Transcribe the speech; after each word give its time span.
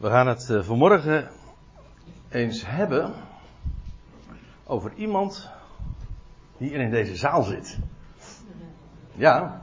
We 0.00 0.08
gaan 0.08 0.26
het 0.26 0.50
eh, 0.50 0.62
vanmorgen 0.62 1.28
eens 2.28 2.66
hebben 2.66 3.12
over 4.64 4.92
iemand 4.96 5.50
die 6.56 6.68
hier 6.68 6.80
in 6.80 6.90
deze 6.90 7.16
zaal 7.16 7.42
zit. 7.42 7.78
Ja, 9.12 9.62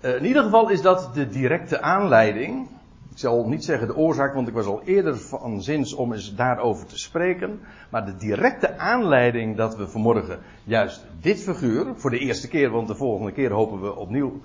eh, 0.00 0.14
in 0.14 0.24
ieder 0.24 0.42
geval 0.42 0.68
is 0.68 0.82
dat 0.82 1.10
de 1.14 1.28
directe 1.28 1.80
aanleiding. 1.80 2.68
Ik 3.10 3.18
zal 3.18 3.48
niet 3.48 3.64
zeggen 3.64 3.86
de 3.86 3.96
oorzaak, 3.96 4.34
want 4.34 4.48
ik 4.48 4.54
was 4.54 4.66
al 4.66 4.82
eerder 4.82 5.18
van 5.18 5.62
zins 5.62 5.94
om 5.94 6.12
eens 6.12 6.34
daarover 6.34 6.86
te 6.86 6.98
spreken. 6.98 7.60
Maar 7.90 8.04
de 8.04 8.16
directe 8.16 8.78
aanleiding 8.78 9.56
dat 9.56 9.76
we 9.76 9.88
vanmorgen 9.88 10.38
juist 10.64 11.04
dit 11.20 11.42
figuur, 11.42 11.86
voor 11.96 12.10
de 12.10 12.18
eerste 12.18 12.48
keer, 12.48 12.70
want 12.70 12.88
de 12.88 12.96
volgende 12.96 13.32
keer 13.32 13.52
hopen 13.52 13.80
we 13.80 13.96
opnieuw 13.96 14.40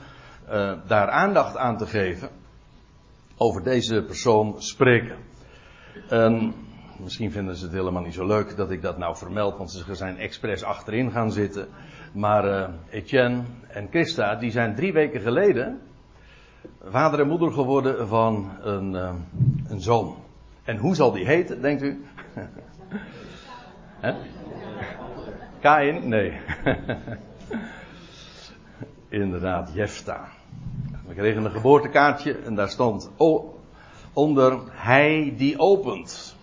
uh, 0.49 0.73
daar 0.87 1.09
aandacht 1.09 1.57
aan 1.57 1.77
te 1.77 1.85
geven, 1.85 2.29
over 3.37 3.63
deze 3.63 4.03
persoon 4.03 4.61
spreken. 4.61 5.17
Um, 6.11 6.53
misschien 6.99 7.31
vinden 7.31 7.55
ze 7.55 7.63
het 7.63 7.73
helemaal 7.73 8.03
niet 8.03 8.13
zo 8.13 8.27
leuk 8.27 8.55
dat 8.55 8.71
ik 8.71 8.81
dat 8.81 8.97
nou 8.97 9.17
vermeld, 9.17 9.57
want 9.57 9.71
ze 9.71 9.95
zijn 9.95 10.17
expres 10.17 10.63
achterin 10.63 11.11
gaan 11.11 11.31
zitten. 11.31 11.67
Maar 12.13 12.45
uh, 12.45 12.69
Etienne 12.89 13.43
en 13.67 13.87
Christa, 13.89 14.35
die 14.35 14.51
zijn 14.51 14.75
drie 14.75 14.93
weken 14.93 15.21
geleden 15.21 15.81
vader 16.83 17.19
en 17.19 17.27
moeder 17.27 17.51
geworden 17.51 18.07
van 18.07 18.51
een, 18.61 18.93
uh, 18.93 19.13
een 19.67 19.81
zoon. 19.81 20.15
En 20.63 20.77
hoe 20.77 20.95
zal 20.95 21.11
die 21.11 21.25
heten, 21.25 21.61
denkt 21.61 21.81
u? 21.81 22.05
Kain? 25.61 26.09
Nee. 26.09 26.39
Inderdaad, 29.09 29.73
Jefta. 29.73 30.27
We 31.07 31.13
kregen 31.13 31.45
een 31.45 31.51
geboortekaartje 31.51 32.37
en 32.37 32.55
daar 32.55 32.69
stond 32.69 33.11
onder 34.13 34.59
hij 34.71 35.33
die 35.37 35.59
opent. 35.59 36.35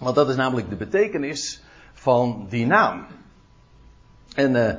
Want 0.00 0.14
dat 0.14 0.28
is 0.28 0.36
namelijk 0.36 0.68
de 0.68 0.76
betekenis 0.76 1.62
van 1.92 2.46
die 2.48 2.66
naam. 2.66 3.06
En 4.34 4.54
uh, 4.54 4.72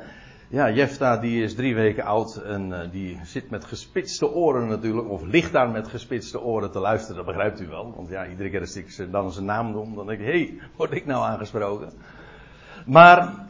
ja, 0.48 0.70
Jefta 0.70 1.16
die 1.16 1.42
is 1.42 1.54
drie 1.54 1.74
weken 1.74 2.04
oud 2.04 2.36
en 2.36 2.68
uh, 2.70 2.80
die 2.90 3.20
zit 3.24 3.50
met 3.50 3.64
gespitste 3.64 4.32
oren 4.32 4.68
natuurlijk, 4.68 5.08
of 5.08 5.22
ligt 5.22 5.52
daar 5.52 5.70
met 5.70 5.88
gespitste 5.88 6.40
oren 6.40 6.70
te 6.70 6.78
luisteren, 6.78 7.16
dat 7.16 7.26
begrijpt 7.26 7.60
u 7.60 7.66
wel. 7.66 7.92
Want 7.96 8.08
ja, 8.08 8.26
iedere 8.26 8.50
keer 8.50 8.60
als 8.60 8.76
ik 8.76 9.12
dan 9.12 9.32
zijn 9.32 9.44
naam 9.44 9.70
noem, 9.70 9.94
dan 9.94 10.06
denk 10.06 10.20
ik, 10.20 10.26
hé, 10.26 10.32
hey, 10.32 10.58
word 10.76 10.92
ik 10.92 11.06
nou 11.06 11.24
aangesproken? 11.24 11.92
Maar, 12.86 13.47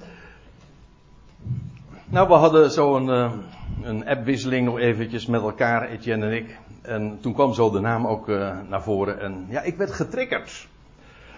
nou 2.09 2.29
we 2.29 2.35
hadden 2.35 2.71
zo'n 2.71 3.09
uh, 3.09 3.33
een 3.83 4.07
appwisseling 4.07 4.65
nog 4.67 4.79
eventjes 4.79 5.27
met 5.27 5.41
elkaar, 5.41 5.89
Etienne 5.89 6.27
en 6.27 6.33
ik. 6.33 6.59
En 6.83 7.19
toen 7.21 7.35
kwam 7.35 7.55
zo 7.55 7.71
de 7.71 7.81
naam 7.81 8.07
ook 8.07 8.29
uh, 8.29 8.59
naar 8.69 8.83
voren. 8.83 9.21
En 9.21 9.47
ja, 9.49 9.61
ik 9.61 9.77
werd 9.77 9.93
getriggerd. 9.93 10.69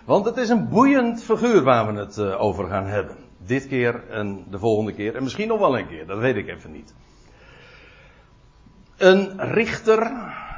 Want 0.04 0.24
het 0.24 0.36
is 0.36 0.48
een 0.48 0.68
boeiend 0.68 1.22
figuur 1.22 1.62
waar 1.62 1.92
we 1.92 2.00
het 2.00 2.16
uh, 2.16 2.42
over 2.42 2.68
gaan 2.68 2.86
hebben. 2.86 3.16
Dit 3.46 3.68
keer 3.68 4.08
en 4.10 4.44
de 4.50 4.58
volgende 4.58 4.92
keer. 4.92 5.16
En 5.16 5.22
misschien 5.22 5.48
nog 5.48 5.58
wel 5.58 5.78
een 5.78 5.88
keer, 5.88 6.06
dat 6.06 6.18
weet 6.18 6.36
ik 6.36 6.48
even 6.48 6.72
niet. 6.72 6.94
Een 8.96 9.40
richter 9.40 10.12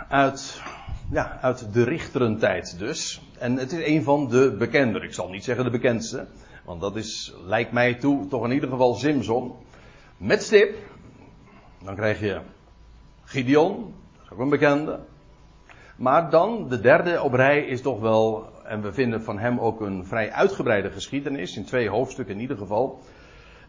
uit, 0.09 0.63
ja, 1.11 1.39
uit 1.41 1.73
de 1.73 1.85
richterentijd 1.85 2.79
dus. 2.79 3.23
En 3.39 3.57
het 3.57 3.73
is 3.73 3.87
een 3.87 4.03
van 4.03 4.29
de 4.29 4.55
bekendere. 4.59 5.05
Ik 5.05 5.15
zal 5.15 5.29
niet 5.29 5.45
zeggen 5.45 5.65
de 5.65 5.71
bekendste. 5.71 6.27
Want 6.65 6.81
dat 6.81 6.97
is, 6.97 7.35
lijkt 7.45 7.73
mij 7.73 7.95
toe, 7.95 8.29
toch 8.29 8.45
in 8.45 8.53
ieder 8.53 8.69
geval 8.69 8.95
Simson. 8.95 9.55
Met 10.23 10.43
stip. 10.43 10.77
Dan 11.85 11.95
krijg 11.95 12.21
je 12.21 12.41
Gideon, 13.25 13.95
dat 14.17 14.25
is 14.25 14.31
ook 14.31 14.39
een 14.39 14.49
bekende. 14.49 15.01
Maar 15.97 16.31
dan, 16.31 16.69
de 16.69 16.81
derde 16.81 17.23
op 17.23 17.33
rij 17.33 17.67
is 17.67 17.83
toch 17.83 18.01
wel, 18.01 18.51
en 18.65 18.83
we 18.83 18.93
vinden 18.93 19.23
van 19.23 19.39
hem 19.39 19.59
ook 19.59 19.81
een 19.81 20.07
vrij 20.07 20.33
uitgebreide 20.33 20.91
geschiedenis, 20.91 21.57
in 21.57 21.65
twee 21.65 21.89
hoofdstukken 21.89 22.35
in 22.35 22.41
ieder 22.41 22.57
geval, 22.57 23.01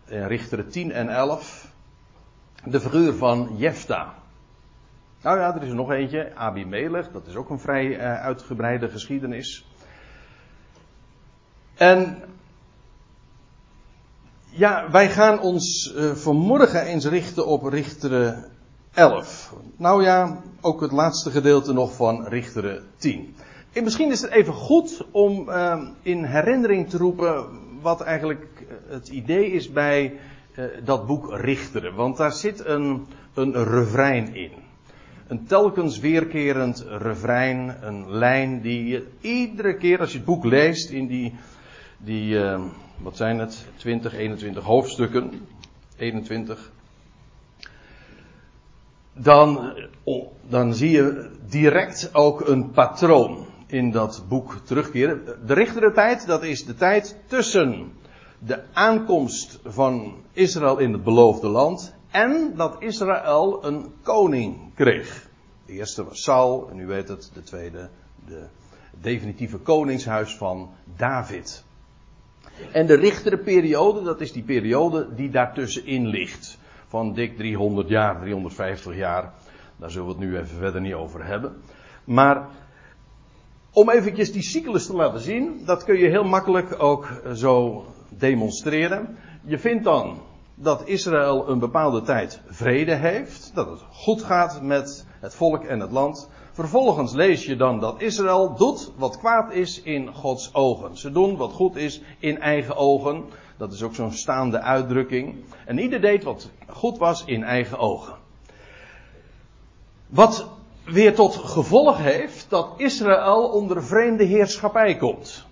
in 0.06 0.28
Richteren 0.28 0.70
10 0.70 0.92
en 0.92 1.10
11, 1.10 1.72
de 2.64 2.80
figuur 2.80 3.14
van 3.14 3.50
Jefta. 3.56 4.14
Nou 5.22 5.38
ja, 5.38 5.56
er 5.56 5.64
is 5.64 5.70
er 5.70 5.76
nog 5.76 5.92
eentje, 5.92 6.36
Abimelech, 6.36 7.12
dat 7.12 7.28
is 7.28 7.36
ook 7.36 7.50
een 7.50 7.60
vrij 7.60 7.86
uh, 7.86 8.22
uitgebreide 8.22 8.90
geschiedenis. 8.90 9.66
En 11.76 12.24
ja, 14.56 14.92
wij 14.92 15.10
gaan 15.10 15.42
ons 15.42 15.94
uh, 15.96 16.12
vanmorgen 16.12 16.86
eens 16.86 17.06
richten 17.06 17.48
op 17.48 17.64
Richteren 17.64 18.46
11. 18.94 19.54
Nou 19.78 20.04
ja, 20.04 20.42
ook 20.62 20.82
het 20.82 20.92
laatste 20.92 21.32
gedeelte 21.32 21.74
nog 21.74 21.96
van 21.96 22.26
Richteren 22.28 22.84
10. 22.98 23.36
En 23.74 23.84
misschien 23.84 24.12
is 24.12 24.22
het 24.22 24.32
even 24.32 24.54
goed 24.54 25.06
om 25.12 25.50
uh, 25.50 25.82
in 26.02 26.24
herinnering 26.24 26.90
te 26.90 26.98
roepen 26.98 27.46
wat 27.82 28.02
eigenlijk 28.02 28.48
het 28.88 29.08
idee 29.08 29.52
is 29.52 29.72
bij 29.72 30.14
dat 30.84 31.08
boek 31.08 31.32
Richteren. 31.32 31.96
Want 31.96 32.18
daar 32.18 32.32
zit 32.32 32.66
een, 32.66 33.06
een 33.34 33.64
refrein 33.64 34.36
in. 34.36 34.52
Een 35.28 35.46
telkens 35.46 36.00
weerkerend 36.00 36.86
refrein, 36.90 37.76
een 37.82 38.12
lijn 38.12 38.62
die 38.62 38.86
je 38.86 39.08
iedere 39.22 39.78
keer 39.78 40.00
als 40.00 40.12
je 40.12 40.18
het 40.18 40.26
boek 40.26 40.44
leest 40.44 40.90
in 40.90 41.08
die, 41.08 41.34
die 42.04 42.36
uh, 42.36 42.62
wat 42.98 43.18
zijn 43.18 43.40
het, 43.40 43.66
20, 43.76 44.14
21 44.14 44.64
hoofdstukken, 44.64 45.48
21, 45.98 46.72
dan, 49.14 49.74
dan 50.50 50.74
zie 50.74 50.92
je 50.92 51.30
direct 51.50 52.10
ook 52.14 52.48
een 52.48 52.72
patroon 52.72 53.46
in 53.68 53.92
dat 53.92 54.24
boek 54.28 54.62
terugkeren. 54.64 55.26
De 55.46 55.54
richtere 55.54 55.92
tijd, 55.92 56.28
dat 56.28 56.44
is 56.44 56.66
de 56.66 56.76
tijd 56.76 57.18
tussen 57.28 57.92
de 58.40 58.64
aankomst 58.74 59.60
van 59.64 60.16
Israël 60.32 60.78
in 60.78 60.94
het 60.94 61.04
beloofde 61.04 61.48
land 61.48 61.94
en 62.12 62.54
dat 62.56 62.76
Israël 62.80 63.66
een 63.66 63.94
koning 64.02 64.74
kreeg. 64.76 65.30
De 65.66 65.74
eerste 65.74 66.04
was 66.04 66.24
Saul 66.24 66.70
en 66.70 66.80
u 66.80 66.86
weet 66.86 67.08
het, 67.08 67.32
de 67.34 67.44
tweede, 67.44 67.90
de 68.28 68.44
definitieve 69.02 69.58
koningshuis 69.58 70.36
van 70.36 70.70
David. 70.98 71.64
En 72.72 72.86
de 72.86 72.96
richtere 72.96 73.38
periode, 73.38 74.04
dat 74.04 74.22
is 74.22 74.32
die 74.32 74.44
periode 74.44 75.08
die 75.16 75.30
daartussenin 75.30 76.08
ligt 76.08 76.58
van 76.88 77.14
dik 77.14 77.38
300 77.38 77.90
jaar, 77.90 78.20
350 78.22 78.96
jaar. 78.96 79.34
Daar 79.76 79.92
zullen 79.92 80.08
we 80.08 80.14
het 80.14 80.22
nu 80.22 80.38
even 80.38 80.58
verder 80.58 80.82
niet 80.82 80.94
over 80.94 81.26
hebben. 81.26 81.62
Maar 82.04 82.48
om 83.72 83.90
eventjes 83.90 84.32
die 84.32 84.42
cyclus 84.42 84.86
te 84.86 84.96
laten 84.96 85.20
zien, 85.20 85.66
dat 85.66 85.84
kun 85.84 85.98
je 85.98 86.10
heel 86.10 86.24
makkelijk 86.24 86.84
ook 86.84 87.08
zo 87.36 87.86
demonstreren. 88.10 89.18
Je 89.44 89.60
vindt 89.60 89.84
dan 89.84 90.22
dat 90.56 90.88
Israël 90.88 91.50
een 91.50 91.60
bepaalde 91.60 92.02
tijd 92.02 92.42
vrede 92.48 92.96
heeft, 92.96 93.52
dat 93.54 93.70
het 93.70 93.80
goed 93.92 94.24
gaat 94.24 94.62
met 94.62 95.06
het 95.20 95.36
volk 95.36 95.64
en 95.64 95.80
het 95.80 95.92
land. 95.92 96.30
Vervolgens 96.54 97.14
lees 97.14 97.46
je 97.46 97.56
dan 97.56 97.80
dat 97.80 98.02
Israël 98.02 98.56
doet 98.56 98.92
wat 98.98 99.18
kwaad 99.18 99.54
is 99.54 99.82
in 99.82 100.14
Gods 100.14 100.54
ogen. 100.54 100.98
Ze 100.98 101.12
doen 101.12 101.38
wat 101.38 101.52
goed 101.52 101.76
is 101.76 102.02
in 102.20 102.40
eigen 102.40 102.76
ogen. 102.76 103.24
Dat 103.58 103.74
is 103.74 103.84
ook 103.84 103.96
zo'n 103.96 104.12
staande 104.12 104.60
uitdrukking. 104.60 105.36
En 105.66 105.80
ieder 105.80 106.02
deed 106.02 106.24
wat 106.24 106.50
goed 106.68 106.98
was 106.98 107.24
in 107.26 107.44
eigen 107.44 107.78
ogen. 107.78 108.14
Wat 110.08 110.48
weer 110.86 111.16
tot 111.16 111.36
gevolg 111.36 111.98
heeft 111.98 112.46
dat 112.50 112.74
Israël 112.78 113.50
onder 113.50 113.84
vreemde 113.84 114.24
heerschappij 114.24 114.98
komt. 114.98 115.46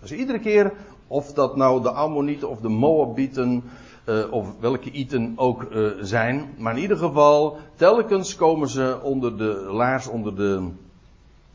Dus 0.00 0.12
iedere 0.12 0.38
keer, 0.38 0.72
of 1.06 1.32
dat 1.32 1.56
nou 1.56 1.82
de 1.82 1.90
Ammonieten 1.90 2.48
of 2.48 2.60
de 2.60 2.68
Moabieten, 2.68 3.64
uh, 4.06 4.32
of 4.32 4.48
welke 4.60 4.90
Iten 4.90 5.32
ook 5.36 5.62
uh, 5.62 5.90
zijn, 6.00 6.54
maar 6.58 6.76
in 6.76 6.82
ieder 6.82 6.96
geval, 6.96 7.58
telkens 7.76 8.36
komen 8.36 8.68
ze 8.68 8.98
onder 9.02 9.38
de 9.38 9.68
laars, 9.70 10.06
onder 10.06 10.36
de, 10.36 10.68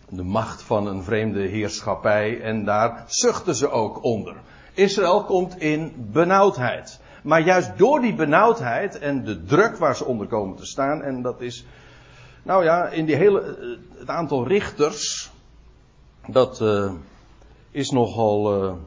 de 0.10 0.24
macht 0.24 0.62
van 0.62 0.88
een 0.88 1.04
vreemde 1.04 1.40
heerschappij 1.40 2.42
en 2.42 2.66
daar 2.66 3.04
zuchten 3.08 3.56
ze 3.56 3.70
ook 3.70 4.04
onder. 4.04 4.36
Israël 4.74 5.24
komt 5.24 5.60
in 5.60 5.94
benauwdheid. 6.12 7.00
Maar 7.24 7.42
juist 7.42 7.78
door 7.78 8.02
die 8.02 8.16
benauwdheid 8.16 9.00
en 9.00 9.24
de 9.24 9.44
druk 9.44 9.78
waar 9.78 9.96
ze 9.96 10.06
onder 10.06 10.28
komen 10.28 10.56
te 10.56 10.66
staan, 10.66 11.02
en 11.02 11.22
dat 11.22 11.42
is, 11.42 11.66
nou 12.44 12.64
ja, 12.64 12.88
in 12.88 13.06
die 13.06 13.16
hele, 13.16 13.42
eh, 13.42 14.00
het 14.00 14.10
aantal 14.10 14.48
richters, 14.48 15.32
dat 16.28 16.64
is 17.72 17.90
nogal, 17.90 18.78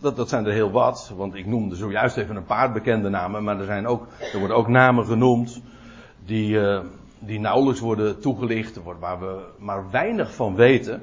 dat, 0.00 0.16
dat 0.16 0.28
zijn 0.28 0.46
er 0.46 0.52
heel 0.52 0.70
wat, 0.70 1.12
want 1.16 1.34
ik 1.34 1.46
noemde 1.46 1.76
zojuist 1.76 2.16
even 2.16 2.36
een 2.36 2.44
paar 2.44 2.72
bekende 2.72 3.08
namen, 3.08 3.44
maar 3.44 3.58
er 3.58 3.64
zijn 3.64 3.86
ook, 3.86 4.06
er 4.32 4.38
worden 4.38 4.56
ook 4.56 4.68
namen 4.68 5.04
genoemd 5.04 5.60
die, 6.24 6.50
uh, 6.50 6.80
die 7.18 7.40
nauwelijks 7.40 7.80
worden 7.80 8.20
toegelicht, 8.20 8.80
waar 8.98 9.20
we 9.20 9.40
maar 9.58 9.90
weinig 9.90 10.34
van 10.34 10.54
weten. 10.54 11.02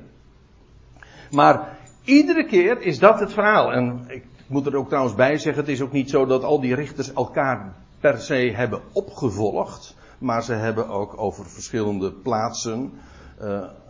Maar 1.32 1.78
Iedere 2.06 2.46
keer 2.46 2.82
is 2.82 3.00
dat 3.00 3.20
het 3.20 3.34
verhaal. 3.34 3.74
En 3.74 4.04
ik 4.08 4.26
moet 4.48 4.66
er 4.66 4.76
ook 4.76 4.88
trouwens 4.88 5.16
bij 5.16 5.38
zeggen, 5.38 5.64
het 5.64 5.72
is 5.72 5.82
ook 5.82 5.92
niet 5.92 6.10
zo 6.10 6.26
dat 6.26 6.44
al 6.44 6.60
die 6.60 6.76
richters 6.76 7.14
elkaar 7.14 7.74
per 8.00 8.20
se 8.20 8.52
hebben 8.56 8.82
opgevolgd. 8.92 9.96
Maar 10.18 10.44
ze 10.44 10.54
hebben 10.54 10.90
ook 10.90 11.18
over 11.18 11.46
verschillende 11.46 12.12
plaatsen 12.12 12.94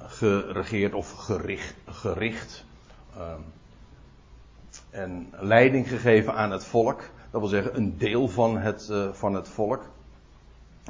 geregeerd 0.08 0.94
of 0.94 1.12
gericht. 1.12 1.76
gericht 1.86 2.66
en 4.96 5.34
leiding 5.40 5.90
gegeven 5.90 6.34
aan 6.34 6.52
het 6.52 6.66
volk. 6.66 7.02
Dat 7.32 7.42
wil 7.42 7.50
zeggen 7.50 7.76
een 7.76 7.98
deel 7.98 8.28
van 8.28 8.58
het, 8.58 8.92
van 9.12 9.34
het 9.34 9.48
volk. 9.50 9.82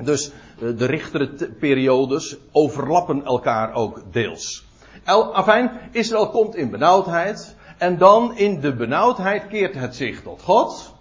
Dus 0.04 0.32
de 0.60 0.86
richtere 0.86 1.50
periodes 1.60 2.38
overlappen 2.52 3.26
elkaar 3.26 3.74
ook 3.74 4.02
deels. 4.12 4.66
Afijn, 5.04 5.72
Israël 5.92 6.30
komt 6.30 6.56
in 6.56 6.70
benauwdheid. 6.70 7.56
En 7.78 7.98
dan 7.98 8.38
in 8.38 8.60
de 8.60 8.76
benauwdheid 8.76 9.48
keert 9.48 9.76
het 9.76 9.96
zich 9.96 10.22
tot 10.22 10.42
God. 10.42 10.94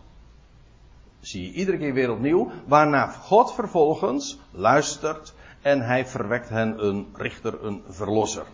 Zie 1.20 1.42
je 1.42 1.52
iedere 1.52 1.78
keer 1.78 1.94
weer 1.94 2.10
opnieuw. 2.10 2.50
Waarna 2.66 3.06
God 3.06 3.54
vervolgens 3.54 4.38
luistert 4.50 5.34
en 5.62 5.80
hij 5.80 6.06
verwekt 6.06 6.48
hen 6.48 6.86
een 6.86 7.06
richter, 7.16 7.64
een 7.64 7.82
verlosser. 7.88 8.46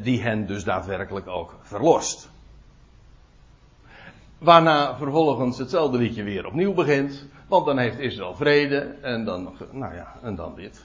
Die 0.00 0.22
hen 0.22 0.46
dus 0.46 0.64
daadwerkelijk 0.64 1.26
ook 1.28 1.54
verlost. 1.62 2.31
Waarna 4.42 4.96
vervolgens 4.96 5.58
hetzelfde 5.58 5.98
liedje 5.98 6.22
weer 6.22 6.46
opnieuw 6.46 6.74
begint. 6.74 7.26
Want 7.48 7.66
dan 7.66 7.78
heeft 7.78 7.98
Israël 7.98 8.34
vrede 8.34 8.78
en 9.00 9.24
dan, 9.24 9.52
nou 9.70 9.94
ja, 9.94 10.14
en 10.22 10.34
dan 10.34 10.54
dit. 10.54 10.84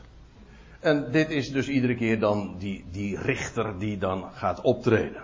En 0.79 1.11
dit 1.11 1.29
is 1.29 1.51
dus 1.51 1.67
iedere 1.67 1.95
keer 1.95 2.19
dan 2.19 2.55
die, 2.57 2.85
die 2.91 3.17
richter 3.17 3.79
die 3.79 3.97
dan 3.97 4.25
gaat 4.33 4.61
optreden. 4.61 5.21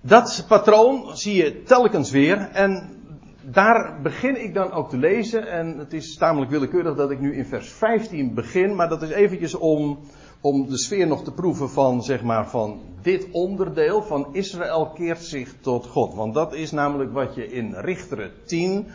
Dat 0.00 0.44
patroon 0.48 1.16
zie 1.16 1.34
je 1.34 1.62
telkens 1.62 2.10
weer 2.10 2.38
en 2.38 3.00
daar 3.42 4.00
begin 4.02 4.42
ik 4.42 4.54
dan 4.54 4.72
ook 4.72 4.90
te 4.90 4.98
lezen 4.98 5.50
en 5.50 5.78
het 5.78 5.92
is 5.92 6.16
tamelijk 6.16 6.50
willekeurig 6.50 6.96
dat 6.96 7.10
ik 7.10 7.20
nu 7.20 7.34
in 7.34 7.44
vers 7.44 7.72
15 7.72 8.34
begin, 8.34 8.74
maar 8.74 8.88
dat 8.88 9.02
is 9.02 9.10
eventjes 9.10 9.54
om, 9.54 9.98
om 10.40 10.68
de 10.68 10.78
sfeer 10.78 11.06
nog 11.06 11.24
te 11.24 11.32
proeven 11.32 11.70
van, 11.70 12.02
zeg 12.02 12.22
maar, 12.22 12.48
van 12.48 12.80
dit 13.02 13.26
onderdeel 13.32 14.02
van 14.02 14.28
Israël 14.32 14.86
keert 14.86 15.24
zich 15.24 15.54
tot 15.60 15.86
God. 15.86 16.14
Want 16.14 16.34
dat 16.34 16.54
is 16.54 16.70
namelijk 16.70 17.12
wat 17.12 17.34
je 17.34 17.52
in 17.52 17.74
Richteren 17.74 18.32
10, 18.44 18.86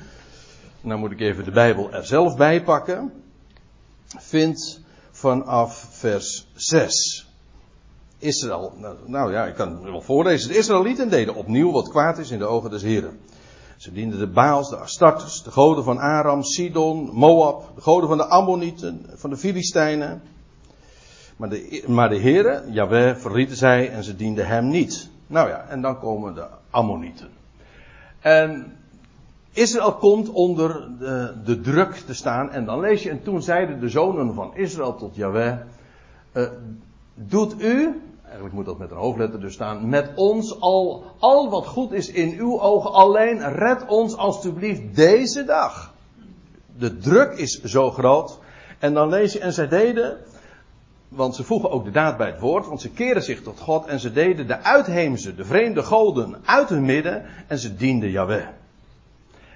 nou 0.82 1.00
moet 1.00 1.12
ik 1.12 1.20
even 1.20 1.44
de 1.44 1.52
Bijbel 1.52 1.92
er 1.92 2.06
zelf 2.06 2.38
bij 2.38 2.64
pakken, 2.64 3.14
vindt 4.18 4.82
vanaf 5.12 5.88
vers 5.92 6.48
6. 6.54 7.30
Israël, 8.18 8.74
nou, 8.78 8.96
nou, 9.06 9.32
ja, 9.32 9.46
ik 9.46 9.56
kan 9.56 9.72
het 9.72 9.84
wel 9.84 10.02
voorlezen. 10.02 10.50
De 10.50 10.58
Israëlieten 10.58 11.10
deden 11.10 11.36
opnieuw 11.36 11.72
wat 11.72 11.90
kwaad 11.90 12.18
is 12.18 12.32
in 12.32 12.40
de 12.40 12.46
ogen 12.46 12.70
des 12.70 12.82
Heren. 12.82 13.20
Ze 13.78 13.92
dienden 13.92 14.20
de 14.20 14.28
Baals, 14.28 14.70
de 14.70 14.76
Astartes, 14.76 15.44
de 15.44 15.52
goden 15.52 15.84
van 15.84 15.98
Aram, 15.98 16.44
Sidon, 16.44 17.10
Moab, 17.14 17.76
de 17.76 17.82
goden 17.82 18.10
van 18.10 18.18
de 18.18 18.26
Ammonieten, 18.26 19.06
van 19.16 19.30
de 19.30 19.38
Filistijnen. 19.38 20.22
Maar 21.36 21.50
de, 21.50 21.84
maar 21.88 22.10
de 22.10 22.16
heren, 22.16 22.72
Jaweh, 22.72 23.16
verlieten 23.16 23.58
zij 23.58 23.92
en 23.92 24.04
ze 24.04 24.16
dienden 24.16 24.48
hem 24.48 24.68
niet. 24.68 25.10
Nou 25.28 25.50
ja, 25.50 25.66
en 25.70 25.82
dan 25.82 26.00
komen 26.00 26.34
de 26.34 26.46
Ammonieten. 26.70 27.30
En 28.20 28.78
Israël 29.52 29.94
komt 29.94 30.30
onder 30.30 30.88
de, 31.00 31.34
de, 31.44 31.62
druk 31.62 31.94
te 31.94 32.14
staan. 32.14 32.52
En 32.52 32.66
dan 32.66 32.80
lees 32.80 33.04
je, 33.04 33.10
en 33.10 33.24
toen 33.24 33.42
zeiden 33.42 33.80
de 33.80 33.90
zonen 33.90 34.34
van 34.34 34.56
Israël 34.56 34.96
tot 34.96 35.16
Jaweh, 35.16 35.58
uh, 36.34 36.48
doet 37.14 37.62
u, 37.62 38.02
eigenlijk 38.24 38.54
moet 38.54 38.66
dat 38.66 38.78
met 38.78 38.92
een 38.92 38.98
hoofdletter 38.98 39.40
dus 39.40 39.54
staan, 39.54 39.90
met 39.90 40.12
ons 40.16 40.60
al, 40.60 41.04
al 41.20 41.50
wat 41.50 41.68
goed 41.68 41.92
is 41.92 42.12
in 42.12 42.40
uw 42.40 42.62
ogen, 42.62 42.92
alleen 42.92 43.54
red 43.54 43.86
ons 43.88 44.18
alstublieft 44.18 44.96
deze 44.96 45.44
dag. 45.44 45.94
De 46.78 46.98
druk 46.98 47.34
is 47.34 47.62
zo 47.62 47.92
groot. 47.92 48.40
En 48.80 48.94
dan 48.94 49.10
lees 49.10 49.34
je, 49.34 49.40
en 49.40 49.54
zij 49.54 49.68
deden, 49.68 50.18
want 51.16 51.36
ze 51.36 51.44
voegen 51.44 51.72
ook 51.72 51.86
de 51.86 51.92
daad 51.92 52.18
bij 52.18 52.28
het 52.28 52.40
woord, 52.40 52.68
want 52.68 52.82
ze 52.82 52.92
keren 52.92 53.24
zich 53.24 53.42
tot 53.42 53.60
God 53.60 53.86
en 53.86 54.00
ze 54.00 54.12
deden 54.12 54.48
de 54.48 54.62
uitheemse, 54.62 55.36
de 55.36 55.46
vreemde 55.46 55.84
goden 55.84 56.36
uit 56.46 56.70
hun 56.70 56.86
midden 56.86 57.26
en 57.48 57.58
ze 57.58 57.76
dienden 57.76 58.10
Yahweh. 58.10 58.48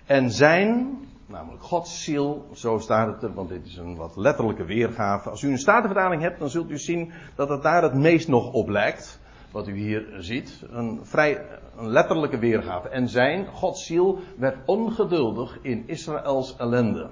En 0.05 0.31
zijn, 0.31 0.97
namelijk 1.25 1.63
Gods 1.63 2.03
ziel, 2.03 2.47
zo 2.53 2.77
staat 2.77 3.07
het 3.07 3.23
er, 3.23 3.33
want 3.33 3.49
dit 3.49 3.65
is 3.65 3.77
een 3.77 3.95
wat 3.95 4.15
letterlijke 4.15 4.65
weergave. 4.65 5.29
Als 5.29 5.41
u 5.41 5.51
een 5.51 5.57
statenvertaling 5.57 6.21
hebt, 6.21 6.39
dan 6.39 6.49
zult 6.49 6.69
u 6.69 6.77
zien 6.77 7.11
dat 7.35 7.49
het 7.49 7.61
daar 7.61 7.83
het 7.83 7.93
meest 7.93 8.27
nog 8.27 8.51
op 8.51 8.69
lijkt. 8.69 9.19
Wat 9.51 9.67
u 9.67 9.75
hier 9.75 10.05
ziet. 10.17 10.65
Een 10.71 10.99
vrij 11.03 11.45
een 11.77 11.89
letterlijke 11.89 12.37
weergave. 12.37 12.89
En 12.89 13.07
zijn, 13.07 13.47
Gods 13.47 13.85
ziel, 13.85 14.19
werd 14.37 14.57
ongeduldig 14.65 15.59
in 15.61 15.83
Israëls 15.85 16.55
ellende. 16.57 17.09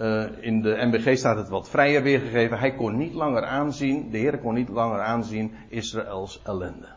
Uh, 0.00 0.24
in 0.40 0.62
de 0.62 0.76
MBG 0.80 1.18
staat 1.18 1.36
het 1.36 1.48
wat 1.48 1.68
vrijer 1.68 2.02
weergegeven. 2.02 2.58
Hij 2.58 2.74
kon 2.74 2.96
niet 2.96 3.14
langer 3.14 3.44
aanzien, 3.44 4.10
de 4.10 4.18
Heer 4.18 4.38
kon 4.38 4.54
niet 4.54 4.68
langer 4.68 5.00
aanzien 5.00 5.52
Israëls 5.68 6.40
ellende. 6.44 6.88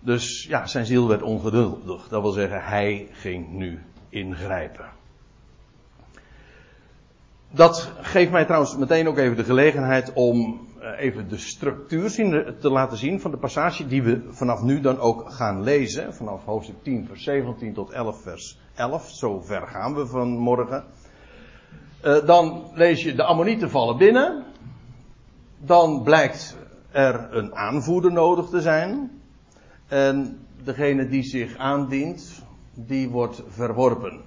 Dus 0.00 0.46
ja, 0.48 0.66
zijn 0.66 0.86
ziel 0.86 1.08
werd 1.08 1.22
ongeduldig. 1.22 2.08
Dat 2.08 2.22
wil 2.22 2.30
zeggen, 2.30 2.64
hij 2.64 3.08
ging 3.12 3.52
nu 3.52 3.78
ingrijpen. 4.08 4.84
Dat 7.50 7.92
geeft 8.00 8.30
mij 8.30 8.44
trouwens 8.44 8.76
meteen 8.76 9.08
ook 9.08 9.18
even 9.18 9.36
de 9.36 9.44
gelegenheid 9.44 10.12
om 10.12 10.68
eh, 10.80 10.90
even 10.98 11.28
de 11.28 11.38
structuur 11.38 12.10
te 12.60 12.70
laten 12.70 12.98
zien 12.98 13.20
van 13.20 13.30
de 13.30 13.36
passage 13.36 13.86
die 13.86 14.02
we 14.02 14.26
vanaf 14.30 14.62
nu 14.62 14.80
dan 14.80 14.98
ook 14.98 15.30
gaan 15.30 15.62
lezen. 15.62 16.14
Vanaf 16.14 16.44
hoofdstuk 16.44 16.82
10 16.82 17.06
vers 17.06 17.22
17 17.22 17.72
tot 17.72 17.90
11 17.90 18.22
vers 18.22 18.58
11. 18.74 19.10
Zo 19.10 19.40
ver 19.40 19.66
gaan 19.66 19.94
we 19.94 20.06
vanmorgen. 20.06 20.84
Uh, 22.04 22.26
dan 22.26 22.70
lees 22.74 23.02
je 23.02 23.14
de 23.14 23.24
Ammonieten 23.24 23.70
vallen 23.70 23.96
binnen. 23.96 24.44
Dan 25.58 26.02
blijkt 26.02 26.56
er 26.90 27.36
een 27.36 27.54
aanvoerder 27.54 28.12
nodig 28.12 28.48
te 28.48 28.60
zijn. 28.60 29.20
En 29.88 30.46
degene 30.62 31.08
die 31.08 31.22
zich 31.22 31.56
aandient, 31.56 32.42
die 32.74 33.08
wordt 33.08 33.42
verworpen. 33.48 34.20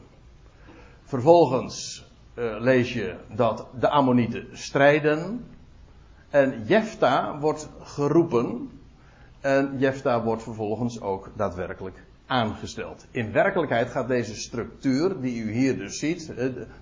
Vervolgens 1.04 2.06
uh, 2.36 2.56
lees 2.60 2.94
je 2.94 3.16
dat 3.36 3.68
de 3.80 3.90
Ammonieten 3.90 4.48
strijden. 4.52 5.46
En 6.30 6.64
Jefta 6.66 7.40
wordt 7.40 7.70
geroepen. 7.82 8.70
En 9.42 9.74
Jefta 9.78 10.24
wordt 10.24 10.44
vervolgens 10.44 11.02
ook 11.02 11.30
daadwerkelijk 11.36 12.04
aangesteld. 12.28 13.06
In 13.12 13.32
werkelijkheid 13.32 13.90
gaat 13.90 14.08
deze 14.08 14.36
structuur, 14.36 15.22
die 15.22 15.44
u 15.44 15.52
hier 15.52 15.78
dus 15.78 16.00
ziet, 16.00 16.34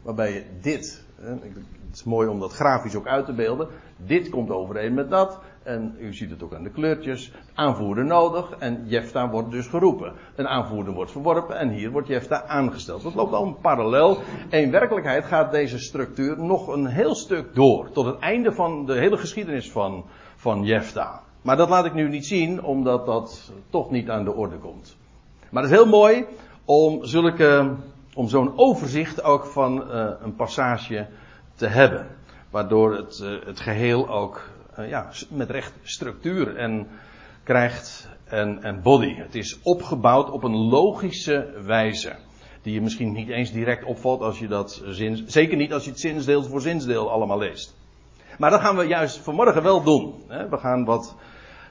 waarbij 0.02 0.48
dit, 0.62 1.04
het 1.22 1.94
is 1.94 2.04
mooi 2.04 2.28
om 2.28 2.40
dat 2.40 2.54
grafisch 2.54 2.96
ook 2.96 3.08
uit 3.08 3.26
te 3.26 3.34
beelden, 3.34 3.68
dit 3.98 4.30
komt 4.30 4.50
overeen 4.50 4.94
met 4.94 5.10
dat, 5.10 5.40
en 5.64 5.96
u 6.00 6.14
ziet 6.14 6.30
het 6.30 6.44
ook 6.44 6.54
aan 6.54 6.64
de 6.64 6.70
kleurtjes, 6.70 7.31
aanvoerder 7.54 8.06
nodig 8.06 8.52
en 8.60 8.83
Jefta 8.86 9.30
wordt 9.30 9.52
dus 9.52 9.68
geroepen. 9.68 10.14
Een 10.36 10.48
aanvoerder 10.48 10.94
wordt 10.94 11.12
verworpen 11.12 11.57
en 11.57 11.69
hier 11.69 11.92
wordt 11.92 12.07
Jefta 12.07 12.44
aangesteld. 12.44 13.04
Dat 13.04 13.14
loopt 13.14 13.33
al 13.33 13.57
parallel. 13.62 14.18
In 14.50 14.71
werkelijkheid 14.71 15.26
gaat 15.26 15.52
deze 15.52 15.80
structuur 15.80 16.40
nog 16.40 16.68
een 16.68 16.86
heel 16.86 17.16
stuk 17.16 17.56
door, 17.56 17.92
tot 17.92 18.06
het 18.06 18.19
einde 18.19 18.52
van 18.52 18.86
de 18.86 18.94
hele 18.94 19.18
geschiedenis 19.18 19.71
van, 19.71 20.06
van 20.36 20.64
Jefta. 20.64 21.21
Maar 21.42 21.57
dat 21.57 21.69
laat 21.69 21.86
ik 21.86 21.94
nu 21.94 22.10
niet 22.10 22.26
zien, 22.26 22.64
omdat 22.64 23.06
dat 23.06 23.52
toch 23.69 23.92
niet 23.92 24.10
aan 24.10 24.24
de 24.24 24.33
orde 24.33 24.57
komt. 24.57 24.98
Maar 25.52 25.64
het 25.64 25.72
is 25.72 25.78
heel 25.78 25.88
mooi 25.88 26.26
om 26.66 27.06
zulke, 27.06 27.76
om 28.14 28.28
zo'n 28.28 28.58
overzicht 28.58 29.24
ook 29.24 29.46
van 29.46 29.78
uh, 29.78 30.10
een 30.22 30.36
passage 30.36 31.08
te 31.56 31.68
hebben. 31.68 32.08
Waardoor 32.50 32.96
het, 32.96 33.20
uh, 33.24 33.46
het 33.46 33.60
geheel 33.60 34.10
ook 34.10 34.50
uh, 34.80 34.90
ja, 34.90 35.10
met 35.30 35.50
recht 35.50 35.74
structuur 35.84 36.56
en 36.56 36.88
krijgt 37.44 38.10
en, 38.26 38.64
en 38.64 38.81
body. 38.81 39.16
Het 39.16 39.36
is 39.36 39.60
opgebouwd 39.64 40.30
op 40.30 40.44
een 40.44 40.56
logische 40.56 41.54
wijze. 41.66 42.16
Die 42.62 42.74
je 42.74 42.81
misschien 42.81 43.12
niet 43.12 43.30
eens 43.30 43.52
direct 43.52 43.84
opvalt 43.84 44.22
als 44.22 44.40
je 44.40 44.48
dat 44.48 44.84
zin, 44.86 45.24
zeker 45.28 45.58
niet 45.58 45.74
als 45.74 45.84
je 45.84 45.90
het 45.90 46.00
zinsdeel 46.00 46.44
voor 46.44 46.62
zinsdeel 46.62 47.12
allemaal 47.12 47.38
leest. 47.38 47.76
Maar 48.38 48.50
dat 48.50 48.62
gaan 48.62 48.78
we 48.78 48.84
juist 48.84 49.18
vanmorgen 49.18 49.64
wel 49.64 49.84
doen. 49.84 50.24
We 50.28 50.58
gaan 50.58 50.86
wat 50.86 51.16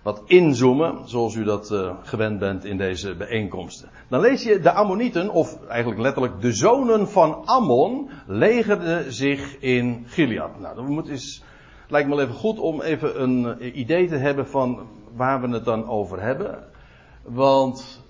wat 0.02 0.22
inzoomen, 0.26 1.08
zoals 1.08 1.34
u 1.34 1.44
dat 1.44 1.70
uh, 1.70 1.94
gewend 2.02 2.38
bent 2.38 2.64
in 2.64 2.76
deze 2.76 3.14
bijeenkomsten. 3.14 3.88
Dan 4.08 4.20
lees 4.20 4.42
je 4.42 4.60
de 4.60 4.72
Ammonieten, 4.72 5.30
of 5.30 5.66
eigenlijk 5.66 6.00
letterlijk 6.00 6.40
de 6.40 6.52
zonen 6.52 7.08
van 7.08 7.46
Ammon, 7.46 8.10
legerden 8.26 9.12
zich 9.12 9.58
in 9.58 10.04
Gilead. 10.06 10.60
Nou, 10.60 10.74
dat 10.74 10.88
moet 10.88 11.08
eens, 11.08 11.42
lijkt 11.88 12.08
me 12.08 12.22
even 12.22 12.34
goed 12.34 12.58
om 12.58 12.80
even 12.80 13.22
een 13.22 13.56
uh, 13.60 13.76
idee 13.76 14.08
te 14.08 14.16
hebben 14.16 14.46
van 14.46 14.88
waar 15.16 15.40
we 15.40 15.48
het 15.48 15.64
dan 15.64 15.88
over 15.88 16.22
hebben. 16.22 16.68
Want 17.22 18.02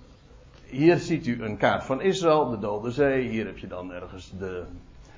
hier 0.66 0.98
ziet 0.98 1.26
u 1.26 1.42
een 1.42 1.56
kaart 1.56 1.84
van 1.84 2.00
Israël, 2.00 2.50
de 2.50 2.58
Dode 2.58 2.90
Zee. 2.90 3.28
Hier 3.28 3.46
heb 3.46 3.58
je 3.58 3.66
dan 3.66 3.92
ergens 3.92 4.32
de, 4.38 4.62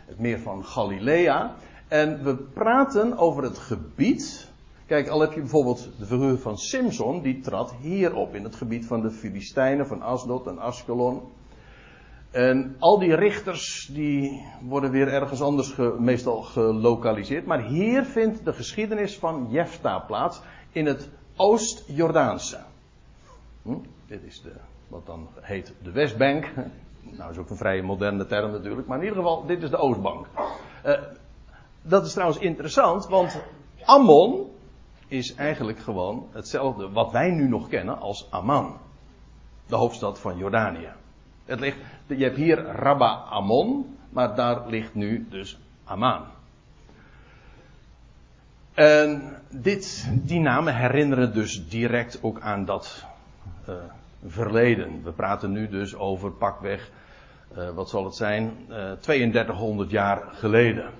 het 0.06 0.18
meer 0.18 0.38
van 0.38 0.64
Galilea. 0.64 1.54
En 1.88 2.24
we 2.24 2.34
praten 2.34 3.18
over 3.18 3.42
het 3.42 3.58
gebied 3.58 4.51
Kijk, 4.92 5.08
al 5.08 5.20
heb 5.20 5.32
je 5.32 5.40
bijvoorbeeld 5.40 5.88
de 5.98 6.06
figuur 6.06 6.38
van 6.38 6.58
Simson, 6.58 7.22
die 7.22 7.40
trad 7.40 7.74
hier 7.80 8.14
op 8.14 8.34
in 8.34 8.44
het 8.44 8.54
gebied 8.54 8.86
van 8.86 9.00
de 9.00 9.10
Filistijnen, 9.10 9.86
van 9.86 10.02
Asdod 10.02 10.46
en 10.46 10.58
Askelon. 10.58 11.22
En 12.30 12.76
al 12.78 12.98
die 12.98 13.14
richters 13.14 13.90
die 13.92 14.42
worden 14.60 14.90
weer 14.90 15.08
ergens 15.08 15.40
anders 15.40 15.76
meestal 15.98 16.42
gelokaliseerd. 16.42 17.46
Maar 17.46 17.62
hier 17.62 18.04
vindt 18.04 18.44
de 18.44 18.52
geschiedenis 18.52 19.18
van 19.18 19.46
Jefta 19.50 19.98
plaats 19.98 20.40
in 20.72 20.86
het 20.86 21.08
Oost-Jordaanse. 21.36 22.58
Hm? 23.62 23.76
Dit 24.06 24.22
is 24.22 24.42
de, 24.42 24.52
wat 24.88 25.06
dan 25.06 25.28
heet 25.40 25.74
de 25.82 25.90
Westbank. 25.90 26.52
Nou, 27.00 27.30
is 27.30 27.38
ook 27.38 27.50
een 27.50 27.56
vrij 27.56 27.82
moderne 27.82 28.26
term 28.26 28.50
natuurlijk. 28.50 28.88
Maar 28.88 28.98
in 28.98 29.04
ieder 29.04 29.18
geval, 29.18 29.46
dit 29.46 29.62
is 29.62 29.70
de 29.70 29.76
Oostbank. 29.76 30.26
Uh, 30.86 30.92
dat 31.82 32.06
is 32.06 32.12
trouwens 32.12 32.40
interessant, 32.40 33.08
want 33.08 33.42
Ammon 33.84 34.50
is 35.12 35.34
eigenlijk 35.34 35.78
gewoon 35.78 36.28
hetzelfde 36.30 36.90
wat 36.90 37.12
wij 37.12 37.30
nu 37.30 37.48
nog 37.48 37.68
kennen 37.68 38.00
als 38.00 38.30
Amman. 38.30 38.76
De 39.66 39.76
hoofdstad 39.76 40.18
van 40.18 40.36
Jordanië. 40.36 40.88
Het 41.44 41.60
ligt, 41.60 41.76
je 42.06 42.24
hebt 42.24 42.36
hier 42.36 42.64
Rabba 42.64 43.12
Ammon, 43.12 43.96
maar 44.08 44.34
daar 44.34 44.68
ligt 44.68 44.94
nu 44.94 45.26
dus 45.30 45.58
Amman. 45.84 46.24
En 48.74 49.36
dit, 49.50 50.10
die 50.12 50.40
namen 50.40 50.76
herinneren 50.76 51.34
dus 51.34 51.68
direct 51.68 52.18
ook 52.22 52.40
aan 52.40 52.64
dat 52.64 53.04
uh, 53.68 53.74
verleden. 54.26 55.02
We 55.04 55.12
praten 55.12 55.52
nu 55.52 55.68
dus 55.68 55.94
over 55.94 56.30
pakweg, 56.30 56.90
uh, 57.56 57.70
wat 57.70 57.88
zal 57.88 58.04
het 58.04 58.14
zijn, 58.14 58.52
uh, 58.68 58.90
eh, 58.90 58.98
3200 58.98 59.90
jaar 59.90 60.22
geleden 60.32 60.90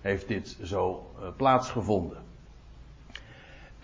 heeft 0.00 0.28
dit 0.28 0.58
zo 0.62 1.10
plaatsgevonden. 1.36 2.25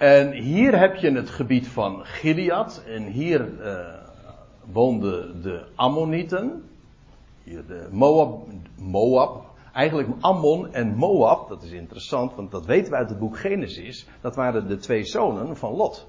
En 0.03 0.33
hier 0.33 0.79
heb 0.79 0.97
je 0.97 1.11
het 1.13 1.31
gebied 1.31 1.69
van 1.69 2.05
Gilead 2.05 2.83
en 2.87 3.07
hier 3.07 3.49
woonden 4.73 5.43
de 5.43 5.65
Ammonieten, 5.75 6.65
hier 7.43 7.67
de 7.67 7.89
Moab, 7.91 8.47
Moab, 8.79 9.45
eigenlijk 9.73 10.09
Ammon 10.21 10.73
en 10.73 10.95
Moab, 10.95 11.49
dat 11.49 11.63
is 11.63 11.71
interessant, 11.71 12.35
want 12.35 12.51
dat 12.51 12.67
weten 12.67 12.91
we 12.91 12.99
uit 12.99 13.09
het 13.09 13.19
boek 13.19 13.39
Genesis, 13.39 14.07
dat 14.21 14.35
waren 14.35 14.69
de 14.69 14.77
twee 14.77 15.05
zonen 15.05 15.57
van 15.57 15.73
Lot. 15.73 16.09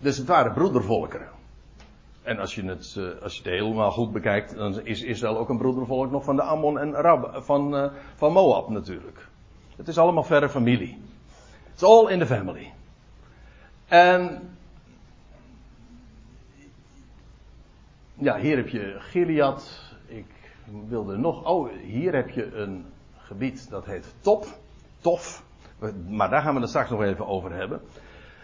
Dus 0.00 0.16
het 0.16 0.26
waren 0.26 0.52
broedervolkeren. 0.52 1.28
En 2.22 2.38
als 2.38 2.54
je 2.54 2.64
het, 2.64 2.94
eh, 2.98 3.22
als 3.22 3.36
je 3.36 3.42
het 3.42 3.52
helemaal 3.52 3.90
goed 3.90 4.12
bekijkt, 4.12 4.56
dan 4.56 4.80
is 4.84 5.02
Israël 5.02 5.38
ook 5.38 5.48
een 5.48 5.58
broedervolk 5.58 6.10
nog 6.10 6.24
van 6.24 6.36
de 6.36 6.42
Ammon 6.42 6.78
en 6.78 6.92
Rab, 6.92 7.44
van, 7.44 7.74
uh, 7.74 7.92
van 8.14 8.32
Moab 8.32 8.68
natuurlijk. 8.68 9.28
Het 9.76 9.88
is 9.88 9.98
allemaal 9.98 10.24
verre 10.24 10.48
familie. 10.48 11.10
It's 11.72 11.82
all 11.82 12.08
in 12.08 12.18
the 12.18 12.26
family. 12.26 12.72
En 13.88 14.50
ja, 18.14 18.38
hier 18.38 18.56
heb 18.56 18.68
je 18.68 18.96
Gilead. 18.98 19.80
Ik 20.06 20.26
wilde 20.88 21.16
nog. 21.16 21.44
Oh, 21.44 21.68
hier 21.82 22.14
heb 22.14 22.30
je 22.30 22.54
een 22.54 22.84
gebied 23.16 23.70
dat 23.70 23.84
heet 23.84 24.14
Top. 24.20 24.46
Tof. 25.00 25.42
Maar 26.08 26.30
daar 26.30 26.42
gaan 26.42 26.54
we 26.54 26.60
het 26.60 26.68
straks 26.68 26.90
nog 26.90 27.02
even 27.02 27.26
over 27.26 27.52
hebben. 27.52 27.80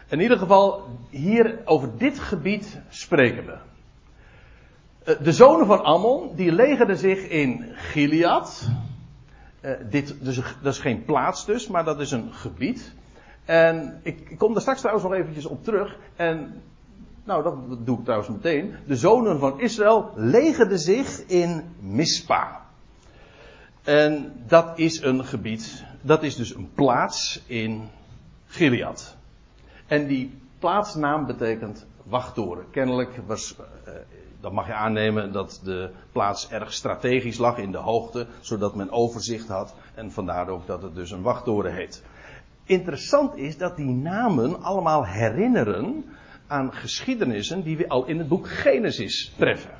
In 0.08 0.20
ieder 0.20 0.38
geval, 0.38 0.88
hier 1.10 1.58
over 1.64 1.98
dit 1.98 2.18
gebied 2.18 2.80
spreken 2.88 3.46
we. 3.46 3.56
Eh, 5.04 5.14
de 5.22 5.32
zonen 5.32 5.66
van 5.66 5.84
Ammon, 5.84 6.34
die 6.34 6.52
legerden 6.52 6.96
zich 6.96 7.28
in 7.28 7.64
Gilead. 7.74 8.68
Uh, 9.60 9.72
dit, 9.90 10.24
dus, 10.24 10.36
dat 10.62 10.72
is 10.72 10.78
geen 10.78 11.04
plaats 11.04 11.46
dus, 11.46 11.68
maar 11.68 11.84
dat 11.84 12.00
is 12.00 12.10
een 12.10 12.32
gebied. 12.32 12.92
En 13.48 14.00
ik, 14.02 14.34
kom 14.38 14.52
daar 14.52 14.60
straks 14.60 14.80
trouwens 14.80 15.08
nog 15.08 15.16
eventjes 15.16 15.46
op 15.46 15.64
terug. 15.64 15.96
En 16.16 16.62
nou, 17.24 17.42
dat 17.42 17.86
doe 17.86 17.98
ik 17.98 18.04
trouwens 18.04 18.30
meteen. 18.30 18.74
De 18.86 18.96
zonen 18.96 19.38
van 19.38 19.60
Israël 19.60 20.10
legerden 20.14 20.78
zich 20.78 21.26
in 21.26 21.64
Mispa. 21.80 22.66
En 23.82 24.32
dat 24.46 24.78
is 24.78 25.02
een 25.02 25.24
gebied, 25.24 25.84
dat 26.00 26.22
is 26.22 26.36
dus 26.36 26.54
een 26.54 26.70
plaats 26.74 27.42
in 27.46 27.88
Gilead. 28.46 29.16
En 29.86 30.06
die 30.06 30.38
plaatsnaam 30.58 31.26
betekent 31.26 31.86
wachttoren. 32.02 32.70
Kennelijk 32.70 33.20
was, 33.26 33.56
eh, 33.84 33.92
dan 34.40 34.54
mag 34.54 34.66
je 34.66 34.74
aannemen 34.74 35.32
dat 35.32 35.60
de 35.64 35.90
plaats 36.12 36.50
erg 36.50 36.72
strategisch 36.72 37.38
lag 37.38 37.58
in 37.58 37.72
de 37.72 37.78
hoogte, 37.78 38.26
zodat 38.40 38.74
men 38.74 38.90
overzicht 38.90 39.48
had. 39.48 39.74
En 39.94 40.12
vandaar 40.12 40.48
ook 40.48 40.66
dat 40.66 40.82
het 40.82 40.94
dus 40.94 41.10
een 41.10 41.22
wachttoren 41.22 41.74
heet. 41.74 42.02
Interessant 42.68 43.36
is 43.36 43.56
dat 43.56 43.76
die 43.76 43.90
namen 43.90 44.62
allemaal 44.62 45.06
herinneren 45.06 46.04
aan 46.46 46.72
geschiedenissen 46.72 47.62
die 47.62 47.76
we 47.76 47.88
al 47.88 48.06
in 48.06 48.18
het 48.18 48.28
boek 48.28 48.48
Genesis 48.48 49.32
treffen. 49.36 49.74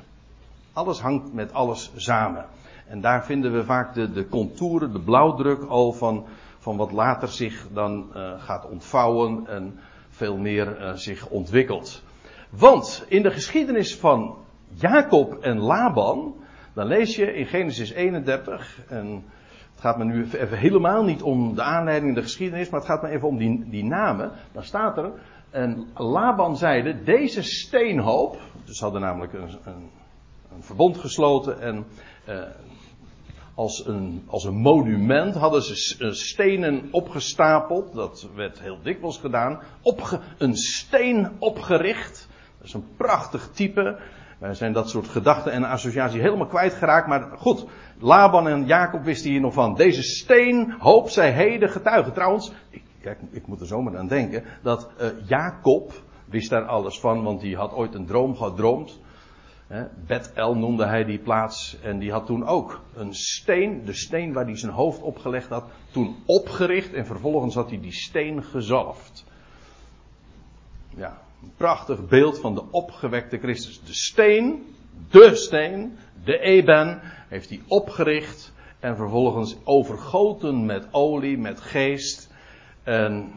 Alles 0.73 0.99
hangt 0.99 1.33
met 1.33 1.53
alles 1.53 1.91
samen. 1.95 2.45
En 2.87 3.01
daar 3.01 3.25
vinden 3.25 3.53
we 3.53 3.63
vaak 3.63 3.93
de, 3.93 4.11
de 4.11 4.27
contouren, 4.27 4.93
de 4.93 4.99
blauwdruk 4.99 5.63
al 5.63 5.91
van, 5.91 6.25
van 6.59 6.77
wat 6.77 6.91
later 6.91 7.27
zich 7.27 7.67
dan 7.73 8.09
uh, 8.15 8.41
gaat 8.41 8.69
ontvouwen 8.69 9.47
en 9.47 9.79
veel 10.09 10.37
meer 10.37 10.81
uh, 10.81 10.93
zich 10.93 11.27
ontwikkelt. 11.27 12.03
Want 12.49 13.05
in 13.07 13.21
de 13.21 13.31
geschiedenis 13.31 13.95
van 13.95 14.37
Jacob 14.73 15.37
en 15.41 15.59
Laban, 15.59 16.35
dan 16.73 16.87
lees 16.87 17.15
je 17.15 17.33
in 17.33 17.45
Genesis 17.45 17.91
31, 17.91 18.79
en 18.87 19.23
het 19.79 19.87
gaat 19.87 19.97
me 19.97 20.03
nu 20.03 20.27
even 20.33 20.57
helemaal 20.57 21.03
niet 21.03 21.21
om 21.21 21.55
de 21.55 21.61
aanleiding, 21.61 22.15
de 22.15 22.21
geschiedenis, 22.21 22.69
maar 22.69 22.79
het 22.79 22.89
gaat 22.89 23.01
me 23.01 23.09
even 23.09 23.27
om 23.27 23.37
die, 23.37 23.69
die 23.69 23.83
namen. 23.83 24.31
Dan 24.51 24.63
staat 24.63 24.97
er, 24.97 25.11
en 25.49 25.87
Laban 25.95 26.57
zeide, 26.57 27.03
deze 27.03 27.41
steenhoop, 27.43 28.37
dus 28.65 28.79
hadden 28.79 29.01
namelijk 29.01 29.33
een, 29.33 29.57
een, 29.63 29.89
een 30.55 30.63
verbond 30.63 30.97
gesloten 30.97 31.61
en 31.61 31.85
uh, 32.29 32.41
als 33.53 33.87
een, 33.87 34.23
als 34.27 34.43
een 34.43 34.57
monument 34.57 35.35
hadden 35.35 35.61
ze 35.63 36.13
stenen 36.13 36.87
opgestapeld, 36.91 37.93
dat 37.93 38.27
werd 38.35 38.59
heel 38.59 38.77
dikwijls 38.83 39.17
gedaan, 39.17 39.59
opge, 39.81 40.19
een 40.37 40.55
steen 40.55 41.29
opgericht, 41.37 42.27
dat 42.57 42.67
is 42.67 42.73
een 42.73 42.95
prachtig 42.97 43.49
type. 43.53 43.99
Wij 44.39 44.53
zijn 44.53 44.73
dat 44.73 44.89
soort 44.89 45.07
gedachten 45.07 45.51
en 45.51 45.63
associaties 45.63 46.21
helemaal 46.21 46.47
kwijtgeraakt, 46.47 47.07
maar 47.07 47.27
goed, 47.37 47.65
Laban 47.99 48.47
en 48.47 48.65
Jacob 48.65 49.03
wisten 49.03 49.29
hier 49.29 49.41
nog 49.41 49.53
van. 49.53 49.75
Deze 49.75 50.03
steen 50.03 50.75
hoop 50.79 51.09
zij 51.09 51.31
heden 51.31 51.69
getuigen. 51.69 52.13
Trouwens, 52.13 52.51
Kijk, 53.01 53.19
ik 53.31 53.47
moet 53.47 53.59
er 53.59 53.67
zomaar 53.67 53.97
aan 53.97 54.07
denken 54.07 54.43
dat 54.61 54.89
uh, 55.01 55.07
Jacob 55.27 55.93
wist 56.25 56.49
daar 56.49 56.65
alles 56.65 56.99
van, 56.99 57.23
want 57.23 57.41
die 57.41 57.55
had 57.55 57.73
ooit 57.73 57.95
een 57.95 58.05
droom 58.05 58.35
gedroomd. 58.35 58.99
Bethel 60.07 60.55
noemde 60.55 60.85
hij 60.85 61.03
die 61.03 61.19
plaats 61.19 61.77
en 61.81 61.99
die 61.99 62.11
had 62.11 62.25
toen 62.25 62.47
ook 62.47 62.81
een 62.95 63.13
steen, 63.13 63.85
de 63.85 63.93
steen 63.93 64.33
waar 64.33 64.45
hij 64.45 64.57
zijn 64.57 64.71
hoofd 64.71 65.01
opgelegd 65.01 65.49
had, 65.49 65.63
toen 65.91 66.15
opgericht 66.25 66.93
en 66.93 67.05
vervolgens 67.05 67.55
had 67.55 67.69
hij 67.69 67.79
die 67.79 67.93
steen 67.93 68.43
gezalfd. 68.43 69.25
Ja, 70.95 71.21
prachtig 71.57 72.07
beeld 72.07 72.39
van 72.39 72.55
de 72.55 72.63
opgewekte 72.71 73.37
Christus. 73.37 73.81
De 73.83 73.93
steen, 73.93 74.75
de 75.09 75.35
steen, 75.35 75.97
de 76.23 76.39
Eben, 76.39 77.01
heeft 77.27 77.49
hij 77.49 77.61
opgericht 77.67 78.53
en 78.79 78.95
vervolgens 78.95 79.57
overgoten 79.63 80.65
met 80.65 80.87
olie, 80.91 81.37
met 81.37 81.61
geest 81.61 82.29
en, 82.89 83.31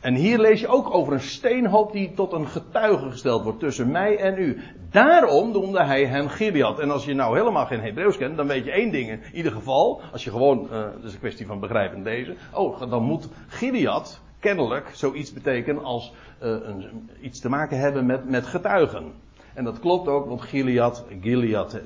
en 0.00 0.14
hier 0.14 0.38
lees 0.38 0.60
je 0.60 0.68
ook 0.68 0.94
over 0.94 1.12
een 1.12 1.20
steenhoop 1.20 1.92
die 1.92 2.14
tot 2.14 2.32
een 2.32 2.48
getuige 2.48 3.10
gesteld 3.10 3.42
wordt 3.42 3.60
tussen 3.60 3.90
mij 3.90 4.16
en 4.18 4.38
u. 4.38 4.60
Daarom 4.90 5.52
noemde 5.52 5.84
hij 5.84 6.06
hem 6.06 6.28
Gilead. 6.28 6.78
En 6.78 6.90
als 6.90 7.04
je 7.04 7.14
nou 7.14 7.38
helemaal 7.38 7.66
geen 7.66 7.80
Hebreeuws 7.80 8.16
kent, 8.16 8.36
dan 8.36 8.46
weet 8.46 8.64
je 8.64 8.72
één 8.72 8.90
ding 8.90 9.10
in 9.10 9.20
ieder 9.32 9.52
geval. 9.52 10.00
Als 10.12 10.24
je 10.24 10.30
gewoon, 10.30 10.64
uh, 10.64 10.70
dat 10.70 11.04
is 11.04 11.12
een 11.12 11.18
kwestie 11.18 11.46
van 11.46 11.60
begrijpen 11.60 12.02
lezen. 12.02 12.36
Oh, 12.52 12.90
dan 12.90 13.02
moet 13.02 13.28
Gilead 13.48 14.20
kennelijk 14.42 14.90
zoiets 14.92 15.32
betekenen 15.32 15.84
als 15.84 16.12
uh, 16.42 16.48
een, 16.48 17.10
iets 17.20 17.40
te 17.40 17.48
maken 17.48 17.78
hebben 17.78 18.06
met, 18.06 18.28
met 18.28 18.46
getuigen. 18.46 19.12
En 19.54 19.64
dat 19.64 19.80
klopt 19.80 20.08
ook, 20.08 20.26
want 20.26 20.42
Gilead, 20.42 21.04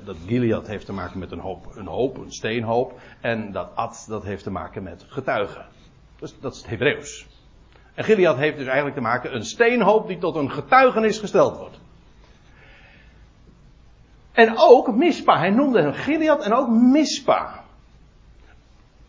dat 0.05 0.15
Gilead 0.25 0.67
heeft 0.67 0.85
te 0.85 0.93
maken 0.93 1.19
met 1.19 1.31
een 1.31 1.39
hoop, 1.39 1.75
een 1.75 1.87
hoop, 1.87 2.17
een 2.17 2.31
steenhoop. 2.31 2.99
En 3.21 3.51
dat 3.51 3.75
Ad, 3.75 4.05
dat 4.07 4.23
heeft 4.23 4.43
te 4.43 4.51
maken 4.51 4.83
met 4.83 5.05
getuigen. 5.07 5.65
Dus 6.19 6.39
dat 6.39 6.53
is 6.53 6.57
het 6.57 6.69
Hebreeuws. 6.69 7.27
En 7.93 8.03
Gilead 8.03 8.37
heeft 8.37 8.57
dus 8.57 8.65
eigenlijk 8.65 8.95
te 8.95 9.01
maken 9.01 9.35
een 9.35 9.45
steenhoop 9.45 10.07
die 10.07 10.17
tot 10.17 10.35
een 10.35 10.51
getuigenis 10.51 11.19
gesteld 11.19 11.57
wordt. 11.57 11.79
En 14.31 14.53
ook 14.57 14.95
Mispa. 14.95 15.37
Hij 15.37 15.49
noemde 15.49 15.81
hem 15.81 15.93
Gilead 15.93 16.43
en 16.43 16.53
ook 16.53 16.69
Mispa. 16.69 17.63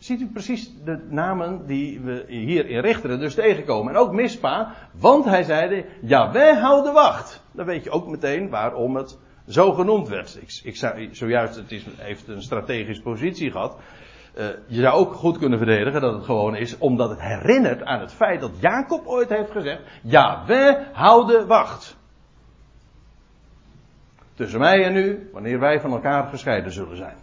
Ziet 0.08 0.20
u 0.20 0.26
precies 0.26 0.72
de 0.84 1.06
namen 1.08 1.66
die 1.66 2.00
we 2.00 2.24
hier 2.28 2.66
in 2.66 2.80
Richteren 2.80 3.20
dus 3.20 3.34
tegenkomen. 3.34 3.92
En 3.92 4.00
ook 4.00 4.12
Mispa, 4.12 4.74
want 4.92 5.24
hij 5.24 5.42
zeide, 5.42 5.84
ja 6.00 6.32
wij 6.32 6.54
houden 6.54 6.92
wacht. 6.92 7.42
Dan 7.52 7.66
weet 7.66 7.84
je 7.84 7.90
ook 7.90 8.06
meteen 8.06 8.48
waarom 8.48 8.96
het 8.96 9.18
zo 9.48 9.72
genoemd 9.72 10.08
werd. 10.08 10.38
Ik, 10.40 10.60
ik 10.62 10.76
zei 10.76 11.08
zojuist, 11.12 11.56
het 11.56 11.72
is, 11.72 11.86
heeft 11.96 12.28
een 12.28 12.42
strategische 12.42 13.02
positie 13.02 13.50
gehad. 13.50 13.76
Uh, 14.38 14.46
je 14.66 14.80
zou 14.80 14.94
ook 14.94 15.14
goed 15.14 15.38
kunnen 15.38 15.58
verdedigen 15.58 16.00
dat 16.00 16.14
het 16.14 16.24
gewoon 16.24 16.56
is 16.56 16.78
omdat 16.78 17.10
het 17.10 17.20
herinnert 17.20 17.82
aan 17.82 18.00
het 18.00 18.12
feit 18.12 18.40
dat 18.40 18.60
Jacob 18.60 19.06
ooit 19.06 19.28
heeft 19.28 19.50
gezegd: 19.50 19.82
Ja, 20.02 20.44
we 20.46 20.86
houden 20.92 21.46
wacht. 21.46 21.96
Tussen 24.34 24.60
mij 24.60 24.84
en 24.84 24.96
u, 24.96 25.28
wanneer 25.32 25.58
wij 25.58 25.80
van 25.80 25.92
elkaar 25.92 26.28
gescheiden 26.28 26.72
zullen 26.72 26.96
zijn. 26.96 27.16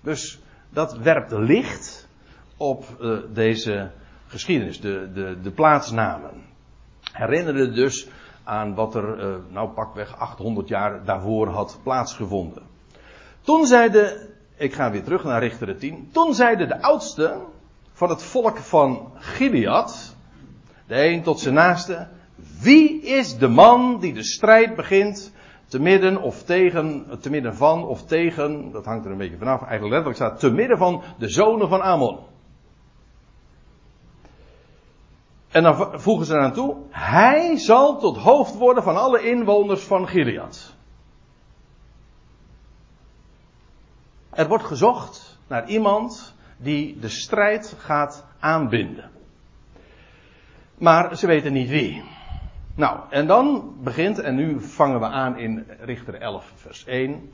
Dus 0.00 0.42
dat 0.74 0.98
werpt 0.98 1.32
licht 1.32 2.08
op 2.56 2.84
uh, 3.00 3.18
deze 3.32 3.90
geschiedenis, 4.26 4.80
de, 4.80 5.10
de, 5.14 5.36
de 5.42 5.50
plaatsnamen. 5.50 6.30
Herinneren 7.12 7.74
dus 7.74 8.08
aan 8.44 8.74
wat 8.74 8.94
er, 8.94 9.18
uh, 9.18 9.34
nou 9.48 9.68
pakweg 9.68 10.18
800 10.18 10.68
jaar 10.68 11.04
daarvoor 11.04 11.48
had 11.48 11.78
plaatsgevonden. 11.82 12.62
Toen 13.40 13.66
zeiden, 13.66 14.28
ik 14.56 14.74
ga 14.74 14.90
weer 14.90 15.04
terug 15.04 15.24
naar 15.24 15.42
Richter 15.42 15.78
10. 15.78 16.08
Toen 16.12 16.34
zeiden 16.34 16.68
de 16.68 16.82
oudsten 16.82 17.40
van 17.92 18.08
het 18.08 18.22
volk 18.22 18.58
van 18.58 19.12
Gilead, 19.14 20.16
de 20.86 21.06
een 21.06 21.22
tot 21.22 21.40
zijn 21.40 21.54
naaste, 21.54 22.08
wie 22.60 23.02
is 23.02 23.38
de 23.38 23.48
man 23.48 24.00
die 24.00 24.12
de 24.12 24.24
strijd 24.24 24.76
begint 24.76 25.32
te 25.74 25.80
midden 25.80 26.22
of 26.22 26.42
tegen, 26.42 27.06
te 27.20 27.30
midden 27.30 27.56
van 27.56 27.84
of 27.84 28.04
tegen, 28.04 28.70
dat 28.70 28.84
hangt 28.84 29.04
er 29.04 29.10
een 29.10 29.18
beetje 29.18 29.38
vanaf, 29.38 29.62
eigenlijk 29.62 29.92
letterlijk 29.92 30.16
staat 30.16 30.40
te 30.40 30.50
midden 30.50 30.78
van 30.78 31.02
de 31.18 31.28
zonen 31.28 31.68
van 31.68 31.82
Amon. 31.82 32.18
En 35.48 35.62
dan 35.62 36.00
voegen 36.00 36.26
ze 36.26 36.34
eraan 36.34 36.52
toe, 36.52 36.76
hij 36.90 37.56
zal 37.58 37.98
tot 37.98 38.18
hoofd 38.18 38.56
worden 38.56 38.82
van 38.82 38.96
alle 38.96 39.22
inwoners 39.22 39.82
van 39.82 40.08
Gilead. 40.08 40.74
Er 44.30 44.48
wordt 44.48 44.64
gezocht 44.64 45.38
naar 45.46 45.68
iemand 45.68 46.34
die 46.56 46.98
de 46.98 47.08
strijd 47.08 47.74
gaat 47.78 48.26
aanbinden. 48.38 49.10
Maar 50.78 51.16
ze 51.16 51.26
weten 51.26 51.52
niet 51.52 51.68
wie. 51.68 52.13
Nou, 52.76 53.00
en 53.10 53.26
dan 53.26 53.74
begint, 53.82 54.20
en 54.20 54.34
nu 54.34 54.60
vangen 54.60 55.00
we 55.00 55.06
aan 55.06 55.38
in 55.38 55.66
Richter 55.80 56.14
11, 56.14 56.52
vers 56.54 56.84
1. 56.84 57.32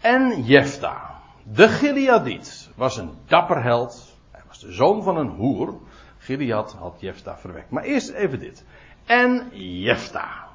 En 0.00 0.42
Jefta, 0.42 1.20
de 1.42 1.68
Gileadiet, 1.68 2.70
was 2.74 2.96
een 2.96 3.10
dapper 3.26 3.62
held. 3.62 4.16
Hij 4.30 4.42
was 4.48 4.60
de 4.60 4.72
zoon 4.72 5.02
van 5.02 5.16
een 5.16 5.28
hoer. 5.28 5.74
Gilead 6.18 6.72
had 6.72 7.00
Jefta 7.00 7.36
verwekt. 7.36 7.70
Maar 7.70 7.82
eerst 7.82 8.10
even 8.10 8.38
dit. 8.38 8.64
En 9.04 9.48
Jefta. 9.52 10.48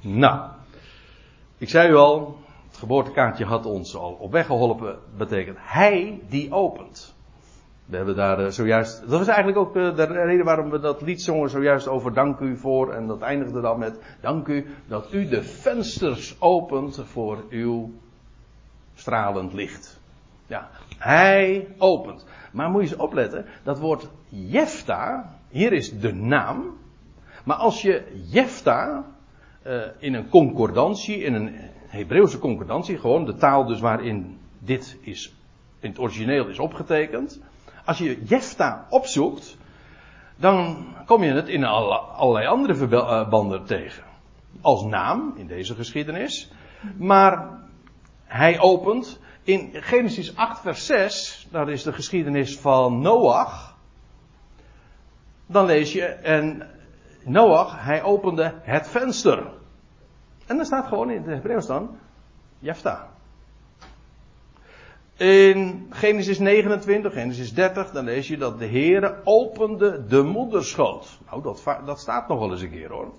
Nou, 0.00 0.50
ik 1.58 1.68
zei 1.68 1.90
u 1.90 1.94
al, 1.94 2.38
het 2.68 2.76
geboortekaartje 2.76 3.44
had 3.44 3.66
ons 3.66 3.96
al 3.96 4.12
op 4.12 4.32
weg 4.32 4.46
geholpen. 4.46 4.98
Betekent 5.16 5.58
hij 5.60 6.20
die 6.28 6.52
opent. 6.52 7.14
We 7.90 7.96
hebben 7.96 8.16
daar 8.16 8.38
eh, 8.38 8.50
zojuist. 8.50 9.00
Dat 9.00 9.18
was 9.18 9.26
eigenlijk 9.26 9.58
ook 9.58 9.76
eh, 9.76 9.96
de 9.96 10.04
reden 10.04 10.44
waarom 10.44 10.70
we 10.70 10.80
dat 10.80 11.02
lied 11.02 11.22
zongen 11.22 11.50
zojuist 11.50 11.88
over 11.88 12.12
dank 12.12 12.38
u 12.38 12.56
voor. 12.56 12.92
En 12.92 13.06
dat 13.06 13.20
eindigde 13.20 13.60
dan 13.60 13.78
met 13.78 13.98
dank 14.20 14.46
u 14.46 14.66
dat 14.86 15.12
u 15.12 15.28
de 15.28 15.42
vensters 15.42 16.36
opent 16.40 17.02
voor 17.04 17.44
uw 17.50 17.90
stralend 18.94 19.52
licht. 19.52 20.00
Ja, 20.46 20.70
hij 20.98 21.68
opent. 21.78 22.26
Maar 22.52 22.70
moet 22.70 22.82
je 22.82 22.88
eens 22.88 22.96
opletten, 22.96 23.46
dat 23.62 23.78
woord 23.78 24.08
Jefta, 24.28 25.34
hier 25.48 25.72
is 25.72 26.00
de 26.00 26.14
naam. 26.14 26.76
Maar 27.44 27.56
als 27.56 27.82
je 27.82 28.22
Jefta 28.30 29.04
uh, 29.66 29.82
in 29.98 30.14
een 30.14 30.28
concordantie, 30.28 31.16
in 31.16 31.34
een 31.34 31.54
Hebreeuwse 31.86 32.38
concordantie, 32.38 32.98
gewoon 32.98 33.24
de 33.24 33.34
taal 33.34 33.66
dus 33.66 33.80
waarin 33.80 34.38
dit 34.58 34.98
is, 35.00 35.34
in 35.80 35.88
het 35.88 35.98
origineel 35.98 36.48
is 36.48 36.58
opgetekend. 36.58 37.40
Als 37.90 37.98
je 37.98 38.22
Jefta 38.24 38.86
opzoekt, 38.90 39.56
dan 40.36 40.86
kom 41.06 41.22
je 41.22 41.32
het 41.32 41.48
in 41.48 41.64
allerlei 41.64 42.46
andere 42.46 42.74
verbanden 42.74 43.64
tegen. 43.64 44.04
Als 44.60 44.82
naam 44.82 45.32
in 45.36 45.46
deze 45.46 45.74
geschiedenis. 45.74 46.52
Maar 46.96 47.58
hij 48.24 48.60
opent 48.60 49.20
in 49.42 49.70
Genesis 49.72 50.36
8, 50.36 50.60
vers 50.60 50.86
6, 50.86 51.48
dat 51.50 51.68
is 51.68 51.82
de 51.82 51.92
geschiedenis 51.92 52.58
van 52.58 53.00
Noach. 53.00 53.76
Dan 55.46 55.66
lees 55.66 55.92
je, 55.92 56.04
en 56.04 56.70
Noach, 57.24 57.84
hij 57.84 58.02
opende 58.02 58.54
het 58.62 58.88
venster. 58.88 59.52
En 60.46 60.56
dan 60.56 60.66
staat 60.66 60.86
gewoon 60.86 61.10
in 61.10 61.22
het 61.22 61.26
Hebreeuws 61.26 61.66
dan, 61.66 61.98
Jefta. 62.58 63.09
In 65.20 65.86
Genesis 65.90 66.38
29, 66.38 67.12
Genesis 67.12 67.54
30, 67.54 67.90
dan 67.90 68.04
lees 68.04 68.28
je 68.28 68.36
dat 68.36 68.58
de 68.58 68.66
Heere 68.66 69.20
opende 69.24 70.06
de 70.06 70.22
moederschoot. 70.22 71.18
Nou, 71.30 71.42
dat, 71.42 71.64
dat 71.84 72.00
staat 72.00 72.28
nog 72.28 72.38
wel 72.38 72.50
eens 72.50 72.62
een 72.62 72.70
keer 72.70 72.90
hoor. 72.90 73.12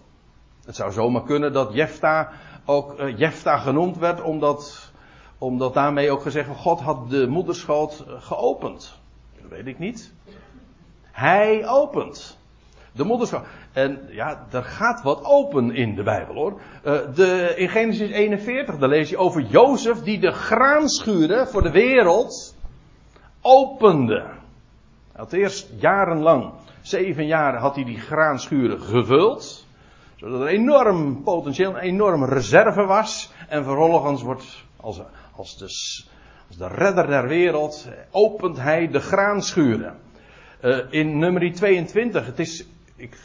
Het 0.66 0.76
zou 0.76 0.92
zomaar 0.92 1.24
kunnen 1.24 1.54
dat 1.54 1.74
Jefta 1.74 2.32
ook 2.66 3.00
uh, 3.00 3.18
Jefta 3.18 3.58
genoemd 3.58 3.98
werd, 3.98 4.22
omdat, 4.22 4.92
omdat 5.38 5.74
daarmee 5.74 6.12
ook 6.12 6.22
gezegd 6.22 6.48
wordt, 6.48 6.62
God 6.62 6.80
had 6.80 7.10
de 7.10 7.28
moederschoot 7.28 8.06
eh, 8.08 8.14
geopend. 8.22 9.00
Dat 9.42 9.50
weet 9.50 9.68
ik 9.68 9.80
niet. 9.80 10.14
Hij 11.12 11.68
opent. 11.68 12.38
De 12.92 13.04
moederschoot. 13.04 13.46
En 13.74 14.00
ja, 14.10 14.46
er 14.52 14.64
gaat 14.64 15.04
wat 15.04 15.24
open 15.24 15.76
in 15.76 15.96
de 15.96 16.04
Bijbel 16.04 16.36
hoor. 16.36 16.62
Uh, 16.86 17.00
de, 17.16 17.54
in 17.56 17.70
Genesis 17.70 18.10
41, 18.10 18.78
daar 18.78 18.90
lees 18.90 19.10
je 19.10 19.18
over 19.18 19.42
Jozef 19.42 20.00
die 20.00 20.20
de 20.20 20.32
graanschuren 20.32 21.48
voor 21.48 21.64
de 21.64 21.72
wereld 21.72 22.56
opende. 23.42 24.26
Had 25.16 25.34
eerst 25.34 25.70
jarenlang, 25.80 26.52
zeven 26.82 27.26
jaar, 27.26 27.58
had 27.58 27.76
hij 27.76 27.84
die 27.84 28.00
graanschuren 28.00 28.82
gevuld. 28.82 29.66
Zodat 30.16 30.42
er 30.42 30.48
enorm 30.48 31.24
potentieel, 31.24 31.70
een 31.70 31.82
enorm 31.82 32.26
reserve 32.26 32.86
was. 32.86 33.32
En 33.48 33.64
vervolgens 33.64 34.22
wordt, 34.22 34.64
als, 34.78 35.02
als, 35.36 35.58
de, 35.58 35.64
als 36.48 36.58
de 36.58 36.68
redder 36.68 37.08
der 37.08 37.28
wereld, 37.28 37.88
opent 38.12 38.58
hij 38.58 38.88
de 38.88 39.00
graanschuren. 39.00 39.98
Uh, 40.62 40.78
in 40.90 41.18
nummer 41.18 41.54
22, 41.54 42.26
het 42.26 42.40
is, 42.40 42.66
ik 43.02 43.18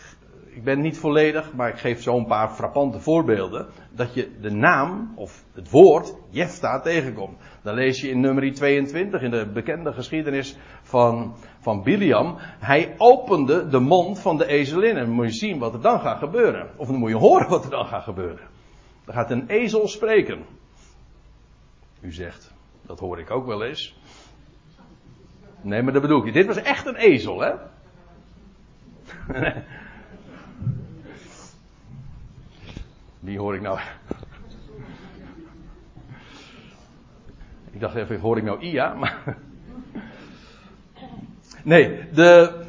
ik 0.57 0.65
ben 0.65 0.81
niet 0.81 0.99
volledig, 0.99 1.53
maar 1.53 1.69
ik 1.69 1.79
geef 1.79 2.03
zo 2.03 2.17
een 2.17 2.27
paar 2.27 2.51
frappante 2.51 3.01
voorbeelden. 3.01 3.67
Dat 3.91 4.15
je 4.15 4.41
de 4.41 4.51
naam 4.51 5.13
of 5.15 5.45
het 5.53 5.71
woord 5.71 6.15
Jefta 6.31 6.81
tegenkomt. 6.81 7.39
Dan 7.63 7.75
lees 7.75 8.01
je 8.01 8.09
in 8.09 8.21
nummer 8.21 8.55
22 8.55 9.23
in 9.23 9.31
de 9.31 9.47
bekende 9.47 9.93
geschiedenis 9.93 10.57
van, 10.83 11.35
van 11.61 11.83
Biliam. 11.83 12.35
Hij 12.41 12.95
opende 12.99 13.69
de 13.69 13.79
mond 13.79 14.19
van 14.19 14.39
de 14.39 14.47
ezelin. 14.47 14.97
En 14.97 15.11
moet 15.11 15.27
je 15.27 15.33
zien 15.33 15.59
wat 15.59 15.75
er 15.75 15.81
dan 15.81 16.01
gaat 16.01 16.19
gebeuren. 16.19 16.71
Of 16.77 16.87
dan 16.87 16.97
moet 16.97 17.11
je 17.11 17.17
horen 17.17 17.49
wat 17.49 17.65
er 17.65 17.71
dan 17.71 17.87
gaat 17.87 18.05
gebeuren. 18.05 18.49
Dan 19.05 19.15
gaat 19.15 19.31
een 19.31 19.49
ezel 19.49 19.89
spreken. 19.89 20.45
U 22.01 22.13
zegt, 22.13 22.55
dat 22.87 22.99
hoor 22.99 23.19
ik 23.19 23.31
ook 23.31 23.47
wel 23.47 23.65
eens. 23.65 23.99
Nee, 25.61 25.83
maar 25.83 25.93
dat 25.93 26.03
bedoel 26.03 26.27
ik. 26.27 26.33
Dit 26.33 26.47
was 26.47 26.57
echt 26.57 26.87
een 26.87 26.97
ezel, 26.97 27.41
hè? 27.41 27.53
Wie 33.21 33.39
hoor 33.39 33.55
ik 33.55 33.61
nou? 33.61 33.79
ik 37.71 37.81
dacht 37.81 37.95
even, 37.95 38.21
hoor 38.21 38.37
ik 38.37 38.45
nou 38.45 38.61
Ia? 38.61 38.95
Maar. 38.95 39.37
Nee, 41.65 42.11
de, 42.13 42.61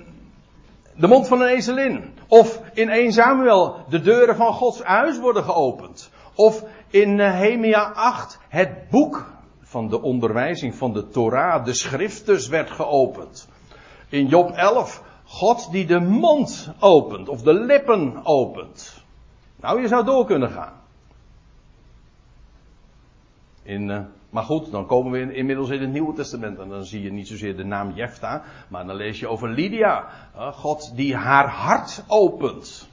de 0.95 1.07
mond 1.07 1.27
van 1.27 1.41
een 1.41 1.47
ezelin. 1.47 2.13
Of 2.27 2.61
in 2.73 2.89
1 2.89 3.11
Samuel, 3.11 3.85
de 3.89 4.01
deuren 4.01 4.35
van 4.35 4.53
Gods 4.53 4.83
huis 4.83 5.19
worden 5.19 5.43
geopend. 5.43 6.11
Of 6.35 6.63
in 6.89 7.15
Nehemia 7.15 7.91
8, 7.91 8.39
het 8.49 8.89
boek 8.89 9.33
van 9.61 9.87
de 9.89 10.01
onderwijzing 10.01 10.75
van 10.75 10.93
de 10.93 11.07
Torah, 11.07 11.65
de 11.65 11.73
schriftus 11.73 12.47
werd 12.47 12.71
geopend. 12.71 13.47
In 14.09 14.25
Job 14.25 14.51
11, 14.51 15.03
God 15.27 15.71
die 15.71 15.85
de 15.85 15.99
mond 15.99 16.73
opent, 16.79 17.29
of 17.29 17.41
de 17.41 17.53
lippen 17.53 18.25
opent. 18.25 19.03
Nou, 19.55 19.81
je 19.81 19.87
zou 19.87 20.05
door 20.05 20.25
kunnen 20.25 20.49
gaan. 20.49 20.73
In, 23.63 23.89
uh, 23.89 23.99
maar 24.29 24.43
goed, 24.43 24.71
dan 24.71 24.85
komen 24.85 25.11
we 25.11 25.19
in, 25.19 25.33
inmiddels 25.33 25.69
in 25.69 25.81
het 25.81 25.91
Nieuwe 25.91 26.13
Testament. 26.13 26.59
En 26.59 26.69
dan 26.69 26.85
zie 26.85 27.01
je 27.01 27.11
niet 27.11 27.27
zozeer 27.27 27.55
de 27.55 27.63
naam 27.63 27.91
Jefta. 27.91 28.43
Maar 28.67 28.85
dan 28.85 28.95
lees 28.95 29.19
je 29.19 29.27
over 29.27 29.49
Lydia. 29.49 30.07
Uh, 30.35 30.53
God 30.53 30.91
die 30.95 31.15
haar 31.15 31.47
hart 31.47 32.03
opent. 32.07 32.89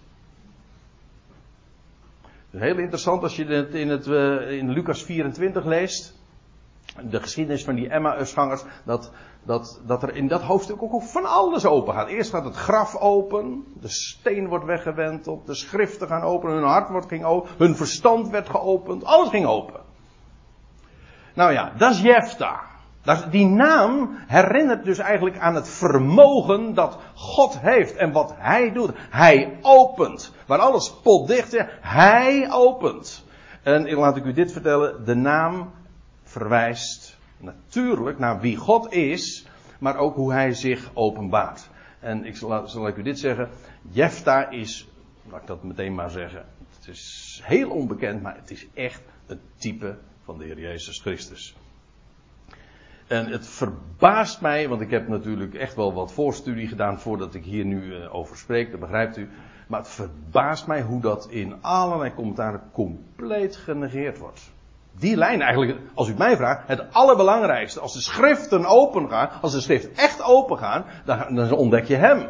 Heel 2.51 2.79
interessant 2.79 3.23
als 3.23 3.37
je 3.37 3.45
het 3.45 3.75
in, 3.75 3.89
het, 3.89 4.07
uh, 4.07 4.51
in 4.51 4.71
Lucas 4.71 5.03
24 5.03 5.65
leest. 5.65 6.19
De 7.11 7.21
geschiedenis 7.21 7.65
van 7.65 7.75
die 7.75 7.89
Emma-usgangers. 7.89 8.63
Dat 8.85 9.13
dat, 9.45 9.81
dat 9.87 10.03
er 10.03 10.17
in 10.17 10.29
dat 10.29 10.43
hoofdstuk 10.43 10.83
ook 10.83 11.03
van 11.03 11.25
alles 11.25 11.67
open 11.67 11.95
gaat. 11.95 12.09
Eerst 12.09 12.31
gaat 12.31 12.45
het 12.45 12.57
graf 12.57 12.97
open, 12.97 13.65
de 13.81 13.89
steen 13.89 14.49
wordt 14.49 14.65
weggewenteld, 14.65 15.47
de 15.47 15.55
schriften 15.55 16.09
gaan 16.09 16.23
open, 16.23 16.51
hun 16.51 16.63
hart 16.63 16.89
wordt, 16.89 17.09
ging 17.09 17.25
open, 17.25 17.51
hun 17.57 17.77
verstand 17.77 18.29
werd 18.29 18.49
geopend, 18.49 19.05
alles 19.05 19.29
ging 19.29 19.47
open. 19.47 19.81
Nou 21.35 21.53
ja, 21.53 21.73
dat 21.77 21.91
is 21.91 22.01
Jefta. 22.01 22.61
Die 23.31 23.47
naam 23.47 24.19
herinnert 24.27 24.85
dus 24.85 24.99
eigenlijk 24.99 25.39
aan 25.39 25.55
het 25.55 25.69
vermogen 25.69 26.75
dat 26.75 26.99
God 27.15 27.61
heeft 27.61 27.97
en 27.97 28.13
wat 28.13 28.35
Hij 28.37 28.73
doet. 28.73 28.91
Hij 29.11 29.59
opent. 29.63 30.33
Waar 30.47 30.59
alles 30.59 30.93
potdicht 31.03 31.55
is, 31.55 31.65
Hij 31.81 32.53
opent. 32.53 33.25
En 33.63 33.91
laat 33.91 34.17
ik 34.17 34.25
u 34.25 34.33
dit 34.33 34.53
vertellen. 34.53 35.05
De 35.05 35.15
naam 35.15 35.71
verwijst 36.23 37.14
natuurlijk 37.45 38.19
naar 38.19 38.41
wie 38.41 38.57
God 38.57 38.93
is, 38.93 39.47
maar 39.79 39.97
ook 39.97 40.15
hoe 40.15 40.33
hij 40.33 40.53
zich 40.53 40.91
openbaart. 40.95 41.69
En 42.01 42.25
ik 42.25 42.37
zal, 42.37 42.69
zal 42.69 42.89
ik 42.89 42.97
u 42.97 43.03
dit 43.03 43.19
zeggen. 43.19 43.49
Jefta 43.91 44.51
is, 44.51 44.89
laat 45.31 45.41
ik 45.41 45.47
dat 45.47 45.63
meteen 45.63 45.95
maar 45.95 46.11
zeggen. 46.11 46.45
Het 46.77 46.89
is 46.89 47.41
heel 47.45 47.71
onbekend, 47.71 48.23
maar 48.23 48.37
het 48.37 48.51
is 48.51 48.67
echt 48.75 49.03
een 49.27 49.41
type 49.57 49.97
van 50.25 50.39
de 50.39 50.45
Heer 50.45 50.61
Jezus 50.61 51.01
Christus. 51.01 51.57
En 53.07 53.27
het 53.27 53.47
verbaast 53.47 54.41
mij, 54.41 54.69
want 54.69 54.81
ik 54.81 54.91
heb 54.91 55.09
natuurlijk 55.09 55.55
echt 55.55 55.75
wel 55.75 55.93
wat 55.93 56.13
voorstudie 56.13 56.69
gedaan 56.69 57.01
voordat 57.01 57.35
ik 57.35 57.45
hier 57.45 57.65
nu 57.65 57.95
eh, 57.95 58.15
over 58.15 58.37
spreek, 58.37 58.71
dat 58.71 58.81
begrijpt 58.81 59.17
u. 59.17 59.29
Maar 59.67 59.81
het 59.81 59.89
verbaast 59.89 60.67
mij 60.67 60.83
hoe 60.83 61.01
dat 61.01 61.31
in 61.31 61.63
allerlei 61.63 62.15
commentaren 62.15 62.63
compleet 62.73 63.57
genegeerd 63.57 64.19
wordt. 64.19 64.53
Die 64.99 65.17
lijn 65.17 65.41
eigenlijk, 65.41 65.79
als 65.95 66.09
u 66.09 66.15
mij 66.17 66.37
vraagt, 66.37 66.69
het 66.69 66.93
allerbelangrijkste. 66.93 67.81
Als 67.81 67.93
de 67.93 68.01
schriften 68.01 68.65
open 68.65 69.09
gaan, 69.09 69.31
als 69.41 69.53
de 69.53 69.61
schrift 69.61 69.93
echt 69.93 70.23
open 70.23 70.59
gaan, 70.59 70.85
dan, 71.05 71.35
dan 71.35 71.53
ontdek 71.53 71.85
je 71.85 71.97
hem. 71.97 72.29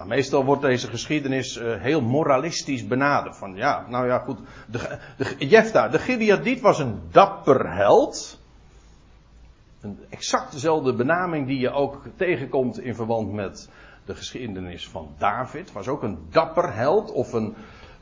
Maar 0.00 0.06
meestal 0.06 0.44
wordt 0.44 0.62
deze 0.62 0.88
geschiedenis 0.88 1.56
uh, 1.56 1.80
heel 1.80 2.00
moralistisch 2.00 2.86
benaderd. 2.86 3.36
Van 3.36 3.54
ja, 3.54 3.86
nou 3.88 4.06
ja, 4.06 4.18
goed. 4.18 4.38
De, 4.66 4.98
de, 5.16 5.46
Jefta, 5.46 5.88
de 5.88 5.98
Gileadiet 5.98 6.60
was 6.60 6.78
een 6.78 7.00
dapper 7.10 7.74
held. 7.74 8.40
Een 9.80 9.98
exact 10.08 10.52
dezelfde 10.52 10.94
benaming 10.94 11.46
die 11.46 11.58
je 11.58 11.70
ook 11.70 12.02
tegenkomt 12.16 12.80
in 12.80 12.94
verband 12.94 13.32
met 13.32 13.68
de 14.04 14.14
geschiedenis 14.14 14.88
van 14.88 15.14
David. 15.18 15.72
Was 15.72 15.88
ook 15.88 16.02
een 16.02 16.18
dapper 16.30 16.74
held 16.74 17.12
of 17.12 17.32
een, 17.32 17.54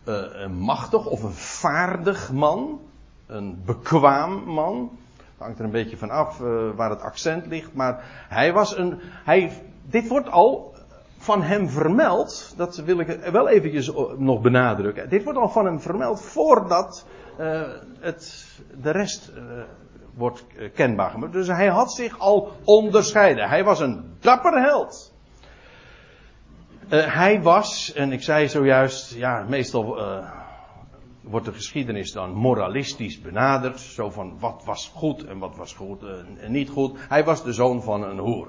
uh, 0.09 0.15
een 0.31 0.55
machtig 0.55 1.07
of 1.07 1.23
een 1.23 1.33
vaardig 1.33 2.33
man. 2.33 2.81
Een 3.29 3.63
bekwaam 3.65 4.45
man. 4.45 4.99
Hangt 5.39 5.59
er 5.59 5.65
een 5.65 5.71
beetje 5.71 5.97
van 5.97 6.11
af 6.11 6.41
uh, 6.41 6.71
waar 6.75 6.91
het 6.91 7.01
accent 7.01 7.47
ligt. 7.47 7.75
Maar 7.75 8.05
hij 8.29 8.53
was 8.53 8.77
een. 8.77 9.01
Hij, 9.25 9.53
dit 9.83 10.09
wordt 10.09 10.31
al 10.31 10.75
van 11.19 11.43
hem 11.43 11.69
vermeld. 11.69 12.55
Dat 12.57 12.77
wil 12.77 12.99
ik 12.99 13.21
wel 13.33 13.49
eventjes 13.49 13.93
nog 14.17 14.41
benadrukken. 14.41 15.09
Dit 15.09 15.25
wordt 15.25 15.39
al 15.39 15.49
van 15.49 15.65
hem 15.65 15.81
vermeld 15.81 16.21
voordat 16.21 17.07
uh, 17.41 17.63
het, 18.01 18.47
de 18.83 18.91
rest 18.91 19.33
wordt 20.15 20.45
kenbaar 20.75 21.11
gemaakt. 21.11 21.33
Dus 21.33 21.47
hij 21.47 21.67
had 21.67 21.93
zich 21.93 22.19
al 22.19 22.53
onderscheiden. 22.65 23.49
Hij 23.49 23.65
was 23.65 23.81
een 23.81 24.17
dapper 24.21 24.63
held. 24.63 25.15
Hij 26.89 27.43
was, 27.43 27.93
en 27.93 28.13
ik 28.13 28.23
zei 28.23 28.49
zojuist, 28.49 29.15
ja, 29.15 29.45
meestal 29.49 29.99
wordt 31.21 31.47
de 31.47 31.53
geschiedenis 31.53 32.13
dan 32.13 32.33
moralistisch 32.33 33.21
benaderd. 33.21 33.81
Zo 33.81 34.11
van 34.11 34.39
wat 34.39 34.63
was 34.65 34.93
goed 34.95 35.25
en 35.25 35.39
wat 35.39 35.57
was 35.57 35.75
goed 35.75 36.03
en 36.41 36.53
niet 36.53 36.69
goed. 36.69 36.99
Hij 37.09 37.25
was 37.25 37.43
de 37.43 37.53
zoon 37.53 37.83
van 37.83 38.03
een 38.03 38.19
hoer. 38.19 38.49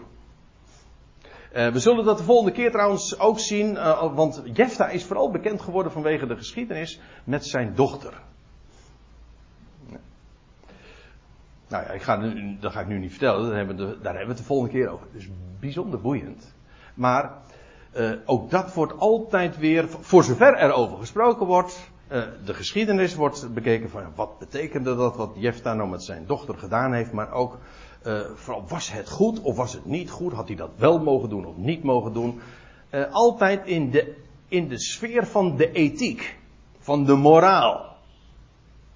Uh, 1.56 1.68
we 1.68 1.80
zullen 1.80 2.06
dat 2.06 2.18
de 2.18 2.24
volgende 2.24 2.52
keer 2.52 2.72
trouwens 2.72 3.20
ook 3.20 3.40
zien, 3.40 3.74
want 4.14 4.42
Jefta 4.54 4.90
is 4.90 5.06
vooral 5.06 5.32
bekend 5.32 5.62
geworden 5.62 5.92
vanwege 5.92 6.28
de 6.28 6.36
geschiedenis 6.36 7.00
met 7.24 7.46
zijn 7.46 7.76
dochter. 7.76 8.14
Nou 11.70 11.84
ja, 11.84 11.90
ik 11.90 12.02
ga 12.02 12.18
dat 12.60 12.72
ga 12.72 12.80
ik 12.80 12.88
nu 12.88 13.00
niet 13.00 13.10
vertellen, 13.10 13.48
daar 13.48 13.58
hebben, 13.58 13.76
we 13.76 13.86
de, 13.86 13.88
daar 14.02 14.16
hebben 14.16 14.22
we 14.22 14.28
het 14.28 14.38
de 14.38 14.44
volgende 14.44 14.72
keer 14.72 14.90
over. 14.90 15.08
Dus 15.14 15.30
bijzonder 15.60 16.02
boeiend. 16.02 16.56
Maar 16.94 17.32
uh, 17.96 18.12
ook 18.26 18.50
dat 18.50 18.74
wordt 18.74 18.98
altijd 18.98 19.58
weer, 19.58 19.90
voor 19.90 20.24
zover 20.24 20.54
er 20.54 20.72
over 20.72 20.98
gesproken 20.98 21.46
wordt, 21.46 21.92
uh, 22.12 22.24
de 22.46 22.54
geschiedenis 22.54 23.16
wordt 23.16 23.54
bekeken 23.54 23.90
van 23.90 24.04
wat 24.16 24.40
betekende 24.40 24.96
dat 24.96 25.16
wat 25.16 25.32
Jefta 25.36 25.74
nou 25.74 25.90
met 25.90 26.04
zijn 26.04 26.26
dochter 26.26 26.58
gedaan 26.58 26.94
heeft, 26.94 27.12
maar 27.12 27.32
ook 27.32 27.58
uh, 28.06 28.20
vooral 28.36 28.64
was 28.68 28.92
het 28.92 29.10
goed 29.10 29.42
of 29.42 29.56
was 29.56 29.74
het 29.74 29.86
niet 29.86 30.10
goed, 30.10 30.34
had 30.34 30.48
hij 30.48 30.58
dat 30.58 30.72
wel 30.76 31.00
mogen 31.00 31.30
doen 31.30 31.46
of 31.46 31.58
niet 31.58 31.84
mogen 31.84 32.14
doen. 32.14 32.40
altijd 33.12 33.66
in 33.66 33.92
de, 33.92 34.16
in 34.48 34.68
de 34.68 34.80
sfeer 34.80 35.28
van 35.28 35.56
de 35.56 35.72
ethiek, 35.72 36.38
van 36.80 37.06
de 37.06 37.16
moraal, 37.16 37.96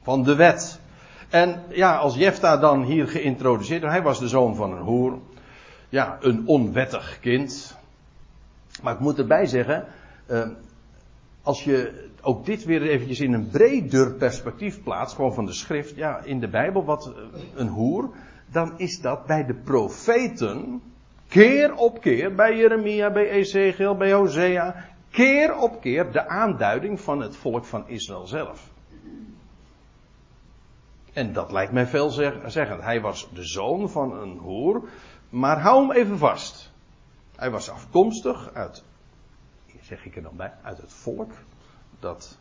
van 0.02 0.23
de 0.23 0.36
wet. 0.36 0.80
En 1.30 1.63
ja, 1.69 1.97
als 1.97 2.15
Jefta 2.15 2.58
dan 2.58 2.84
hier 2.84 3.08
geïntroduceerd, 3.08 3.84
hij 3.84 4.02
was 4.02 4.19
de 4.19 4.28
zoon 4.28 4.56
van 4.56 4.71
een 4.71 4.84
hoer, 4.84 5.17
ja, 5.89 6.17
een 6.21 6.47
onwettig 6.47 7.19
kind. 7.19 7.78
Maar 8.82 8.93
ik 8.93 8.99
moet 8.99 9.17
erbij 9.17 9.45
zeggen, 9.45 9.86
als 11.43 11.63
je 11.63 12.10
ook 12.21 12.45
dit 12.45 12.63
weer 12.63 12.82
eventjes 12.82 13.19
in 13.19 13.34
een 13.34 13.49
breder 13.49 14.13
perspectief 14.13 14.84
plaatst, 14.84 15.15
gewoon 15.15 15.34
van 15.34 15.45
de 15.45 15.53
schrift, 15.53 15.95
ja, 15.95 16.19
in 16.23 16.39
de 16.39 16.47
Bijbel, 16.47 16.86
wat 16.86 17.13
een 17.56 17.67
hoer, 17.67 18.10
dan 18.51 18.73
is 18.77 19.01
dat 19.01 19.25
bij 19.25 19.45
de 19.45 19.53
profeten, 19.53 20.82
keer 21.27 21.75
op 21.75 22.01
keer, 22.01 22.36
bij 22.36 22.58
Jeremia, 22.58 23.12
bij 23.12 23.29
Ezekiel, 23.29 23.95
bij 23.95 24.13
Hosea, 24.13 24.86
keer 25.12 25.58
op 25.58 25.82
keer 25.82 26.12
de 26.12 26.27
aanduiding 26.27 27.01
van 27.01 27.21
het 27.21 27.36
volk 27.36 27.65
van 27.65 27.88
Israël 27.88 28.27
zelf. 28.27 28.71
En 31.13 31.34
dat 31.34 31.51
lijkt 31.51 31.71
mij 31.71 31.88
veel 31.88 32.10
zeggen. 32.45 32.82
Hij 32.82 33.01
was 33.01 33.29
de 33.34 33.43
zoon 33.43 33.89
van 33.89 34.17
een 34.17 34.38
hoer, 34.38 34.89
maar 35.29 35.60
hou 35.60 35.88
hem 35.88 35.91
even 35.91 36.17
vast. 36.17 36.71
Hij 37.36 37.51
was 37.51 37.69
afkomstig 37.69 38.53
uit, 38.53 38.84
zeg 39.95 40.06
ik 40.06 40.15
er 40.15 40.21
dan 40.21 40.36
bij, 40.36 40.53
uit 40.62 40.77
het 40.77 40.93
volk 40.93 41.32
dat, 41.99 42.38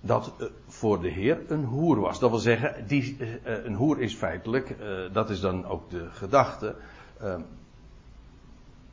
dat 0.00 0.32
uh, 0.40 0.46
voor 0.66 1.00
de 1.00 1.08
Heer 1.08 1.40
een 1.48 1.64
hoer 1.64 2.00
was. 2.00 2.18
Dat 2.18 2.30
wil 2.30 2.38
zeggen, 2.38 2.86
die, 2.86 3.16
uh, 3.18 3.64
een 3.64 3.74
hoer 3.74 4.00
is 4.00 4.14
feitelijk, 4.14 4.76
dat 5.12 5.30
is 5.30 5.40
dan 5.40 5.66
ook 5.66 5.90
de 5.90 6.10
gedachte, 6.10 6.76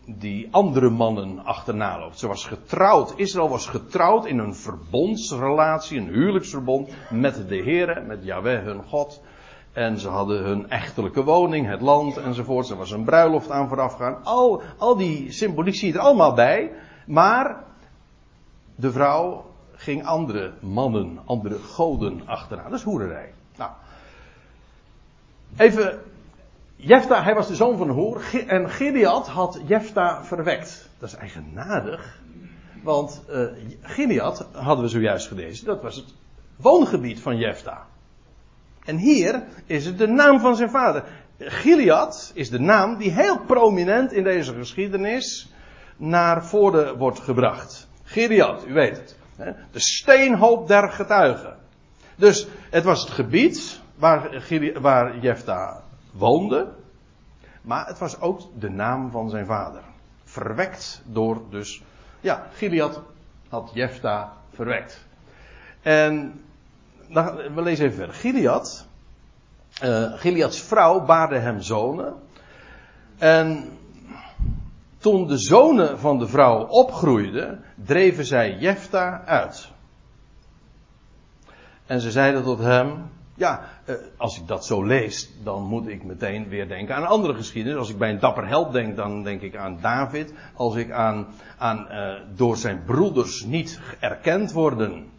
die 0.06 0.48
andere 0.52 0.90
mannen 0.90 1.46
achterna 1.46 2.00
loopt. 2.00 2.20
Ze 2.20 2.28
was 2.28 2.46
getrouwd, 2.46 3.14
Israël 3.16 3.50
was 3.50 3.68
getrouwd 3.68 4.26
in 4.26 4.38
een 4.38 4.56
verbondsrelatie, 4.56 6.00
een 6.00 6.08
huwelijksverbond 6.08 6.90
met 7.10 7.48
de 7.48 7.56
Heer, 7.56 8.04
met 8.08 8.24
Yahweh 8.24 8.64
hun 8.64 8.84
God. 8.84 9.22
En 9.74 10.00
ze 10.00 10.08
hadden 10.08 10.44
hun 10.44 10.70
echtelijke 10.70 11.24
woning, 11.24 11.68
het 11.68 11.82
land 11.82 12.18
enzovoort. 12.18 12.70
Er 12.70 12.78
was 12.78 12.92
een 12.92 13.04
bruiloft 13.04 13.50
aan 13.50 13.68
vooraf 13.68 13.94
gaan. 13.94 14.24
Al, 14.24 14.62
al 14.78 14.98
die 14.98 15.32
symboliek 15.32 15.76
zie 15.76 15.88
je 15.88 15.94
er 15.94 16.00
allemaal 16.00 16.34
bij. 16.34 16.72
Maar 17.06 17.64
de 18.76 18.92
vrouw 18.92 19.46
ging 19.74 20.06
andere 20.06 20.54
mannen, 20.60 21.20
andere 21.26 21.58
goden 21.60 22.22
achteraan. 22.28 22.70
Dat 22.70 22.80
is 22.80 22.86
hoererij. 22.86 23.34
Nou, 23.58 23.72
even. 25.58 26.00
Jefta, 26.76 27.24
hij 27.24 27.36
was 27.36 27.48
de 27.48 27.56
zoon 27.56 27.78
van 27.78 27.90
hoer. 27.90 28.22
En 28.48 28.70
Gilead 28.70 29.28
had 29.28 29.62
Jefta 29.66 30.24
verwekt. 30.24 30.90
Dat 31.00 31.10
is 31.10 31.16
eigenaardig. 31.16 32.20
Want 32.84 33.24
uh, 33.30 33.46
Gilead, 33.82 34.48
hadden 34.52 34.84
we 34.84 34.90
zojuist 34.90 35.28
gelezen, 35.28 35.66
dat 35.66 35.82
was 35.82 35.96
het 35.96 36.14
woongebied 36.56 37.20
van 37.20 37.38
Jefta. 37.38 37.86
En 38.86 38.98
hier 38.98 39.44
is 39.66 39.86
het 39.86 39.98
de 39.98 40.08
naam 40.08 40.40
van 40.40 40.56
zijn 40.56 40.70
vader. 40.70 41.04
Gilead 41.38 42.32
is 42.34 42.50
de 42.50 42.60
naam 42.60 42.98
die 42.98 43.12
heel 43.12 43.40
prominent 43.40 44.14
in 44.14 44.24
deze 44.24 44.54
geschiedenis 44.54 45.54
naar 45.98 46.46
voren 46.46 46.98
wordt 46.98 47.20
gebracht. 47.20 47.88
Gilead, 48.04 48.66
u 48.68 48.74
weet 48.74 48.98
het. 48.98 49.16
De 49.72 49.80
steenhoop 49.80 50.68
der 50.68 50.92
getuigen. 50.92 51.58
Dus 52.16 52.48
het 52.70 52.84
was 52.84 53.02
het 53.02 53.10
gebied 53.10 53.80
waar, 53.96 54.44
waar 54.82 55.20
Jefta 55.20 55.84
woonde. 56.12 56.74
Maar 57.62 57.88
het 57.88 57.98
was 57.98 58.20
ook 58.20 58.42
de 58.60 58.70
naam 58.70 59.12
van 59.12 59.30
zijn 59.30 59.46
vader. 59.46 59.82
Verwekt 60.24 61.02
door 61.06 61.42
dus. 61.50 61.84
Ja, 62.20 62.48
Gilead 62.54 63.02
had 63.50 63.72
Jefta 63.74 64.34
verwekt. 64.54 65.06
En 65.82 66.42
we 67.54 67.62
lezen 67.62 67.86
even 67.86 67.98
verder. 67.98 68.16
Gilead, 68.16 68.88
uh, 69.84 70.14
Gileads 70.14 70.62
vrouw 70.62 71.06
baarde 71.06 71.38
hem 71.38 71.62
zonen. 71.62 72.14
En 73.18 73.70
toen 74.98 75.28
de 75.28 75.38
zonen 75.38 76.00
van 76.00 76.20
de 76.20 76.28
vrouw 76.28 76.66
opgroeiden, 76.66 77.64
dreven 77.76 78.26
zij 78.26 78.58
Jefta 78.58 79.24
uit. 79.26 79.70
En 81.86 82.02
ze 82.02 82.12
zeiden 82.12 82.44
tot 82.44 82.60
hem, 82.60 83.10
ja, 83.34 83.62
uh, 83.86 83.96
als 84.18 84.40
ik 84.40 84.48
dat 84.48 84.66
zo 84.66 84.84
lees, 84.84 85.32
dan 85.44 85.64
moet 85.64 85.88
ik 85.88 86.04
meteen 86.04 86.48
weer 86.48 86.68
denken 86.68 86.96
aan 86.96 87.06
andere 87.06 87.34
geschiedenis. 87.34 87.80
Als 87.80 87.90
ik 87.90 87.98
bij 87.98 88.10
een 88.10 88.20
dapper 88.20 88.48
held 88.48 88.74
denk, 88.74 88.96
dan 88.96 89.24
denk 89.24 89.42
ik 89.42 89.56
aan 89.56 89.78
David. 89.82 90.34
Als 90.56 90.76
ik 90.76 90.92
aan, 90.92 91.28
aan 91.58 91.88
uh, 91.90 92.14
door 92.36 92.58
zijn 92.58 92.84
broeders 92.86 93.44
niet 93.44 93.80
erkend 94.00 94.52
worden, 94.52 95.10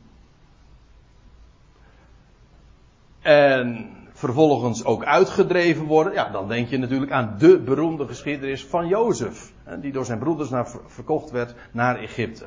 en 3.23 3.91
vervolgens 4.13 4.85
ook 4.85 5.05
uitgedreven 5.05 5.85
worden, 5.85 6.13
ja, 6.13 6.29
dan 6.31 6.49
denk 6.49 6.69
je 6.69 6.79
natuurlijk 6.79 7.13
aan 7.13 7.35
de 7.39 7.59
beroemde 7.59 8.07
geschiedenis 8.07 8.65
van 8.65 8.89
Jozef, 8.89 9.53
die 9.81 9.93
door 9.93 10.05
zijn 10.05 10.19
broeders 10.19 10.51
naar, 10.51 10.69
verkocht 10.87 11.31
werd 11.31 11.55
naar 11.73 11.99
Egypte. 11.99 12.45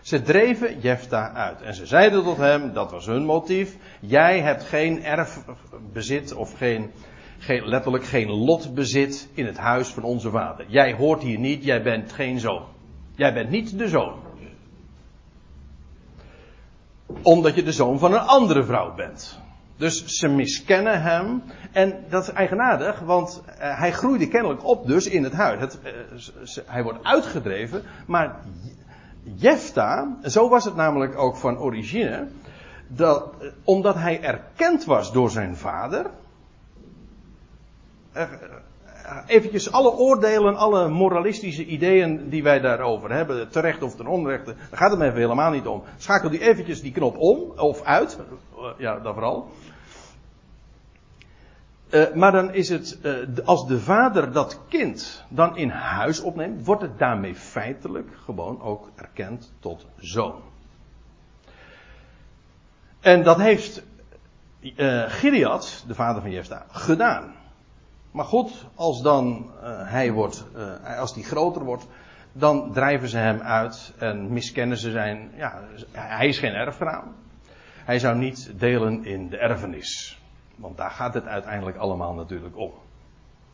Ze 0.00 0.22
dreven 0.22 0.80
Jefta 0.80 1.32
uit. 1.32 1.62
En 1.62 1.74
ze 1.74 1.86
zeiden 1.86 2.24
tot 2.24 2.36
hem, 2.36 2.72
dat 2.72 2.90
was 2.90 3.06
hun 3.06 3.24
motief. 3.24 3.76
Jij 4.00 4.40
hebt 4.40 4.64
geen 4.64 5.04
erfbezit 5.04 6.34
of 6.34 6.52
geen, 6.52 6.90
geen, 7.38 7.68
letterlijk 7.68 8.04
geen 8.04 8.30
lotbezit 8.30 9.28
in 9.34 9.46
het 9.46 9.56
huis 9.56 9.88
van 9.88 10.02
onze 10.02 10.30
vader. 10.30 10.64
Jij 10.68 10.94
hoort 10.94 11.22
hier 11.22 11.38
niet, 11.38 11.64
jij 11.64 11.82
bent 11.82 12.12
geen 12.12 12.40
zoon. 12.40 12.62
Jij 13.14 13.32
bent 13.34 13.50
niet 13.50 13.78
de 13.78 13.88
zoon. 13.88 14.14
Omdat 17.22 17.54
je 17.54 17.62
de 17.62 17.72
zoon 17.72 17.98
van 17.98 18.12
een 18.12 18.18
andere 18.18 18.64
vrouw 18.64 18.94
bent. 18.94 19.44
Dus 19.76 20.04
ze 20.04 20.28
miskennen 20.28 21.02
hem. 21.02 21.42
En 21.72 22.04
dat 22.08 22.22
is 22.22 22.32
eigenaardig, 22.32 23.00
want 23.00 23.42
uh, 23.48 23.54
hij 23.78 23.92
groeide 23.92 24.28
kennelijk 24.28 24.64
op 24.64 24.86
dus 24.86 25.06
in 25.06 25.24
het 25.24 25.32
huis. 25.32 25.60
Het, 25.60 25.78
uh, 25.84 26.64
hij 26.66 26.82
wordt 26.82 27.04
uitgedreven, 27.04 27.82
maar 28.06 28.36
Jefta, 29.22 30.16
zo 30.22 30.48
was 30.48 30.64
het 30.64 30.76
namelijk 30.76 31.18
ook 31.18 31.36
van 31.36 31.58
origine, 31.58 32.28
dat, 32.88 33.32
uh, 33.40 33.48
omdat 33.64 33.94
hij 33.94 34.22
erkend 34.22 34.84
was 34.84 35.12
door 35.12 35.30
zijn 35.30 35.56
vader. 35.56 36.06
Eventjes 39.26 39.72
alle 39.72 39.92
oordelen, 39.92 40.56
alle 40.56 40.88
moralistische 40.88 41.64
ideeën 41.64 42.28
die 42.28 42.42
wij 42.42 42.60
daarover 42.60 43.12
hebben, 43.12 43.48
terecht 43.48 43.82
of 43.82 43.96
ten 43.96 44.06
onrechte, 44.06 44.54
daar 44.70 44.78
gaat 44.78 44.90
het 44.90 44.98
me 44.98 45.04
even 45.06 45.20
helemaal 45.20 45.50
niet 45.50 45.66
om. 45.66 45.82
Schakel 45.96 46.30
die 46.30 46.40
eventjes 46.40 46.80
die 46.80 46.92
knop 46.92 47.16
om, 47.18 47.38
of 47.56 47.82
uit, 47.82 48.18
ja, 48.78 48.98
dat 48.98 49.14
vooral. 49.14 49.50
Uh, 51.90 52.14
maar 52.14 52.32
dan 52.32 52.54
is 52.54 52.68
het, 52.68 52.98
uh, 53.02 53.14
als 53.44 53.66
de 53.66 53.80
vader 53.80 54.32
dat 54.32 54.60
kind 54.68 55.24
dan 55.28 55.56
in 55.56 55.68
huis 55.68 56.20
opneemt, 56.20 56.64
wordt 56.64 56.82
het 56.82 56.98
daarmee 56.98 57.34
feitelijk 57.34 58.08
gewoon 58.24 58.62
ook 58.62 58.90
erkend 58.96 59.52
tot 59.60 59.86
zoon. 59.98 60.40
En 63.00 63.22
dat 63.22 63.40
heeft 63.40 63.82
uh, 64.60 65.04
Gilead, 65.06 65.84
de 65.86 65.94
vader 65.94 66.22
van 66.22 66.30
Jefta, 66.30 66.66
gedaan. 66.70 67.34
Maar 68.10 68.24
goed, 68.24 68.66
als 68.74 69.02
dan 69.02 69.50
hij 69.84 70.12
wordt, 70.12 70.44
als 70.98 71.14
die 71.14 71.24
groter 71.24 71.64
wordt, 71.64 71.86
dan 72.32 72.72
drijven 72.72 73.08
ze 73.08 73.18
hem 73.18 73.40
uit 73.40 73.92
en 73.98 74.32
miskennen 74.32 74.76
ze 74.76 74.90
zijn, 74.90 75.30
ja, 75.36 75.62
hij 75.92 76.28
is 76.28 76.38
geen 76.38 76.54
erfgenaam. 76.54 77.14
Hij 77.84 77.98
zou 77.98 78.16
niet 78.16 78.50
delen 78.58 79.04
in 79.04 79.28
de 79.28 79.38
erfenis. 79.38 80.20
Want 80.56 80.76
daar 80.76 80.90
gaat 80.90 81.14
het 81.14 81.26
uiteindelijk 81.26 81.76
allemaal 81.76 82.14
natuurlijk 82.14 82.56
om. 82.56 82.72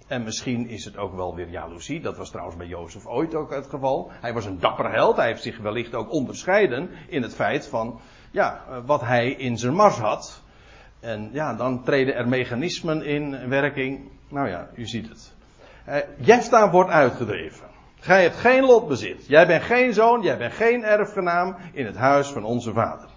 En 0.07 0.23
misschien 0.23 0.69
is 0.69 0.85
het 0.85 0.97
ook 0.97 1.15
wel 1.15 1.35
weer 1.35 1.49
jaloezie. 1.49 2.01
Dat 2.01 2.17
was 2.17 2.31
trouwens 2.31 2.57
bij 2.57 2.67
Jozef 2.67 3.07
ooit 3.07 3.35
ook 3.35 3.51
het 3.51 3.67
geval. 3.67 4.11
Hij 4.21 4.33
was 4.33 4.45
een 4.45 4.61
dapper 4.61 4.93
held. 4.93 5.17
Hij 5.17 5.27
heeft 5.27 5.43
zich 5.43 5.59
wellicht 5.59 5.95
ook 5.95 6.13
onderscheiden 6.13 6.91
in 7.09 7.23
het 7.23 7.35
feit 7.35 7.67
van 7.67 8.01
ja, 8.31 8.65
wat 8.87 9.01
hij 9.01 9.31
in 9.31 9.59
zijn 9.59 9.75
mars 9.75 9.99
had. 9.99 10.43
En 11.01 11.29
ja, 11.33 11.55
dan 11.55 11.85
treden 11.85 12.15
er 12.15 12.29
mechanismen 12.29 13.05
in 13.05 13.49
werking. 13.49 14.11
Nou 14.29 14.49
ja, 14.49 14.69
u 14.75 14.87
ziet 14.87 15.09
het. 15.09 15.35
Uh, 15.89 15.97
Jefta 16.17 16.71
wordt 16.71 16.91
uitgedreven. 16.91 17.67
Gij 18.01 18.23
hebt 18.23 18.37
geen 18.37 18.65
lotbezit. 18.65 19.27
Jij 19.27 19.47
bent 19.47 19.63
geen 19.63 19.93
zoon, 19.93 20.23
jij 20.23 20.39
bent 20.39 20.53
geen 20.53 20.85
erfgenaam 20.85 21.57
in 21.73 21.87
het 21.87 21.97
huis 21.97 22.29
van 22.29 22.45
onze 22.45 22.73
vader. 22.73 23.09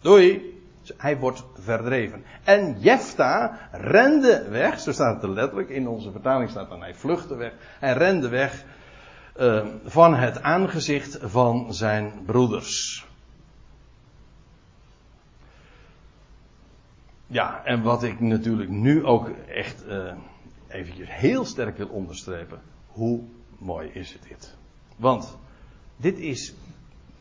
Doei. 0.00 0.51
Hij 0.96 1.18
wordt 1.18 1.44
verdreven. 1.54 2.24
En 2.44 2.80
Jefta 2.80 3.58
rende 3.72 4.48
weg, 4.48 4.80
zo 4.80 4.92
staat 4.92 5.14
het 5.14 5.22
er 5.22 5.30
letterlijk, 5.30 5.68
in 5.68 5.88
onze 5.88 6.10
vertaling 6.10 6.50
staat 6.50 6.68
dan 6.68 6.80
hij 6.80 6.94
vluchtte 6.94 7.36
weg. 7.36 7.52
Hij 7.78 7.92
rende 7.92 8.28
weg 8.28 8.64
uh, 9.36 9.66
van 9.84 10.14
het 10.14 10.42
aangezicht 10.42 11.18
van 11.20 11.74
zijn 11.74 12.12
broeders. 12.26 13.06
Ja, 17.26 17.64
en 17.64 17.82
wat 17.82 18.02
ik 18.02 18.20
natuurlijk 18.20 18.70
nu 18.70 19.04
ook 19.04 19.28
echt 19.48 19.86
uh, 19.86 20.12
eventjes 20.68 21.08
heel 21.10 21.44
sterk 21.44 21.76
wil 21.76 21.88
onderstrepen. 21.88 22.60
Hoe 22.86 23.20
mooi 23.58 23.88
is 23.88 24.16
dit? 24.28 24.56
Want 24.96 25.38
dit 25.96 26.18
is, 26.18 26.54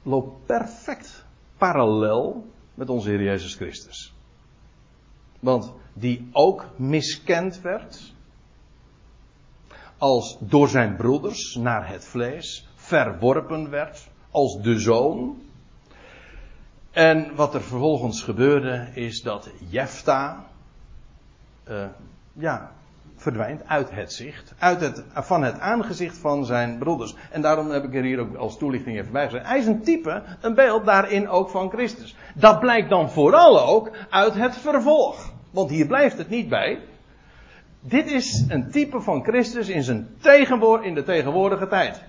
loopt 0.04 0.46
perfect 0.46 1.26
parallel 1.58 2.50
met 2.74 2.90
onze 2.90 3.10
Heer 3.10 3.24
Jezus 3.24 3.56
Christus. 3.56 4.14
Want 5.40 5.74
die 5.94 6.30
ook 6.32 6.66
miskend 6.76 7.62
werd. 7.62 8.14
Als 9.98 10.38
door 10.40 10.68
zijn 10.68 10.96
broeders 10.96 11.56
naar 11.56 11.90
het 11.90 12.06
vlees. 12.06 12.68
Verworpen 12.76 13.70
werd. 13.70 14.10
Als 14.32 14.62
de 14.62 14.80
zoon. 14.80 15.42
En 16.92 17.36
wat 17.36 17.54
er 17.54 17.62
vervolgens 17.62 18.22
gebeurde 18.22 18.92
is 18.94 19.22
dat 19.22 19.50
Jefta. 19.70 20.48
Uh, 21.70 21.86
ja, 22.34 22.72
verdwijnt 23.22 23.62
uit 23.68 23.92
het 23.92 24.14
zicht. 24.14 24.54
Uit 24.60 24.82
het, 24.82 25.04
van 25.14 25.44
het 25.44 25.60
aangezicht 25.60 26.18
van 26.18 26.46
zijn 26.46 26.78
broeders. 26.78 27.16
En 27.32 27.42
daarom 27.42 27.70
heb 27.70 27.84
ik 27.84 27.96
er 27.96 28.04
hier 28.04 28.20
ook 28.20 28.36
als 28.36 28.58
toelichting 28.58 28.98
even 28.98 29.12
bij 29.12 29.26
gezet. 29.26 29.48
Hij 29.48 29.58
is 29.58 29.66
een 29.66 29.84
type, 29.84 30.24
een 30.42 30.54
beeld 30.54 30.86
daarin 30.86 31.30
ook 31.30 31.50
van 31.50 31.70
Christus. 31.70 32.16
Dat 32.36 32.60
blijkt 32.60 32.90
dan 32.90 33.12
vooral 33.12 33.68
ook 33.68 33.92
uit 34.10 34.34
het 34.34 34.58
vervolg. 34.58 35.34
Want 35.52 35.70
hier 35.70 35.88
blijft 35.88 36.18
het 36.18 36.30
niet 36.30 36.50
bij. 36.50 36.80
Dit 37.80 38.12
is 38.12 38.46
een 38.48 38.72
type 38.72 39.02
van 39.02 39.24
Christus 39.24 39.70
in, 39.70 39.84
zijn 39.84 40.18
in 40.82 40.94
de 40.94 41.04
tegenwoordige 41.04 41.68
tijd. 41.68 42.02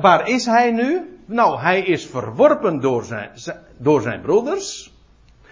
Waar 0.00 0.28
is 0.28 0.46
hij 0.46 0.70
nu? 0.70 1.18
Nou, 1.26 1.60
hij 1.60 1.80
is 1.80 2.06
verworpen 2.06 2.80
door 2.80 3.04
zijn, 3.04 3.30
door 3.76 4.00
zijn 4.00 4.20
broeders. 4.20 4.92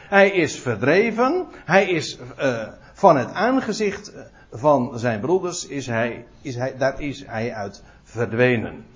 Hij 0.09 0.31
is 0.31 0.61
verdreven. 0.61 1.47
Hij 1.64 1.88
is 1.88 2.19
uh, 2.38 2.69
van 2.95 3.16
het 3.16 3.33
aangezicht 3.33 4.12
van 4.50 4.98
zijn 4.98 5.20
broeders 5.20 5.66
is 5.66 5.86
hij, 5.86 6.26
is 6.42 6.54
hij, 6.54 6.76
daar 6.76 7.00
is 7.00 7.26
hij 7.26 7.54
uit 7.54 7.84
verdwenen. 8.02 8.86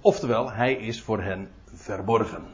Oftewel, 0.00 0.52
hij 0.52 0.74
is 0.74 1.02
voor 1.02 1.22
hen 1.22 1.48
verborgen. 1.74 2.44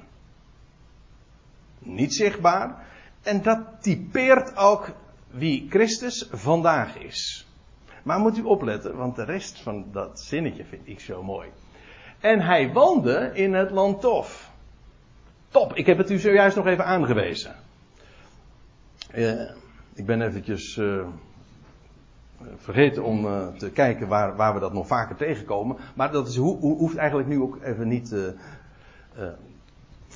Niet 1.78 2.14
zichtbaar. 2.14 2.86
En 3.22 3.42
dat 3.42 3.60
typeert 3.80 4.56
ook 4.56 4.90
wie 5.30 5.66
Christus 5.70 6.28
vandaag 6.32 6.96
is. 6.96 7.46
Maar 8.02 8.18
moet 8.18 8.38
u 8.38 8.42
opletten, 8.42 8.96
want 8.96 9.16
de 9.16 9.24
rest 9.24 9.60
van 9.60 9.86
dat 9.92 10.20
zinnetje 10.20 10.64
vind 10.64 10.82
ik 10.84 11.00
zo 11.00 11.22
mooi. 11.22 11.48
En 12.20 12.40
hij 12.40 12.72
woonde 12.72 13.30
in 13.34 13.54
het 13.54 13.70
land 13.70 14.00
Tof. 14.00 14.50
Top, 15.48 15.74
ik 15.74 15.86
heb 15.86 15.98
het 15.98 16.10
u 16.10 16.18
zojuist 16.18 16.56
nog 16.56 16.66
even 16.66 16.84
aangewezen. 16.84 17.54
Uh, 19.14 19.50
ik 19.94 20.06
ben 20.06 20.22
eventjes 20.22 20.76
uh, 20.76 21.06
vergeten 22.56 23.04
om 23.04 23.24
uh, 23.24 23.46
te 23.46 23.70
kijken 23.70 24.08
waar, 24.08 24.36
waar 24.36 24.54
we 24.54 24.60
dat 24.60 24.72
nog 24.72 24.86
vaker 24.86 25.16
tegenkomen. 25.16 25.76
Maar 25.94 26.12
dat 26.12 26.28
is, 26.28 26.36
ho 26.36 26.56
hoeft 26.58 26.96
eigenlijk 26.96 27.28
nu 27.28 27.40
ook 27.40 27.58
even 27.62 27.88
niet 27.88 28.12
uh, 28.12 28.20
uh, 29.18 29.26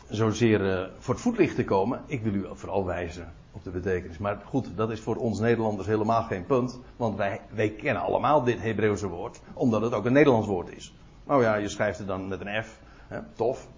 zozeer 0.09 0.91
voor 0.99 1.15
het 1.15 1.23
voetlicht 1.23 1.55
te 1.55 1.65
komen. 1.65 2.01
Ik 2.07 2.23
wil 2.23 2.35
u 2.35 2.47
vooral 2.53 2.87
wijzen 2.87 3.33
op 3.53 3.65
de 3.65 3.71
betekenis. 3.71 4.19
Maar 4.19 4.41
goed, 4.45 4.69
dat 4.77 4.91
is 4.91 5.01
voor 5.01 5.17
ons 5.17 5.39
Nederlanders 5.39 5.87
helemaal 5.87 6.23
geen 6.23 6.47
punt. 6.47 6.81
Want 6.97 7.17
wij, 7.17 7.41
wij 7.51 7.71
kennen 7.71 8.03
allemaal 8.03 8.43
dit 8.45 8.63
Hebreeuwse 8.63 9.09
woord. 9.09 9.41
Omdat 9.55 9.83
het 9.83 9.93
ook 9.93 10.05
een 10.05 10.13
Nederlands 10.13 10.47
woord 10.47 10.77
is. 10.77 10.95
Nou 11.25 11.43
ja, 11.43 11.55
je 11.55 11.69
schrijft 11.69 11.99
het 11.99 12.07
dan 12.07 12.29
met 12.29 12.41
een 12.41 12.63
F. 12.63 12.81
Hè, 13.09 13.19
tof. 13.35 13.69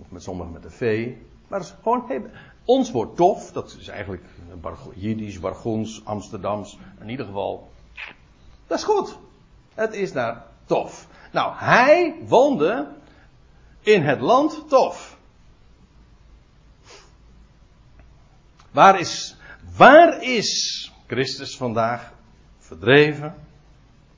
Of 0.00 0.10
met 0.10 0.22
sommigen 0.22 0.52
met 0.52 0.64
een 0.64 0.70
V. 0.70 1.12
Maar 1.48 1.58
het 1.58 1.68
is 1.68 1.74
gewoon 1.82 2.04
ons 2.70 2.90
woord 2.90 3.16
tof, 3.16 3.52
dat 3.52 3.76
is 3.78 3.88
eigenlijk 3.88 4.24
Jiddisch, 4.94 5.40
Bargons, 5.40 6.04
Amsterdams, 6.04 6.78
in 7.00 7.08
ieder 7.08 7.26
geval. 7.26 7.70
Dat 8.66 8.78
is 8.78 8.84
goed. 8.84 9.18
Het 9.74 9.94
is 9.94 10.12
daar 10.12 10.46
tof. 10.64 11.08
Nou, 11.32 11.54
hij 11.56 12.14
woonde 12.26 12.88
in 13.80 14.02
het 14.02 14.20
land 14.20 14.68
tof. 14.68 15.18
Waar 18.70 19.00
is, 19.00 19.36
waar 19.76 20.22
is 20.22 20.92
Christus 21.06 21.56
vandaag 21.56 22.12
verdreven, 22.58 23.34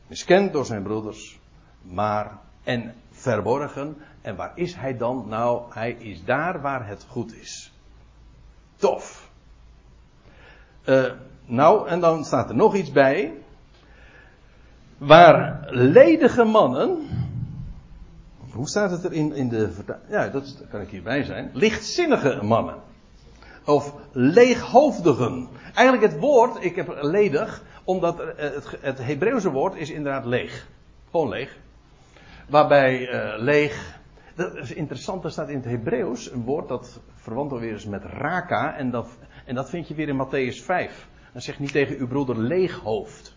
miskend 0.07 0.53
door 0.53 0.65
zijn 0.65 0.83
broeders, 0.83 1.39
maar 1.83 2.39
en 2.63 2.95
verborgen? 3.11 3.97
En 4.21 4.37
waar 4.37 4.53
is 4.55 4.75
hij 4.75 4.97
dan? 4.97 5.25
Nou, 5.29 5.73
hij 5.73 5.93
is 5.93 6.25
daar 6.25 6.61
waar 6.61 6.87
het 6.87 7.07
goed 7.09 7.35
is. 7.35 7.72
Tof. 8.83 9.31
Uh, 10.85 11.13
nou, 11.45 11.89
en 11.89 12.01
dan 12.01 12.25
staat 12.25 12.49
er 12.49 12.57
nog 12.57 12.75
iets 12.75 12.93
bij. 12.93 13.33
Waar 14.99 15.67
ledige 15.71 16.45
mannen. 16.45 17.09
Hoe 18.53 18.69
staat 18.69 18.91
het 18.91 19.05
er 19.05 19.13
in, 19.13 19.33
in 19.35 19.49
de. 19.49 19.71
Ja, 20.09 20.29
dat 20.29 20.65
kan 20.71 20.81
ik 20.81 20.89
hierbij 20.89 21.23
zijn. 21.23 21.51
Lichtzinnige 21.53 22.39
mannen. 22.43 22.75
Of 23.65 23.95
leeghoofdigen. 24.13 25.49
Eigenlijk 25.75 26.13
het 26.13 26.21
woord, 26.21 26.65
ik 26.65 26.77
heb 26.77 26.99
ledig, 27.01 27.63
omdat 27.85 28.19
het, 28.37 28.77
het 28.81 28.99
Hebreeuwse 28.99 29.51
woord 29.51 29.75
is 29.75 29.91
inderdaad 29.91 30.25
leeg. 30.25 30.67
Gewoon 31.11 31.29
leeg. 31.29 31.57
Waarbij 32.49 33.01
uh, 33.01 33.43
leeg 33.43 34.01
Dat 34.35 34.57
is 34.57 34.73
interessant, 34.73 35.25
er 35.25 35.31
staat 35.31 35.49
in 35.49 35.57
het 35.57 35.65
Hebreeuws 35.65 36.31
een 36.31 36.45
woord 36.45 36.69
dat 36.69 37.01
verwant 37.15 37.53
alweer 37.53 37.75
is 37.75 37.87
met 37.87 38.05
raka. 38.05 38.77
En 38.77 38.91
dat, 38.91 39.09
en 39.45 39.55
dat 39.55 39.71
vind 39.71 39.89
je 39.89 39.95
weer 39.95 40.09
in 40.09 40.27
Matthäus 40.27 40.65
5. 40.65 41.09
Dan 41.33 41.43
zeg 41.43 41.59
niet 41.59 41.73
tegen 41.73 41.97
uw 41.97 42.07
broeder 42.07 42.39
leeghoofd. 42.39 43.37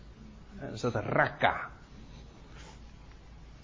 Dan 0.60 0.78
staat 0.78 0.94
raka. 0.94 1.68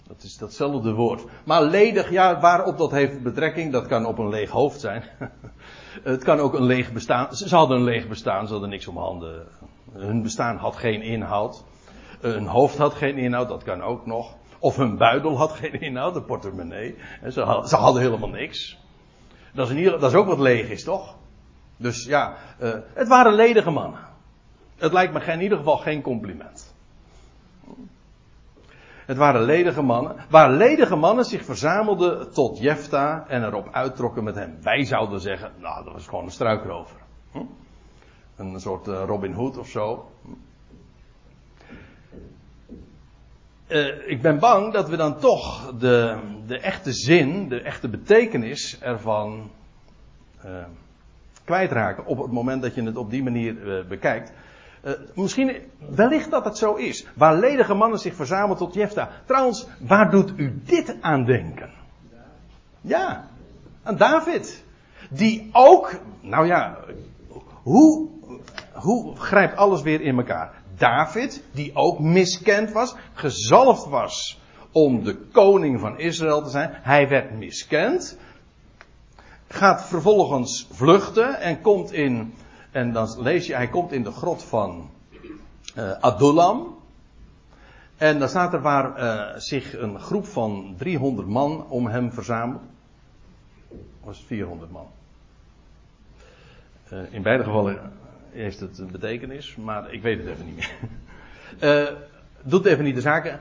Dat 0.07 0.23
is 0.23 0.37
datzelfde 0.37 0.93
woord. 0.93 1.23
Maar 1.43 1.63
ledig, 1.63 2.09
ja, 2.09 2.39
waarop 2.39 2.77
dat 2.77 2.91
heeft 2.91 3.23
betrekking, 3.23 3.71
dat 3.71 3.87
kan 3.87 4.05
op 4.05 4.17
een 4.17 4.29
leeg 4.29 4.49
hoofd 4.49 4.79
zijn. 4.79 5.03
het 6.03 6.23
kan 6.23 6.39
ook 6.39 6.53
een 6.53 6.65
leeg 6.65 6.91
bestaan. 6.91 7.35
Ze 7.35 7.55
hadden 7.55 7.77
een 7.77 7.83
leeg 7.83 8.07
bestaan, 8.07 8.45
ze 8.45 8.51
hadden 8.51 8.69
niks 8.69 8.87
om 8.87 8.97
handen. 8.97 9.47
Hun 9.91 10.21
bestaan 10.21 10.57
had 10.57 10.75
geen 10.75 11.01
inhoud. 11.01 11.63
Hun 12.19 12.47
hoofd 12.47 12.77
had 12.77 12.93
geen 12.93 13.17
inhoud, 13.17 13.47
dat 13.47 13.63
kan 13.63 13.81
ook 13.81 14.05
nog. 14.05 14.35
Of 14.63 14.75
hun 14.75 14.97
buidel 14.97 15.37
had 15.37 15.51
geen 15.51 15.81
inhoud, 15.81 16.13
de 16.13 16.21
portemonnee. 16.21 16.95
Ze 17.29 17.41
hadden, 17.41 17.69
ze 17.69 17.75
hadden 17.75 18.01
helemaal 18.01 18.29
niks. 18.29 18.77
Dat 19.53 19.69
is, 19.69 19.91
dat 19.91 20.03
is 20.03 20.13
ook 20.13 20.27
wat 20.27 20.39
leeg 20.39 20.69
is, 20.69 20.83
toch? 20.83 21.15
Dus 21.77 22.05
ja, 22.05 22.35
uh, 22.61 22.73
het 22.93 23.07
waren 23.07 23.33
ledige 23.33 23.69
mannen. 23.69 23.99
Het 24.75 24.93
lijkt 24.93 25.13
me 25.13 25.31
in 25.31 25.41
ieder 25.41 25.57
geval 25.57 25.77
geen 25.77 26.01
compliment. 26.01 26.75
Het 29.05 29.17
waren 29.17 29.41
ledige 29.41 29.81
mannen. 29.81 30.15
Waar 30.29 30.51
ledige 30.51 30.95
mannen 30.95 31.25
zich 31.25 31.45
verzamelden 31.45 32.33
tot 32.33 32.59
Jefta 32.59 33.25
en 33.27 33.43
erop 33.43 33.69
uittrokken 33.71 34.23
met 34.23 34.35
hem. 34.35 34.57
Wij 34.61 34.85
zouden 34.85 35.19
zeggen, 35.19 35.51
nou 35.57 35.83
dat 35.83 35.93
was 35.93 36.07
gewoon 36.07 36.23
een 36.23 36.31
struikrover. 36.31 36.97
Hm? 37.31 37.39
Een 38.35 38.59
soort 38.59 38.87
uh, 38.87 39.03
Robin 39.05 39.33
Hood 39.33 39.57
of 39.57 39.67
zo. 39.67 40.11
Uh, 43.73 44.09
ik 44.09 44.21
ben 44.21 44.39
bang 44.39 44.73
dat 44.73 44.89
we 44.89 44.97
dan 44.97 45.19
toch 45.19 45.73
de, 45.77 46.17
de 46.47 46.59
echte 46.59 46.91
zin, 46.91 47.49
de 47.49 47.61
echte 47.61 47.89
betekenis 47.89 48.79
ervan 48.81 49.51
uh, 50.45 50.51
kwijtraken 51.43 52.05
op 52.05 52.17
het 52.17 52.31
moment 52.31 52.61
dat 52.61 52.75
je 52.75 52.83
het 52.83 52.97
op 52.97 53.09
die 53.09 53.23
manier 53.23 53.85
bekijkt. 53.87 54.33
Uh, 54.85 54.91
misschien, 55.15 55.55
wellicht 55.89 56.31
dat 56.31 56.45
het 56.45 56.57
zo 56.57 56.73
is. 56.73 57.05
Waar 57.15 57.35
ledige 57.35 57.73
mannen 57.73 57.99
zich 57.99 58.15
verzamelen 58.15 58.57
tot 58.57 58.73
Jefta. 58.73 59.09
Trouwens, 59.25 59.67
waar 59.79 60.11
doet 60.11 60.33
u 60.35 60.61
dit 60.65 60.95
aan 61.01 61.25
denken? 61.25 61.69
Ja, 62.81 63.27
aan 63.83 63.97
David. 63.97 64.63
Die 65.09 65.49
ook, 65.51 65.91
nou 66.21 66.47
ja, 66.47 66.77
hoe, 67.63 68.09
hoe 68.73 69.15
grijpt 69.15 69.55
alles 69.55 69.81
weer 69.81 70.01
in 70.01 70.17
elkaar? 70.17 70.62
David, 70.83 71.43
die 71.51 71.75
ook 71.75 71.99
miskend 71.99 72.71
was, 72.71 72.95
gezalfd 73.13 73.85
was 73.85 74.41
om 74.71 75.03
de 75.03 75.15
koning 75.31 75.79
van 75.79 75.99
Israël 75.99 76.43
te 76.43 76.49
zijn. 76.49 76.69
Hij 76.73 77.07
werd 77.07 77.37
miskend. 77.37 78.17
Gaat 79.47 79.85
vervolgens 79.85 80.67
vluchten 80.71 81.39
en 81.39 81.61
komt 81.61 81.91
in 81.91 82.33
en 82.71 82.91
dan 82.91 83.21
lees 83.21 83.47
je, 83.47 83.55
hij 83.55 83.67
komt 83.67 83.91
in 83.91 84.03
de 84.03 84.11
grot 84.11 84.43
van 84.43 84.89
uh, 85.77 85.91
Adullam. 85.91 86.77
En 87.97 88.19
dan 88.19 88.29
staat 88.29 88.53
er 88.53 88.61
waar 88.61 88.99
uh, 88.99 89.39
zich 89.39 89.77
een 89.77 89.99
groep 89.99 90.25
van 90.25 90.75
300 90.77 91.27
man 91.27 91.69
om 91.69 91.87
hem 91.87 92.11
verzamelt. 92.11 92.61
Was 94.03 94.17
het 94.17 94.27
400 94.27 94.71
man? 94.71 94.87
Uh, 96.93 97.13
in 97.13 97.21
beide 97.21 97.43
gevallen 97.43 98.01
heeft 98.33 98.59
het 98.59 98.77
een 98.77 98.91
betekenis, 98.91 99.55
maar 99.55 99.93
ik 99.93 100.01
weet 100.01 100.17
het 100.17 100.27
even 100.27 100.45
niet 100.45 100.55
meer. 100.55 101.97
doet 102.43 102.65
even 102.65 102.83
niet 102.83 102.95
de 102.95 103.01
zaken. 103.01 103.39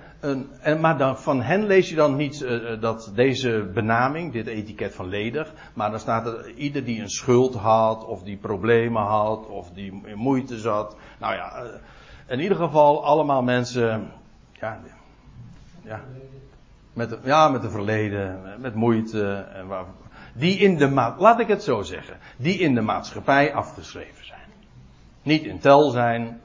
en, 0.61 0.81
maar 0.81 0.99
dan, 0.99 1.19
van 1.19 1.43
hen 1.43 1.67
lees 1.67 1.89
je 1.89 1.95
dan 1.95 2.17
niet 2.17 2.41
uh, 2.41 2.81
dat 2.81 3.13
deze 3.15 3.71
benaming, 3.75 4.33
dit 4.33 4.47
etiket 4.47 4.95
van 4.95 5.09
ledig, 5.09 5.53
maar 5.75 5.91
dan 5.91 6.01
staat 6.01 6.27
er 6.27 6.53
ieder 6.55 6.85
die 6.85 7.01
een 7.01 7.11
schuld 7.11 7.55
had, 7.55 8.05
of 8.05 8.23
die 8.23 8.37
problemen 8.37 9.03
had, 9.03 9.47
of 9.47 9.71
die 9.71 10.01
in 10.05 10.19
moeite 10.19 10.59
zat. 10.59 10.97
Nou 11.19 11.35
ja, 11.35 11.63
uh, 11.63 11.69
in 12.27 12.41
ieder 12.41 12.57
geval 12.57 13.05
allemaal 13.05 13.43
mensen, 13.43 14.11
ja, 14.53 14.81
ja, 15.83 16.01
met, 16.93 17.19
ja, 17.25 17.49
met 17.49 17.65
een 17.65 17.71
verleden, 17.71 18.41
met 18.59 18.75
moeite, 18.75 19.35
en 19.55 19.67
waar, 19.67 19.85
die 20.35 20.59
in 20.59 20.77
de 20.77 21.15
laat 21.19 21.41
ik 21.41 21.49
het 21.49 21.63
zo 21.63 21.83
zeggen, 21.83 22.17
die 22.37 22.59
in 22.59 22.75
de 22.75 22.81
maatschappij 22.81 23.55
afgeschreven. 23.55 24.22
Niet 25.23 25.43
in 25.43 25.59
tel 25.59 25.91
zijn, 25.91 26.41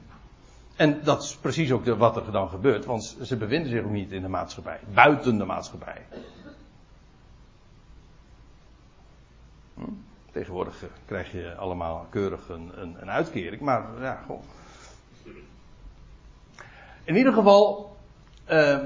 en 0.76 1.00
dat 1.04 1.22
is 1.22 1.36
precies 1.36 1.72
ook 1.72 1.86
wat 1.86 2.16
er 2.16 2.32
dan 2.32 2.48
gebeurt, 2.48 2.84
want 2.84 3.16
ze 3.22 3.36
bevinden 3.36 3.70
zich 3.70 3.84
ook 3.84 3.90
niet 3.90 4.12
in 4.12 4.22
de 4.22 4.28
maatschappij, 4.28 4.80
buiten 4.94 5.38
de 5.38 5.44
maatschappij. 5.44 6.06
Hm? 9.74 9.82
Tegenwoordig 10.30 10.82
eh, 10.82 10.88
krijg 11.06 11.32
je 11.32 11.54
allemaal 11.54 12.06
keurig 12.10 12.48
een, 12.48 12.70
een, 12.74 12.96
een 13.00 13.10
uitkering, 13.10 13.60
maar 13.60 14.00
ja, 14.00 14.22
gewoon. 14.26 14.42
In 17.04 17.16
ieder 17.16 17.32
geval, 17.32 17.96
uh, 18.50 18.78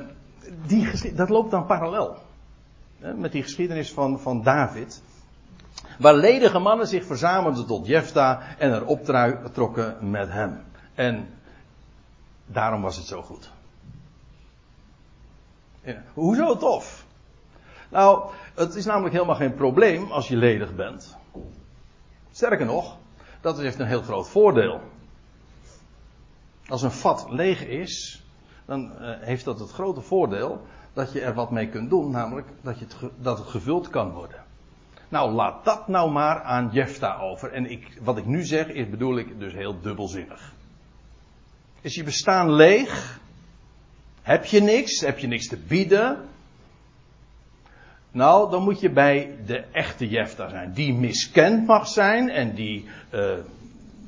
die, 0.66 1.14
dat 1.14 1.28
loopt 1.28 1.50
dan 1.50 1.66
parallel. 1.66 2.16
Hè, 2.98 3.14
met 3.14 3.32
die 3.32 3.42
geschiedenis 3.42 3.92
van, 3.92 4.20
van 4.20 4.42
David. 4.42 5.02
Waar 5.98 6.14
ledige 6.14 6.58
mannen 6.58 6.86
zich 6.86 7.04
verzamelden 7.04 7.66
tot 7.66 7.86
Jefta 7.86 8.42
en 8.58 8.72
er 8.72 8.86
optrokken 8.86 10.10
met 10.10 10.28
hem. 10.30 10.60
En 10.94 11.28
Daarom 12.52 12.82
was 12.82 12.96
het 12.96 13.06
zo 13.06 13.22
goed. 13.22 13.50
Hoezo 16.14 16.56
tof? 16.56 17.06
Nou, 17.88 18.30
het 18.54 18.74
is 18.74 18.84
namelijk 18.84 19.14
helemaal 19.14 19.34
geen 19.34 19.54
probleem 19.54 20.10
als 20.10 20.28
je 20.28 20.36
ledig 20.36 20.74
bent. 20.74 21.16
Sterker 22.32 22.66
nog, 22.66 22.96
dat 23.40 23.58
heeft 23.58 23.78
een 23.78 23.86
heel 23.86 24.02
groot 24.02 24.28
voordeel. 24.28 24.80
Als 26.68 26.82
een 26.82 26.90
vat 26.90 27.26
leeg 27.30 27.64
is, 27.64 28.24
dan 28.64 28.92
uh, 29.00 29.14
heeft 29.20 29.44
dat 29.44 29.58
het 29.58 29.70
grote 29.70 30.00
voordeel 30.00 30.66
dat 30.92 31.12
je 31.12 31.20
er 31.20 31.34
wat 31.34 31.50
mee 31.50 31.68
kunt 31.68 31.90
doen, 31.90 32.10
namelijk 32.10 32.48
dat, 32.60 32.78
je 32.78 32.84
het, 32.84 33.10
dat 33.16 33.38
het 33.38 33.48
gevuld 33.48 33.88
kan 33.88 34.10
worden. 34.10 34.41
Nou, 35.12 35.32
laat 35.32 35.64
dat 35.64 35.88
nou 35.88 36.10
maar 36.10 36.42
aan 36.42 36.68
Jefta 36.72 37.18
over. 37.18 37.52
En 37.52 37.70
ik, 37.70 37.98
wat 38.02 38.16
ik 38.16 38.26
nu 38.26 38.44
zeg, 38.44 38.66
is 38.68 38.90
bedoel 38.90 39.18
ik 39.18 39.38
dus 39.38 39.52
heel 39.52 39.80
dubbelzinnig. 39.80 40.52
Is 41.80 41.94
je 41.94 42.02
bestaan 42.02 42.52
leeg? 42.52 43.20
Heb 44.22 44.44
je 44.44 44.60
niks? 44.60 45.00
Heb 45.00 45.18
je 45.18 45.26
niks 45.26 45.48
te 45.48 45.56
bieden? 45.56 46.28
Nou, 48.10 48.50
dan 48.50 48.62
moet 48.62 48.80
je 48.80 48.90
bij 48.90 49.34
de 49.46 49.64
echte 49.72 50.08
Jefta 50.08 50.48
zijn. 50.48 50.72
Die 50.72 50.94
miskend 50.94 51.66
mag 51.66 51.88
zijn 51.88 52.28
en 52.28 52.54
die, 52.54 52.88
uh, 53.14 53.32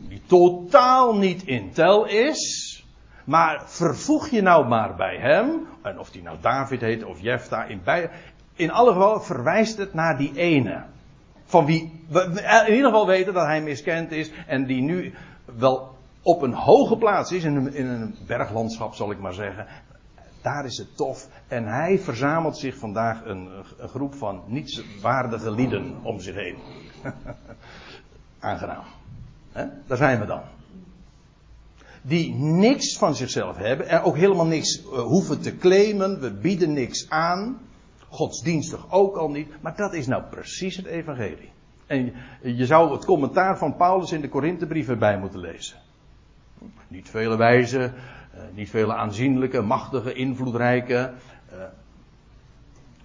die 0.08 0.22
totaal 0.26 1.16
niet 1.16 1.42
in 1.42 1.72
tel 1.72 2.06
is. 2.06 2.84
Maar 3.24 3.62
vervoeg 3.66 4.28
je 4.28 4.42
nou 4.42 4.66
maar 4.66 4.94
bij 4.94 5.16
hem. 5.16 5.66
En 5.82 5.98
of 5.98 6.10
die 6.10 6.22
nou 6.22 6.36
David 6.40 6.80
heet 6.80 7.04
of 7.04 7.20
Jefta. 7.20 7.64
In, 7.64 7.80
bij, 7.84 8.10
in 8.54 8.70
alle 8.70 8.92
geval 8.92 9.20
verwijst 9.20 9.78
het 9.78 9.94
naar 9.94 10.16
die 10.16 10.32
ene. 10.36 10.92
Van 11.44 11.66
wie 11.66 12.00
we 12.08 12.20
in 12.66 12.74
ieder 12.74 12.90
geval 12.90 13.06
weten 13.06 13.34
dat 13.34 13.46
hij 13.46 13.62
miskend 13.62 14.12
is. 14.12 14.30
En 14.46 14.66
die 14.66 14.82
nu 14.82 15.14
wel 15.44 15.94
op 16.22 16.42
een 16.42 16.54
hoge 16.54 16.96
plaats 16.96 17.32
is, 17.32 17.44
in 17.44 17.56
een, 17.56 17.74
in 17.74 17.86
een 17.86 18.14
berglandschap 18.26 18.94
zal 18.94 19.10
ik 19.10 19.18
maar 19.18 19.32
zeggen. 19.32 19.66
Daar 20.42 20.64
is 20.64 20.78
het 20.78 20.96
tof. 20.96 21.28
En 21.48 21.66
hij 21.66 21.98
verzamelt 21.98 22.56
zich 22.56 22.76
vandaag 22.76 23.24
een, 23.24 23.48
een 23.78 23.88
groep 23.88 24.14
van 24.14 24.42
nietswaardige 24.46 25.50
lieden 25.50 25.96
om 26.02 26.20
zich 26.20 26.34
heen. 26.34 26.56
Aangenaam. 28.38 28.84
Daar 29.86 29.96
zijn 29.96 30.20
we 30.20 30.26
dan. 30.26 30.40
Die 32.02 32.34
niks 32.34 32.96
van 32.98 33.14
zichzelf 33.14 33.56
hebben 33.56 33.88
en 33.88 34.02
ook 34.02 34.16
helemaal 34.16 34.46
niks 34.46 34.82
uh, 34.82 34.98
hoeven 34.98 35.40
te 35.40 35.56
claimen. 35.56 36.20
We 36.20 36.32
bieden 36.32 36.72
niks 36.72 37.10
aan. 37.10 37.58
Godsdienstig 38.14 38.90
ook 38.90 39.16
al 39.16 39.30
niet. 39.30 39.62
Maar 39.62 39.76
dat 39.76 39.92
is 39.92 40.06
nou 40.06 40.22
precies 40.22 40.76
het 40.76 40.86
evangelie. 40.86 41.50
En 41.86 42.14
je 42.42 42.66
zou 42.66 42.92
het 42.92 43.04
commentaar 43.04 43.58
van 43.58 43.76
Paulus 43.76 44.12
in 44.12 44.20
de 44.20 44.28
Korinthebrieven 44.28 44.98
bij 44.98 45.18
moeten 45.18 45.40
lezen. 45.40 45.78
Niet 46.88 47.10
vele 47.10 47.36
wijze, 47.36 47.78
uh, 48.34 48.40
niet 48.52 48.70
vele 48.70 48.94
aanzienlijke, 48.94 49.60
machtige, 49.60 50.12
invloedrijke. 50.12 51.12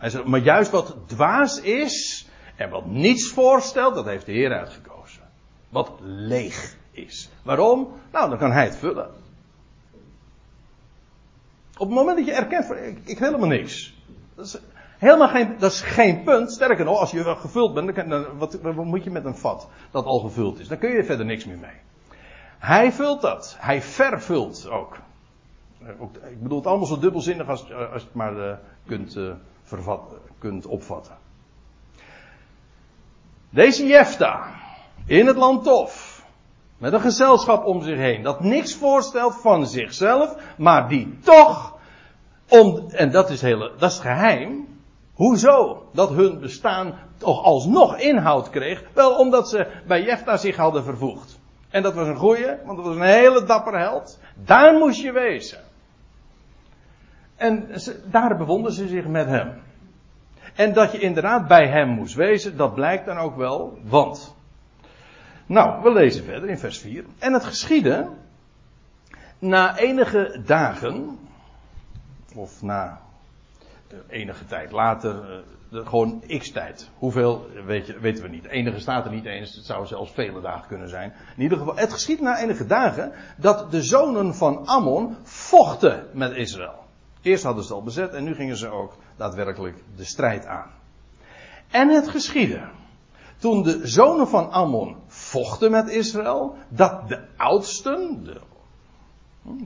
Zegt, 0.01 0.26
maar 0.26 0.39
juist 0.39 0.72
wat 0.72 0.95
dwaas 1.05 1.62
is 1.62 2.28
en 2.55 2.70
wat 2.70 2.86
niets 2.86 3.30
voorstelt, 3.30 3.95
dat 3.95 4.05
heeft 4.05 4.26
de 4.26 4.32
Heer 4.32 4.51
uitgekozen. 4.51 5.22
Wat 5.70 5.91
leeg 6.01 6.78
is. 6.91 7.30
Waarom? 7.43 7.88
Nou, 8.12 8.30
dan 8.30 8.38
kan 8.38 8.51
hij 8.51 8.64
het 8.64 8.76
vullen. 8.76 9.10
Op 11.78 11.88
het 11.88 11.97
moment 11.97 12.18
dat 12.18 12.26
je 12.26 12.34
erkent, 12.34 12.72
ik, 12.72 12.99
ik 13.03 13.20
helemaal 13.20 13.47
niks. 13.47 13.97
Dat 14.36 14.45
is 14.45 14.60
helemaal 15.00 15.28
geen, 15.28 15.56
dat 15.58 15.72
is 15.72 15.82
geen 15.82 16.24
punt. 16.24 16.52
Sterker 16.52 16.86
nog, 16.86 17.00
als 17.00 17.12
je 17.12 17.36
gevuld 17.36 17.74
bent, 17.74 17.95
dan, 17.95 18.10
dan 18.10 18.38
wat, 18.38 18.62
wat 18.62 18.86
moet 18.86 19.04
je 19.04 19.12
met 19.12 19.26
een 19.26 19.38
vat 19.38 19.68
dat 19.91 20.06
al 20.06 20.20
gevuld 20.20 20.60
is? 20.60 20.68
Dan 20.68 20.78
kun 20.78 20.89
je 20.89 21.04
verder 21.04 21.26
niks 21.26 21.45
meer 21.45 21.58
mee. 21.58 21.78
Hij 22.60 22.91
vult 22.91 23.22
dat. 23.22 23.56
Hij 23.60 23.82
vervult 23.82 24.70
ook. 24.70 24.97
Ik 26.30 26.41
bedoel 26.41 26.58
het 26.58 26.68
allemaal 26.68 26.88
zo 26.88 27.00
dubbelzinnig 27.00 27.50
als, 27.50 27.62
als 27.62 28.02
je 28.02 28.08
het 28.08 28.14
maar 28.14 28.36
uh, 28.38 28.54
kunt, 28.86 29.16
uh, 29.16 29.32
vervat, 29.64 30.02
kunt 30.39 30.66
opvatten. 30.66 31.18
Deze 33.50 33.88
Jefta, 33.88 34.47
in 35.06 35.28
het 35.28 35.36
land 35.36 35.64
Tof, 35.64 36.24
met 36.78 36.93
een 36.93 37.02
gezelschap 37.02 37.66
om 37.66 37.82
zich 37.82 37.97
heen, 37.97 38.24
dat 38.24 38.39
niks 38.39 38.76
voorstelt 38.76 39.36
van 39.36 39.68
zichzelf, 39.68 40.36
maar 40.58 40.89
die 40.89 41.18
toch, 41.20 41.78
om, 42.50 42.89
en 42.89 43.12
dat 43.12 43.30
is, 43.30 43.41
hele, 43.41 43.72
dat 43.78 43.91
is 43.91 44.00
geheim, 44.00 44.68
hoezo 45.20 45.89
dat 45.93 46.09
hun 46.09 46.39
bestaan 46.39 46.93
toch 47.17 47.43
alsnog 47.43 47.97
inhoud 47.97 48.49
kreeg? 48.49 48.84
Wel 48.93 49.15
omdat 49.15 49.49
ze 49.49 49.82
bij 49.88 50.03
Jefta 50.03 50.38
zich 50.38 50.55
hadden 50.55 50.84
vervoegd. 50.84 51.39
En 51.70 51.84
dat 51.84 51.93
was 51.93 52.07
een 52.07 52.15
goeie, 52.15 52.55
want 52.65 52.78
dat 52.78 52.86
was 52.86 52.95
een 52.95 53.01
hele 53.01 53.43
dapper 53.43 53.80
held. 53.80 54.20
Daar 54.36 54.74
moest 54.74 55.01
je 55.01 55.11
wezen. 55.11 55.59
En 57.36 57.70
daar 58.05 58.38
bevonden 58.38 58.72
ze 58.72 58.88
zich 58.88 59.07
met 59.07 59.28
hem. 59.28 59.61
En 60.55 60.74
dat 60.74 60.91
je 60.91 60.99
inderdaad 60.99 61.47
bij 61.47 61.67
hem 61.67 61.89
moest 61.89 62.15
wezen, 62.15 62.57
dat 62.57 62.74
blijkt 62.74 63.05
dan 63.05 63.17
ook 63.17 63.36
wel, 63.36 63.80
want. 63.84 64.36
Nou, 65.45 65.84
we 65.84 65.91
lezen 65.93 66.24
verder 66.24 66.49
in 66.49 66.57
vers 66.57 66.80
4. 66.80 67.03
En 67.20 67.34
het 67.34 67.43
geschiedde, 67.43 68.07
na 69.39 69.78
enige 69.78 70.41
dagen, 70.45 71.20
of 72.36 72.61
na 72.61 73.01
enige 74.07 74.45
tijd 74.45 74.71
later, 74.71 75.43
eh, 75.71 75.85
gewoon 75.87 76.23
x 76.37 76.51
tijd. 76.51 76.89
Hoeveel 76.97 77.49
je, 77.53 77.99
weten 77.99 78.23
we 78.23 78.29
niet. 78.29 78.45
Enige 78.45 78.79
staat 78.79 79.05
er 79.05 79.11
niet 79.11 79.25
eens, 79.25 79.55
het 79.55 79.65
zou 79.65 79.85
zelfs 79.85 80.11
vele 80.11 80.41
dagen 80.41 80.67
kunnen 80.67 80.89
zijn. 80.89 81.13
In 81.35 81.43
ieder 81.43 81.57
geval, 81.57 81.75
het 81.75 81.93
geschiet 81.93 82.21
na 82.21 82.39
enige 82.39 82.65
dagen 82.65 83.11
dat 83.37 83.71
de 83.71 83.83
zonen 83.83 84.35
van 84.35 84.67
Ammon 84.67 85.15
vochten 85.23 86.05
met 86.13 86.35
Israël. 86.35 86.87
Eerst 87.21 87.43
hadden 87.43 87.63
ze 87.63 87.69
het 87.69 87.79
al 87.79 87.85
bezet 87.85 88.13
en 88.13 88.23
nu 88.23 88.35
gingen 88.35 88.57
ze 88.57 88.69
ook 88.69 88.95
daadwerkelijk 89.17 89.83
de 89.95 90.03
strijd 90.03 90.45
aan. 90.45 90.71
En 91.71 91.89
het 91.89 92.09
geschiedde. 92.09 92.61
Toen 93.37 93.63
de 93.63 93.87
zonen 93.87 94.27
van 94.27 94.51
Ammon 94.51 94.95
vochten 95.07 95.71
met 95.71 95.89
Israël, 95.89 96.55
dat 96.69 97.07
de 97.07 97.27
oudsten, 97.37 98.23
de, 98.23 98.39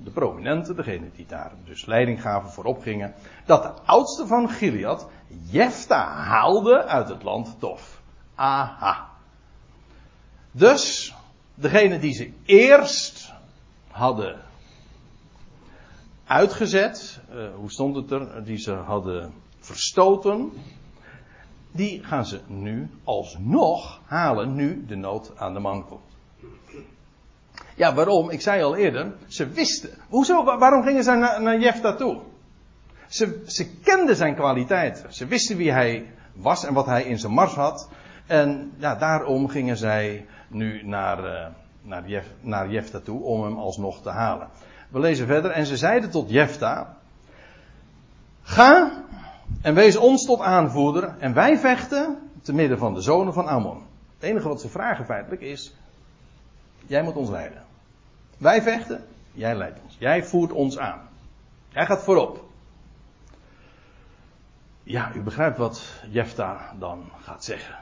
de 0.04 0.12
prominenten, 0.12 0.76
degene 0.76 1.12
die 1.16 1.26
daar 1.26 1.52
dus 1.66 1.86
leiding 1.86 2.22
gaven, 2.22 2.50
voorop 2.52 2.82
gingen, 2.82 3.14
dat 3.46 3.64
de 3.64 3.82
oudste 3.86 4.28
van 4.28 4.50
Gilead 4.50 5.08
Jefta 5.50 6.08
haalde 6.08 6.84
uit 6.84 7.10
het 7.10 7.24
land 7.24 7.56
Tof. 7.60 8.02
Aha. 8.36 9.10
Dus, 10.52 11.16
degene 11.56 12.00
die 12.00 12.14
ze 12.14 12.32
eerst 12.46 13.34
hadden 13.88 14.40
uitgezet, 16.26 17.22
uh, 17.34 17.56
hoe 17.56 17.72
stond 17.72 17.96
het 17.96 18.12
er, 18.12 18.44
die 18.44 18.58
ze 18.58 18.72
hadden 18.72 19.34
verstoten, 19.60 20.52
die 21.72 22.04
gaan 22.04 22.26
ze 22.26 22.42
nu 22.48 22.90
alsnog 23.04 24.02
halen, 24.06 24.56
nu 24.56 24.86
de 24.86 24.96
nood 24.96 25.38
aan 25.38 25.54
de 25.54 25.60
man 25.60 25.86
komt. 25.86 26.13
Ja, 27.76 27.94
waarom? 27.94 28.30
Ik 28.30 28.42
zei 28.42 28.64
al 28.64 28.76
eerder, 28.76 29.14
ze 29.28 29.48
wisten. 29.48 29.90
Hoezo? 30.10 30.44
Waarom 30.44 30.84
gingen 30.84 31.04
ze 31.04 31.12
naar, 31.12 31.42
naar 31.42 31.60
Jefta 31.60 31.96
toe? 31.96 32.22
Ze, 33.08 33.44
ze 33.48 33.70
kenden 33.80 34.16
zijn 34.16 34.36
kwaliteiten. 34.36 35.14
Ze 35.14 35.26
wisten 35.26 35.58
wie 35.58 35.72
hij 35.72 36.12
was 36.34 36.66
en 36.66 36.74
wat 36.74 36.86
hij 36.86 37.04
in 37.04 37.20
zijn 37.20 37.34
mars 37.34 37.54
had. 37.54 37.90
En 38.28 38.72
ja, 38.78 38.96
daarom 38.96 39.48
gingen 39.48 39.78
zij 39.78 40.26
nu 40.48 40.88
naar, 40.88 41.20
uh, 41.20 41.46
naar, 41.82 42.24
naar 42.42 42.70
Jefta 42.70 43.00
toe 43.00 43.24
om 43.24 43.44
hem 43.44 43.58
alsnog 43.58 44.02
te 44.02 44.10
halen. 44.10 44.48
We 44.90 45.00
lezen 45.00 45.28
verder. 45.28 45.52
En 45.52 45.66
ze 45.66 45.78
zeiden 45.78 46.10
tot 46.10 46.30
Jefta: 46.30 46.98
Ga 48.42 49.04
en 49.62 49.74
wees 49.74 49.98
ons 49.98 50.26
tot 50.26 50.40
aanvoerder. 50.40 51.16
En 51.20 51.34
wij 51.34 51.58
vechten 51.58 52.18
te 52.42 52.54
midden 52.54 52.78
van 52.78 52.94
de 52.94 53.02
zonen 53.02 53.34
van 53.34 53.48
Ammon. 53.48 53.82
Het 54.14 54.30
enige 54.30 54.48
wat 54.48 54.62
ze 54.62 54.70
vragen 54.70 55.06
feitelijk 55.06 55.42
is: 55.42 55.76
Jij 56.86 57.04
moet 57.04 57.16
ons 57.16 57.30
leiden. 57.30 57.64
Wij 58.38 58.62
vechten, 58.62 59.06
jij 59.32 59.56
leidt 59.56 59.80
ons. 59.84 59.96
Jij 60.00 60.24
voert 60.24 60.52
ons 60.52 60.78
aan. 60.78 61.10
Jij 61.70 61.86
gaat 61.86 62.04
voorop. 62.04 62.44
Ja, 64.84 65.14
u 65.16 65.22
begrijpt 65.22 65.58
wat 65.58 66.04
Jefta 66.10 66.74
dan 66.80 67.10
gaat 67.22 67.44
zeggen. 67.44 67.78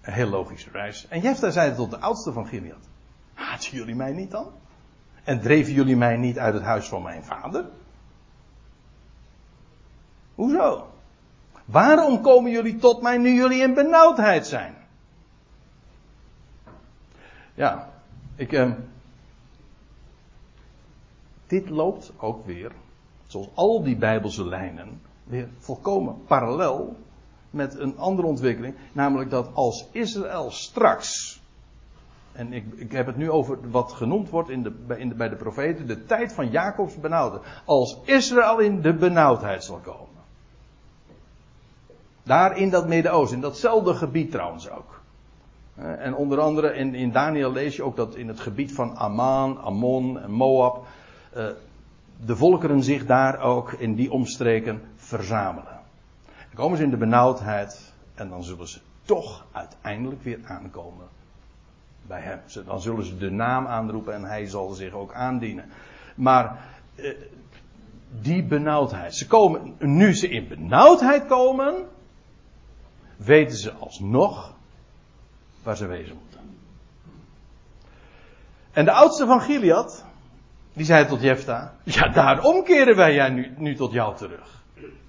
Een 0.00 0.12
heel 0.12 0.28
logische 0.28 0.70
reis. 0.70 1.08
En 1.08 1.20
Jefta 1.20 1.50
zei 1.50 1.74
tot 1.74 1.90
de 1.90 1.98
oudste 1.98 2.32
van 2.32 2.46
Gilead. 2.46 2.88
Haten 3.34 3.70
jullie 3.70 3.94
mij 3.94 4.12
niet 4.12 4.30
dan? 4.30 4.52
En 5.24 5.40
dreven 5.40 5.72
jullie 5.72 5.96
mij 5.96 6.16
niet 6.16 6.38
uit 6.38 6.54
het 6.54 6.62
huis 6.62 6.88
van 6.88 7.02
mijn 7.02 7.24
vader? 7.24 7.64
Hoezo? 10.34 10.90
Waarom 11.64 12.20
komen 12.20 12.50
jullie 12.50 12.76
tot 12.76 13.02
mij 13.02 13.18
nu 13.18 13.30
jullie 13.30 13.62
in 13.62 13.74
benauwdheid 13.74 14.46
zijn? 14.46 14.74
Ja, 17.54 17.88
ik. 18.36 18.52
Eh, 18.52 18.72
dit 21.46 21.68
loopt 21.68 22.12
ook 22.16 22.46
weer, 22.46 22.72
zoals 23.26 23.48
al 23.54 23.82
die 23.82 23.96
Bijbelse 23.96 24.44
lijnen, 24.44 25.00
weer 25.24 25.48
volkomen 25.58 26.24
parallel 26.26 26.96
met 27.50 27.78
een 27.78 27.98
andere 27.98 28.28
ontwikkeling. 28.28 28.74
Namelijk 28.92 29.30
dat 29.30 29.50
als 29.54 29.88
Israël 29.92 30.50
straks 30.50 31.40
en 32.32 32.52
ik, 32.52 32.64
ik, 32.74 32.92
heb 32.92 33.06
het 33.06 33.16
nu 33.16 33.30
over 33.30 33.70
wat 33.70 33.92
genoemd 33.92 34.28
wordt 34.28 34.48
in 34.48 34.62
de, 34.62 34.96
in 34.96 35.16
bij 35.16 35.28
de 35.28 35.36
profeten, 35.36 35.86
de 35.86 36.04
tijd 36.04 36.32
van 36.32 36.50
Jacobs 36.50 37.00
benauwde. 37.00 37.40
Als 37.64 37.98
Israël 38.04 38.58
in 38.58 38.80
de 38.80 38.94
benauwdheid 38.94 39.64
zal 39.64 39.78
komen. 39.78 40.08
Daar 42.22 42.56
in 42.56 42.70
dat 42.70 42.88
Midden-Oosten, 42.88 43.36
in 43.36 43.42
datzelfde 43.42 43.94
gebied 43.94 44.30
trouwens 44.30 44.70
ook. 44.70 44.99
Eh, 45.74 46.06
en 46.06 46.14
onder 46.14 46.40
andere 46.40 46.74
in, 46.74 46.94
in 46.94 47.10
Daniel 47.10 47.52
lees 47.52 47.76
je 47.76 47.82
ook 47.82 47.96
dat 47.96 48.14
in 48.14 48.28
het 48.28 48.40
gebied 48.40 48.72
van 48.72 48.96
Ammon, 48.96 49.58
Ammon 49.58 50.20
en 50.20 50.30
Moab. 50.30 50.86
Eh, 51.32 51.46
de 52.24 52.36
volkeren 52.36 52.82
zich 52.82 53.06
daar 53.06 53.40
ook 53.40 53.72
in 53.72 53.94
die 53.94 54.12
omstreken 54.12 54.82
verzamelen. 54.96 55.78
Dan 56.24 56.54
komen 56.54 56.76
ze 56.76 56.84
in 56.84 56.90
de 56.90 56.96
benauwdheid 56.96 57.92
en 58.14 58.28
dan 58.28 58.44
zullen 58.44 58.68
ze 58.68 58.80
toch 59.02 59.46
uiteindelijk 59.52 60.22
weer 60.22 60.38
aankomen 60.44 61.06
bij 62.06 62.20
hem. 62.20 62.40
Dan 62.66 62.80
zullen 62.80 63.04
ze 63.04 63.16
de 63.16 63.30
naam 63.30 63.66
aanroepen 63.66 64.14
en 64.14 64.24
hij 64.24 64.46
zal 64.46 64.70
zich 64.70 64.92
ook 64.92 65.12
aandienen. 65.12 65.64
Maar 66.14 66.64
eh, 66.94 67.14
die 68.20 68.44
benauwdheid. 68.44 69.14
Ze 69.14 69.26
komen, 69.26 69.74
nu 69.78 70.14
ze 70.14 70.28
in 70.28 70.48
benauwdheid 70.48 71.26
komen, 71.26 71.74
weten 73.16 73.56
ze 73.56 73.72
alsnog 73.72 74.54
waar 75.62 75.76
ze 75.76 75.86
wezen 75.86 76.16
moeten. 76.22 76.40
En 78.72 78.84
de 78.84 78.92
oudste 78.92 79.26
van 79.26 79.40
Gilead, 79.40 80.04
die 80.72 80.84
zei 80.84 81.06
tot 81.06 81.20
Jefta, 81.20 81.74
ja 81.84 82.08
daarom 82.08 82.64
keren 82.64 82.96
wij 82.96 83.14
jij 83.14 83.28
nu, 83.28 83.54
nu 83.56 83.74
tot 83.74 83.92
jou 83.92 84.16
terug. 84.16 84.58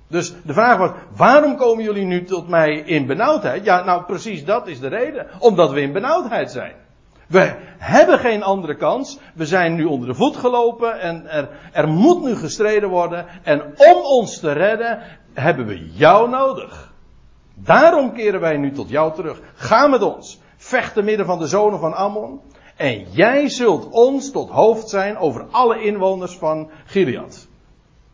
Dus 0.07 0.33
de 0.43 0.53
vraag 0.53 0.77
was, 0.77 0.91
waarom 1.15 1.55
komen 1.55 1.83
jullie 1.83 2.05
nu 2.05 2.23
tot 2.23 2.47
mij 2.47 2.75
in 2.75 3.05
benauwdheid? 3.05 3.65
Ja, 3.65 3.83
nou 3.83 4.03
precies 4.03 4.45
dat 4.45 4.67
is 4.67 4.79
de 4.79 4.87
reden. 4.87 5.27
Omdat 5.39 5.71
we 5.71 5.81
in 5.81 5.91
benauwdheid 5.91 6.51
zijn. 6.51 6.73
We 7.27 7.55
hebben 7.77 8.19
geen 8.19 8.43
andere 8.43 8.75
kans. 8.75 9.19
We 9.33 9.45
zijn 9.45 9.75
nu 9.75 9.85
onder 9.85 10.07
de 10.07 10.13
voet 10.13 10.37
gelopen 10.37 10.99
en 10.99 11.29
er, 11.29 11.49
er 11.71 11.87
moet 11.87 12.23
nu 12.23 12.35
gestreden 12.35 12.89
worden. 12.89 13.25
En 13.43 13.61
om 13.61 13.97
ons 14.03 14.39
te 14.39 14.51
redden 14.51 14.99
hebben 15.33 15.65
we 15.65 15.91
jou 15.91 16.29
nodig. 16.29 16.93
Daarom 17.53 18.13
keren 18.13 18.39
wij 18.39 18.57
nu 18.57 18.71
tot 18.71 18.89
jou 18.89 19.13
terug. 19.13 19.39
Ga 19.55 19.87
met 19.87 20.01
ons. 20.01 20.40
Vecht 20.63 20.93
te 20.93 21.01
midden 21.01 21.25
van 21.25 21.39
de 21.39 21.47
zonen 21.47 21.79
van 21.79 21.93
Ammon. 21.93 22.39
En 22.75 23.11
jij 23.11 23.49
zult 23.49 23.89
ons 23.89 24.31
tot 24.31 24.49
hoofd 24.49 24.89
zijn 24.89 25.17
over 25.17 25.45
alle 25.51 25.81
inwoners 25.81 26.37
van 26.37 26.69
Gilead. 26.85 27.47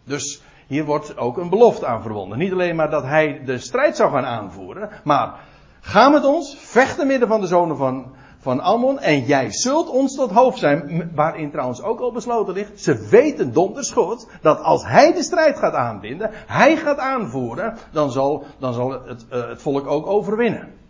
Dus 0.03 0.41
hier 0.67 0.85
wordt 0.85 1.17
ook 1.17 1.37
een 1.37 1.49
belofte 1.49 1.85
aan 1.85 2.01
verbonden. 2.01 2.37
Niet 2.37 2.51
alleen 2.51 2.75
maar 2.75 2.89
dat 2.89 3.03
hij 3.03 3.41
de 3.45 3.57
strijd 3.57 3.95
zou 3.95 4.11
gaan 4.11 4.25
aanvoeren, 4.25 4.89
maar 5.03 5.39
ga 5.81 6.09
met 6.09 6.25
ons, 6.25 6.57
vecht 6.59 6.97
te 6.97 7.05
midden 7.05 7.27
van 7.27 7.41
de 7.41 7.47
zonen 7.47 7.77
van, 7.77 8.05
van 8.39 8.59
Ammon 8.59 8.99
en 8.99 9.23
jij 9.23 9.51
zult 9.51 9.89
ons 9.89 10.15
tot 10.15 10.31
hoofd 10.31 10.57
zijn. 10.57 11.11
Waarin 11.15 11.51
trouwens 11.51 11.81
ook 11.81 11.99
al 11.99 12.11
besloten 12.11 12.53
ligt, 12.53 12.81
ze 12.81 13.07
weten 13.09 13.53
donders 13.53 13.91
goed 13.91 14.27
dat 14.41 14.61
als 14.61 14.85
hij 14.85 15.13
de 15.13 15.23
strijd 15.23 15.57
gaat 15.57 15.73
aanbinden, 15.73 16.29
hij 16.33 16.75
gaat 16.75 16.97
aanvoeren, 16.97 17.77
dan 17.91 18.11
zal, 18.11 18.43
dan 18.59 18.73
zal 18.73 18.91
het, 18.91 19.25
uh, 19.33 19.47
het 19.47 19.61
volk 19.61 19.87
ook 19.87 20.07
overwinnen. 20.07 20.85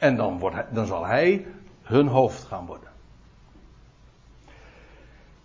En 0.00 0.16
dan, 0.16 0.38
wordt 0.38 0.56
dan 0.70 0.86
zal 0.86 1.06
hij 1.06 1.46
hun 1.82 2.06
hoofd 2.06 2.44
gaan 2.44 2.66
worden. 2.66 2.88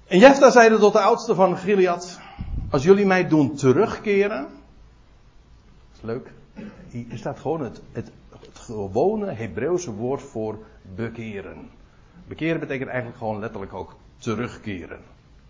En 0.07 0.19
Jefta 0.19 0.49
zeide 0.49 0.77
tot 0.77 0.93
de 0.93 0.99
oudste 0.99 1.35
van 1.35 1.57
Gilead, 1.57 2.19
als 2.69 2.83
jullie 2.83 3.05
mij 3.05 3.27
doen 3.27 3.55
terugkeren. 3.55 4.41
Dat 4.41 5.95
is 5.95 6.01
leuk. 6.01 6.31
Hier 6.89 7.17
staat 7.17 7.39
gewoon 7.39 7.61
het, 7.61 7.81
het, 7.91 8.11
gewone 8.53 9.31
Hebreeuwse 9.31 9.91
woord 9.91 10.21
voor 10.21 10.57
bekeren. 10.95 11.69
Bekeren 12.27 12.59
betekent 12.59 12.89
eigenlijk 12.89 13.17
gewoon 13.17 13.39
letterlijk 13.39 13.73
ook 13.73 13.95
terugkeren. 14.17 14.99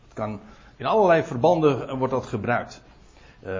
Het 0.03 0.13
kan, 0.13 0.39
in 0.75 0.85
allerlei 0.85 1.23
verbanden 1.23 1.97
wordt 1.97 2.13
dat 2.13 2.25
gebruikt. 2.25 2.81
Uh, 3.45 3.59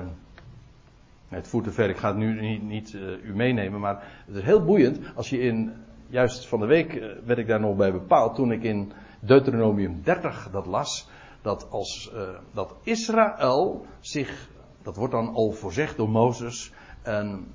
Het 1.28 1.48
voert 1.48 1.64
te 1.64 1.72
ver, 1.72 1.90
ik 1.90 1.98
ga 1.98 2.08
het 2.08 2.18
nu 2.18 2.42
niet, 2.42 2.64
niet 2.64 2.94
uh, 2.94 3.24
u 3.24 3.36
meenemen, 3.36 3.80
maar 3.80 4.24
het 4.26 4.36
is 4.36 4.44
heel 4.44 4.64
boeiend 4.64 5.00
als 5.16 5.30
je 5.30 5.40
in, 5.40 5.74
juist 6.08 6.48
van 6.48 6.60
de 6.60 6.66
week 6.66 6.94
uh, 6.94 7.06
werd 7.26 7.40
ik 7.40 7.48
daar 7.48 7.60
nog 7.60 7.76
bij 7.76 7.92
bepaald, 7.92 8.36
toen 8.36 8.52
ik 8.52 8.64
in 8.64 8.92
Deuteronomium 9.20 10.02
30 10.04 10.50
dat 10.52 10.66
las, 10.66 11.10
dat 11.42 11.68
als, 11.70 12.12
uh, 12.14 12.22
dat 12.54 12.76
Israël 12.84 13.86
zich, 14.00 14.50
dat 14.84 14.96
wordt 14.96 15.14
dan 15.14 15.34
al 15.34 15.52
voorzegd 15.52 15.98
door 15.98 16.10
Mozes, 16.10 16.72
en 17.02 17.48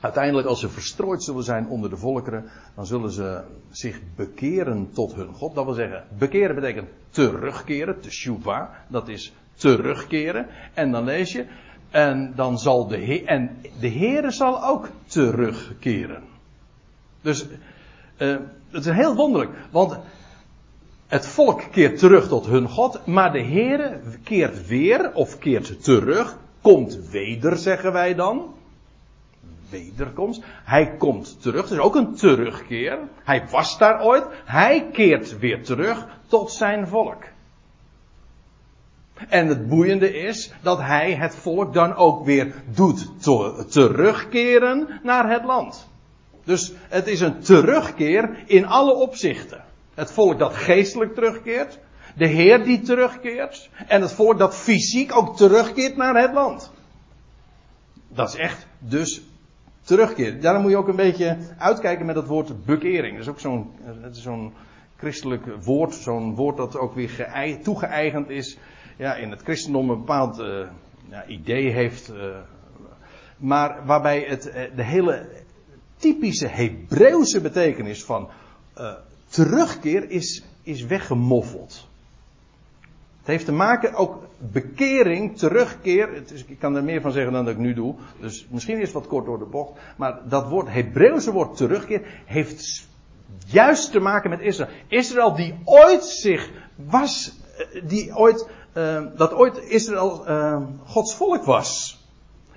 uiteindelijk 0.00 0.46
als 0.46 0.60
ze 0.60 0.68
verstrooid 0.68 1.22
zullen 1.22 1.42
zijn 1.42 1.68
onder 1.68 1.90
de 1.90 1.96
volkeren, 1.96 2.50
dan 2.74 2.86
zullen 2.86 3.10
ze 3.10 3.44
zich 3.70 4.00
bekeren 4.16 4.90
tot 4.90 5.14
hun 5.14 5.32
God. 5.32 5.54
Dat 5.54 5.64
wil 5.64 5.74
zeggen, 5.74 6.04
bekeren 6.18 6.54
betekent 6.54 6.88
terugkeren, 7.10 8.00
teshuva, 8.00 8.84
dat 8.88 9.08
is 9.08 9.32
terugkeren. 9.54 10.46
En 10.74 10.90
dan 10.90 11.04
lees 11.04 11.32
je, 11.32 11.46
en 11.90 12.32
dan 12.36 12.58
zal 12.58 12.86
de 12.86 12.96
Heer, 12.96 13.24
en 13.24 13.56
de 13.80 13.90
Heere 13.90 14.30
zal 14.30 14.64
ook 14.64 14.88
terugkeren. 15.06 16.22
Dus, 17.20 17.46
uh, 18.18 18.36
het 18.70 18.86
is 18.86 18.94
heel 18.94 19.14
wonderlijk, 19.14 19.52
want 19.70 19.98
het 21.06 21.26
volk 21.26 21.62
keert 21.70 21.98
terug 21.98 22.28
tot 22.28 22.46
hun 22.46 22.68
God, 22.68 23.06
maar 23.06 23.32
de 23.32 23.42
Heere 23.42 24.00
keert 24.24 24.66
weer, 24.66 25.14
of 25.14 25.38
keert 25.38 25.84
terug, 25.84 26.38
komt 26.60 27.10
weder, 27.10 27.56
zeggen 27.56 27.92
wij 27.92 28.14
dan. 28.14 28.54
Wederkomst. 29.70 30.42
Hij 30.64 30.96
komt 30.96 31.42
terug, 31.42 31.68
dus 31.68 31.78
ook 31.78 31.94
een 31.94 32.14
terugkeer. 32.14 32.98
Hij 33.24 33.46
was 33.50 33.78
daar 33.78 34.02
ooit, 34.02 34.24
hij 34.44 34.88
keert 34.92 35.38
weer 35.38 35.64
terug 35.64 36.06
tot 36.26 36.52
zijn 36.52 36.88
volk. 36.88 37.24
En 39.28 39.46
het 39.46 39.68
boeiende 39.68 40.18
is 40.18 40.52
dat 40.62 40.78
hij 40.78 41.14
het 41.14 41.34
volk 41.34 41.74
dan 41.74 41.94
ook 41.94 42.24
weer 42.24 42.54
doet 42.74 43.08
terugkeren 43.70 45.00
naar 45.02 45.30
het 45.30 45.44
land. 45.44 45.88
Dus 46.44 46.72
het 46.88 47.06
is 47.06 47.20
een 47.20 47.40
terugkeer 47.40 48.42
in 48.46 48.66
alle 48.66 48.94
opzichten. 48.94 49.64
Het 49.94 50.12
volk 50.12 50.38
dat 50.38 50.54
geestelijk 50.54 51.14
terugkeert, 51.14 51.78
de 52.16 52.26
Heer 52.26 52.64
die 52.64 52.80
terugkeert 52.80 53.70
en 53.86 54.00
het 54.00 54.12
volk 54.12 54.38
dat 54.38 54.56
fysiek 54.56 55.16
ook 55.16 55.36
terugkeert 55.36 55.96
naar 55.96 56.20
het 56.20 56.32
land. 56.32 56.72
Dat 58.08 58.28
is 58.28 58.34
echt 58.34 58.66
dus 58.78 59.22
terugkeer. 59.82 60.40
Daarom 60.40 60.62
moet 60.62 60.70
je 60.70 60.76
ook 60.76 60.88
een 60.88 60.96
beetje 60.96 61.38
uitkijken 61.58 62.06
met 62.06 62.16
het 62.16 62.26
woord 62.26 62.64
bekering. 62.64 63.12
Dat 63.12 63.22
is 63.22 63.28
ook 63.28 63.40
zo'n, 63.40 63.70
zo'n 64.10 64.52
christelijk 64.96 65.44
woord, 65.64 65.94
zo'n 65.94 66.34
woord 66.34 66.56
dat 66.56 66.78
ook 66.78 66.94
weer 66.94 67.58
toegeëigend 67.62 68.30
is 68.30 68.58
ja, 68.98 69.14
in 69.14 69.30
het 69.30 69.42
christendom 69.42 69.90
een 69.90 69.98
bepaald 69.98 70.38
uh, 70.38 70.66
ja, 71.10 71.26
idee 71.26 71.70
heeft. 71.70 72.10
Uh, 72.10 72.36
maar 73.36 73.86
waarbij 73.86 74.20
het, 74.20 74.46
uh, 74.46 74.54
de 74.76 74.82
hele 74.82 75.28
typische 75.96 76.46
Hebreeuwse 76.46 77.40
betekenis 77.40 78.04
van 78.04 78.28
terugkeer 79.28 80.10
is, 80.10 80.44
is 80.62 80.86
weggemoffeld. 80.86 81.88
Het 83.18 83.26
heeft 83.26 83.44
te 83.44 83.52
maken 83.52 83.94
ook 83.94 84.26
bekering, 84.38 85.38
terugkeer. 85.38 86.14
Het 86.14 86.30
is, 86.30 86.44
ik 86.44 86.58
kan 86.58 86.76
er 86.76 86.84
meer 86.84 87.00
van 87.00 87.12
zeggen 87.12 87.32
dan 87.32 87.44
dat 87.44 87.54
ik 87.54 87.60
nu 87.60 87.74
doe. 87.74 87.94
Dus 88.20 88.46
misschien 88.50 88.76
is 88.76 88.84
het 88.84 88.92
wat 88.92 89.06
kort 89.06 89.26
door 89.26 89.38
de 89.38 89.44
bocht. 89.44 89.80
Maar 89.96 90.28
dat 90.28 90.48
woord, 90.48 90.68
Hebreeuwse 90.68 91.32
woord 91.32 91.56
terugkeer, 91.56 92.22
heeft 92.24 92.88
juist 93.46 93.92
te 93.92 94.00
maken 94.00 94.30
met 94.30 94.40
Israël. 94.40 94.70
Israël 94.88 95.34
die 95.34 95.58
ooit 95.64 96.04
zich 96.04 96.50
was, 96.74 97.38
die 97.84 98.16
ooit 98.16 98.48
uh, 98.78 99.02
dat 99.16 99.32
ooit 99.32 99.58
Israël 99.58 100.24
uh, 100.28 100.62
Gods 100.84 101.14
volk 101.14 101.44
was. 101.44 101.98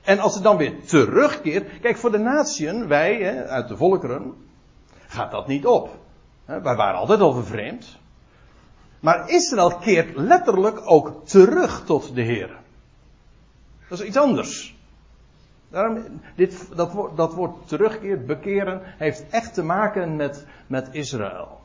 En 0.02 0.20
als 0.20 0.34
het 0.34 0.44
dan 0.44 0.58
weer 0.58 0.86
terugkeert. 0.86 1.80
Kijk, 1.80 1.98
voor 1.98 2.12
de 2.12 2.18
natieën, 2.18 2.88
wij 2.88 3.16
hè, 3.16 3.48
uit 3.48 3.68
de 3.68 3.78
volkeren, 3.78 4.34
gaat 5.08 5.32
dat 5.32 5.48
niet 5.48 5.66
op. 5.66 5.90
Wij 6.46 6.76
waren 6.76 7.00
altijd 7.00 7.20
al 7.20 7.34
vervreemd. 7.34 8.00
Maar 9.00 9.30
Israël 9.30 9.78
keert 9.78 10.16
letterlijk 10.16 10.82
ook 10.86 11.26
terug 11.26 11.86
tot 11.86 12.16
de 12.16 12.22
Heer. 12.22 12.60
Dat 13.90 14.00
is 14.00 14.06
iets 14.06 14.18
anders. 14.18 14.76
Daarom, 15.70 16.22
dit, 16.36 16.68
dat, 16.76 16.92
woord, 16.92 17.18
dat 17.18 17.34
woord 17.34 17.68
terugkeert, 17.68 18.26
bekeren, 18.26 18.82
heeft 18.84 19.26
echt 19.30 19.54
te 19.54 19.64
maken 19.64 20.16
met, 20.16 20.46
met 20.68 20.90
Israël. 20.92 21.60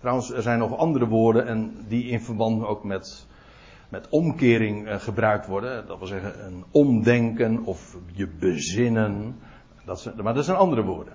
Trouwens, 0.00 0.30
er 0.30 0.42
zijn 0.42 0.58
nog 0.58 0.76
andere 0.76 1.06
woorden 1.06 1.46
en 1.46 1.84
die 1.88 2.04
in 2.04 2.20
verband 2.20 2.64
ook 2.64 2.84
met 2.84 3.26
met 3.88 4.08
omkering 4.08 4.86
uh, 4.86 4.94
gebruikt 4.94 5.46
worden. 5.46 5.86
Dat 5.86 5.98
wil 5.98 6.06
zeggen 6.06 6.46
een 6.46 6.64
omdenken 6.70 7.64
of 7.64 7.96
je 8.12 8.28
bezinnen. 8.28 9.40
Dat 9.84 10.00
zijn, 10.00 10.14
maar 10.22 10.34
dat 10.34 10.44
zijn 10.44 10.56
andere 10.56 10.82
woorden. 10.82 11.12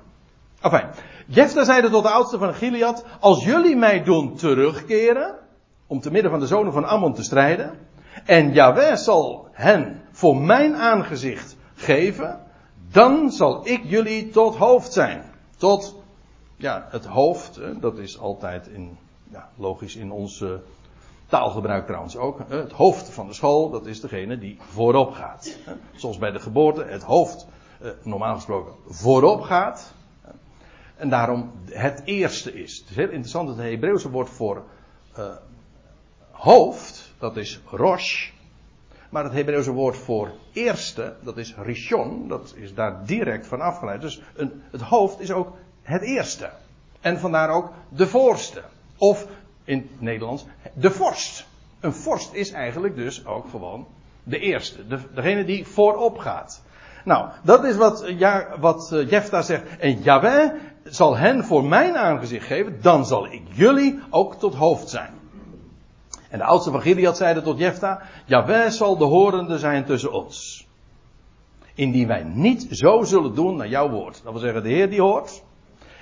Enfin, 0.62 0.90
Jefta 1.28 1.64
zeide 1.64 1.90
tot 1.90 2.04
de 2.04 2.10
oudste 2.10 2.38
van 2.38 2.54
Gilead, 2.54 3.06
als 3.20 3.44
jullie 3.44 3.76
mij 3.76 4.04
doen 4.04 4.36
terugkeren, 4.36 5.36
om 5.88 6.00
te 6.00 6.12
midden 6.12 6.32
van 6.32 6.40
de 6.40 6.48
zonen 6.48 6.74
van 6.74 6.86
Ammon 6.86 7.14
te 7.14 7.24
strijden, 7.24 7.78
en 8.26 8.54
Yahweh 8.54 8.96
zal 8.96 9.48
hen 9.52 10.02
voor 10.12 10.38
mijn 10.38 10.76
aangezicht 10.76 11.56
geven, 11.76 12.40
dan 12.92 13.32
zal 13.32 13.68
ik 13.68 13.82
jullie 13.84 14.30
tot 14.30 14.56
hoofd 14.56 14.94
zijn. 14.94 15.24
Tot, 15.58 15.96
ja, 16.58 16.88
het 16.90 17.06
hoofd, 17.06 17.60
dat 17.80 17.98
is 17.98 18.20
altijd 18.20 18.68
in, 18.68 18.98
ja, 19.32 19.50
logisch 19.56 19.96
in 19.96 20.12
onze 20.12 20.62
Taalgebruik 21.32 21.86
trouwens 21.86 22.18
ook. 22.18 22.40
Het 22.48 22.72
hoofd 22.72 23.10
van 23.10 23.28
de 23.28 23.34
school, 23.34 23.70
dat 23.70 23.86
is 23.86 24.02
degene 24.02 24.38
die 24.38 24.58
voorop 24.60 25.12
gaat. 25.12 25.58
Zoals 25.96 26.18
bij 26.18 26.32
de 26.32 26.40
geboorte 26.40 26.84
het 26.84 27.04
hoofd 27.04 27.48
eh, 27.82 27.90
normaal 28.04 28.36
gesproken 28.36 28.74
voorop 28.88 29.42
gaat. 29.42 29.94
En 30.96 31.10
daarom 31.10 31.52
het 31.66 32.02
eerste 32.06 32.54
is. 32.54 32.78
Het 32.78 32.90
is 32.90 32.96
heel 32.96 33.10
interessant 33.10 33.48
dat 33.48 33.58
het 33.58 33.66
Hebreeuwse 33.66 34.10
woord 34.10 34.30
voor 34.30 34.64
uh, 35.18 35.26
hoofd, 36.32 37.14
dat 37.18 37.38
is 37.38 37.62
rosh. 37.70 38.30
Maar 39.10 39.24
het 39.24 39.34
Hebreeuwse 39.34 39.72
woord 39.72 39.98
voor 39.98 40.32
eerste, 40.54 41.16
dat 41.22 41.38
is 41.38 41.56
rishon, 41.56 42.28
dat 42.28 42.54
is 42.56 42.74
daar 42.74 43.06
direct 43.06 43.48
van 43.48 43.62
afgeleid. 43.62 44.02
Dus 44.02 44.22
een, 44.36 44.62
het 44.72 44.82
hoofd 44.82 45.20
is 45.20 45.32
ook 45.32 45.56
het 45.82 46.02
eerste. 46.02 46.50
En 47.02 47.20
vandaar 47.20 47.50
ook 47.50 47.72
de 47.90 48.08
voorste. 48.08 48.64
Of 48.98 49.28
in 49.72 49.90
het 49.92 50.02
Nederlands, 50.02 50.46
de 50.74 50.92
vorst. 50.92 51.46
Een 51.80 51.94
vorst 51.94 52.34
is 52.34 52.52
eigenlijk 52.52 52.96
dus 52.96 53.26
ook 53.26 53.50
gewoon 53.50 53.88
de 54.24 54.40
eerste, 54.40 54.88
de, 54.88 55.00
degene 55.14 55.46
die 55.46 55.68
voorop 55.68 56.18
gaat. 56.18 56.64
Nou, 57.06 57.30
dat 57.44 57.64
is 57.64 57.76
wat, 57.76 58.06
ja, 58.18 58.48
wat 58.60 58.92
uh, 58.94 59.10
Jefta 59.10 59.42
zegt. 59.42 59.78
En 59.80 60.02
Yahweh 60.02 60.52
zal 60.84 61.18
hen 61.18 61.44
voor 61.44 61.64
mijn 61.64 61.98
aangezicht 61.98 62.46
geven, 62.46 62.82
dan 62.82 63.06
zal 63.06 63.26
ik 63.26 63.42
jullie 63.54 64.00
ook 64.10 64.36
tot 64.36 64.56
hoofd 64.56 64.90
zijn. 64.90 65.14
En 66.30 66.38
de 66.38 66.46
oudste 66.46 66.72
van 66.72 66.82
Gilead 66.82 67.18
zeiden 67.18 67.44
tot 67.44 67.58
Jefta, 67.58 68.02
Yahweh 68.26 68.70
zal 68.70 68.98
de 68.98 69.04
horende 69.04 69.58
zijn 69.58 69.86
tussen 69.86 70.12
ons. 70.12 70.68
Indien 71.74 72.08
wij 72.08 72.24
niet 72.24 72.68
zo 72.70 73.04
zullen 73.04 73.36
doen 73.36 73.56
naar 73.56 73.68
jouw 73.68 73.90
woord. 73.90 74.22
Dat 74.24 74.32
wil 74.32 74.42
zeggen, 74.42 74.64
de 74.64 74.70
Heer 74.70 74.90
die 74.90 75.02
hoort. 75.02 75.44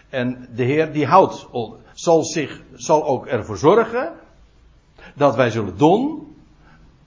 En 0.10 0.48
de 0.56 0.64
Heer 0.64 0.92
die 0.92 1.06
houdt 1.06 1.48
zal, 1.94 2.24
zich, 2.24 2.62
zal 2.74 3.06
ook 3.06 3.26
ervoor 3.26 3.58
zorgen 3.58 4.14
dat 5.16 5.36
wij 5.36 5.50
zullen 5.50 5.78
doen 5.78 6.36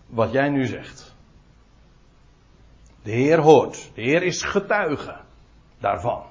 wat 0.06 0.32
jij 0.32 0.48
nu 0.48 0.66
zegt. 0.66 1.14
De 3.02 3.10
Heer 3.10 3.38
hoort, 3.38 3.90
de 3.94 4.02
Heer 4.02 4.22
is 4.22 4.42
getuige 4.42 5.16
daarvan. 5.78 6.22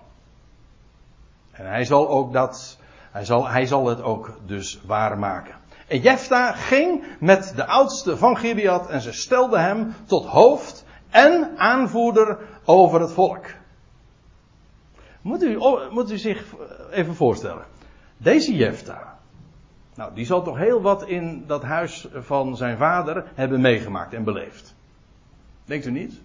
En 1.52 1.66
hij 1.66 1.84
zal 1.84 2.10
ook 2.10 2.34
dat, 2.34 2.80
hij 3.12 3.26
zal, 3.26 3.48
hij 3.48 3.66
zal 3.66 3.88
het 3.88 4.02
ook 4.02 4.38
dus 4.46 4.82
waarmaken. 4.86 5.56
En 5.88 6.00
Jefta 6.00 6.52
ging 6.52 7.04
met 7.20 7.54
de 7.56 7.66
oudste 7.66 8.18
van 8.18 8.38
Gilead 8.38 8.90
en 8.90 9.02
ze 9.02 9.14
stelde 9.14 9.60
hem 9.60 9.96
tot 10.06 10.26
hoofd 10.26 10.86
en 11.10 11.58
aanvoerder 11.58 12.40
over 12.66 13.02
het 13.02 13.12
volk. 13.12 13.46
Moet 15.22 15.44
u, 15.44 15.58
moet 15.92 16.12
u 16.12 16.18
zich 16.18 16.56
even 16.92 17.16
voorstellen. 17.16 17.66
Deze 18.18 18.56
Jefta. 18.56 19.20
Nou, 19.96 20.14
die 20.14 20.26
zal 20.26 20.44
toch 20.44 20.58
heel 20.58 20.82
wat 20.82 21.08
in 21.08 21.44
dat 21.48 21.64
huis 21.64 22.08
van 22.14 22.58
zijn 22.58 22.78
vader 22.78 23.32
hebben 23.36 23.62
meegemaakt 23.62 24.14
en 24.14 24.24
beleefd. 24.24 24.76
Denkt 25.66 25.86
u 25.86 25.92
niet? 25.92 26.22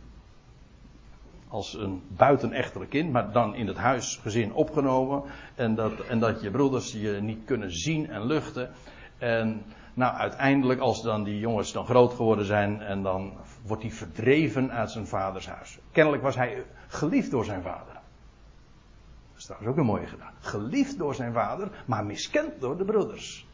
Als 1.48 1.74
een 1.74 2.02
buitenechtelijk 2.08 2.90
kind, 2.90 3.12
maar 3.12 3.32
dan 3.32 3.54
in 3.54 3.66
het 3.66 3.76
huisgezin 3.76 4.52
opgenomen. 4.52 5.22
En 5.54 5.74
dat, 5.74 6.00
en 6.08 6.18
dat 6.18 6.40
je 6.40 6.50
broeders 6.50 6.92
je 6.92 7.18
niet 7.20 7.44
kunnen 7.44 7.72
zien 7.72 8.10
en 8.10 8.26
luchten. 8.26 8.70
En 9.18 9.62
nou, 9.94 10.16
uiteindelijk, 10.16 10.80
als 10.80 11.02
dan 11.02 11.24
die 11.24 11.38
jongens 11.38 11.72
dan 11.72 11.86
groot 11.86 12.12
geworden 12.12 12.44
zijn. 12.44 12.80
En 12.80 13.02
dan 13.02 13.32
wordt 13.66 13.82
hij 13.82 13.92
verdreven 13.92 14.72
uit 14.72 14.90
zijn 14.90 15.06
vaders 15.06 15.48
huis. 15.48 15.78
Kennelijk 15.92 16.22
was 16.22 16.36
hij 16.36 16.64
geliefd 16.88 17.30
door 17.30 17.44
zijn 17.44 17.62
vader. 17.62 17.95
Dat 19.36 19.44
is 19.44 19.50
trouwens 19.50 19.72
ook 19.72 19.76
een 19.76 19.92
mooie 19.92 20.06
gedaan. 20.06 20.32
Geliefd 20.40 20.98
door 20.98 21.14
zijn 21.14 21.32
vader, 21.32 21.70
maar 21.86 22.04
miskend 22.04 22.60
door 22.60 22.76
de 22.76 22.84
broeders. 22.84 23.46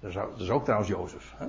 Dat 0.00 0.10
is 0.36 0.50
ook, 0.50 0.64
trouwens 0.64 0.90
Jozef. 0.90 1.34
Hè? 1.36 1.46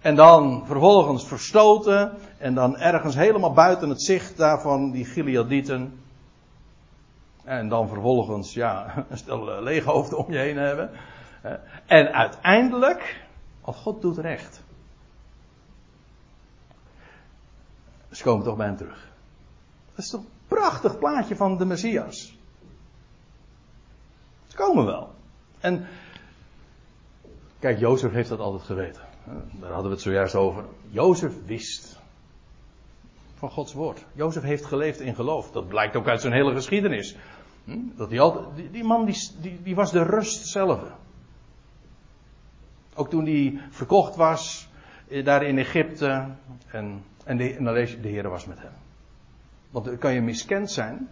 En 0.00 0.14
dan 0.14 0.66
vervolgens 0.66 1.26
verstoten. 1.26 2.12
En 2.38 2.54
dan 2.54 2.76
ergens 2.76 3.14
helemaal 3.14 3.52
buiten 3.52 3.88
het 3.88 4.02
zicht 4.02 4.36
daarvan, 4.36 4.90
die 4.90 5.04
Gileadieten. 5.04 6.02
En 7.44 7.68
dan 7.68 7.88
vervolgens, 7.88 8.54
ja, 8.54 8.94
een 9.10 9.18
stel 9.18 9.62
leeghoofden 9.62 10.18
om 10.18 10.32
je 10.32 10.38
heen 10.38 10.56
hebben. 10.56 10.90
En 11.86 12.12
uiteindelijk, 12.12 13.26
want 13.60 13.76
God 13.76 14.02
doet 14.02 14.18
recht. 14.18 14.62
Ze 18.10 18.22
komen 18.22 18.44
toch 18.44 18.56
bij 18.56 18.66
hem 18.66 18.76
terug. 18.76 19.11
Dat 19.94 20.04
is 20.04 20.10
toch 20.10 20.20
een 20.20 20.28
prachtig 20.48 20.98
plaatje 20.98 21.36
van 21.36 21.58
de 21.58 21.64
Messias. 21.64 22.38
Ze 24.46 24.56
komen 24.56 24.84
wel. 24.84 25.14
En 25.60 25.86
kijk, 27.58 27.78
Jozef 27.78 28.12
heeft 28.12 28.28
dat 28.28 28.38
altijd 28.38 28.62
geweten. 28.62 29.02
Daar 29.60 29.70
hadden 29.70 29.88
we 29.88 29.94
het 29.94 30.00
zojuist 30.00 30.34
over. 30.34 30.64
Jozef 30.90 31.32
wist 31.46 32.00
van 33.34 33.50
Gods 33.50 33.72
woord. 33.72 34.04
Jozef 34.12 34.42
heeft 34.42 34.64
geleefd 34.64 35.00
in 35.00 35.14
geloof. 35.14 35.50
Dat 35.50 35.68
blijkt 35.68 35.96
ook 35.96 36.08
uit 36.08 36.20
zijn 36.20 36.32
hele 36.32 36.54
geschiedenis. 36.54 37.16
Hm? 37.64 37.78
Dat 37.96 38.10
die, 38.10 38.20
altijd, 38.20 38.72
die, 38.72 38.84
man 38.84 39.04
die, 39.04 39.62
die, 39.62 39.74
was 39.74 39.92
de 39.92 40.02
rust 40.02 40.46
zelf. 40.46 40.80
Ook 42.94 43.10
toen 43.10 43.24
hij 43.24 43.60
verkocht 43.70 44.16
was, 44.16 44.68
eh, 45.08 45.24
daar 45.24 45.42
in 45.42 45.58
Egypte. 45.58 46.26
En, 46.66 47.04
en, 47.24 47.36
de, 47.36 47.98
de 48.00 48.08
Heer 48.08 48.28
was 48.28 48.46
met 48.46 48.58
hem. 48.60 48.72
Want 49.72 49.84
dan 49.84 49.98
kan 49.98 50.12
je 50.12 50.20
miskend 50.20 50.70
zijn. 50.70 51.08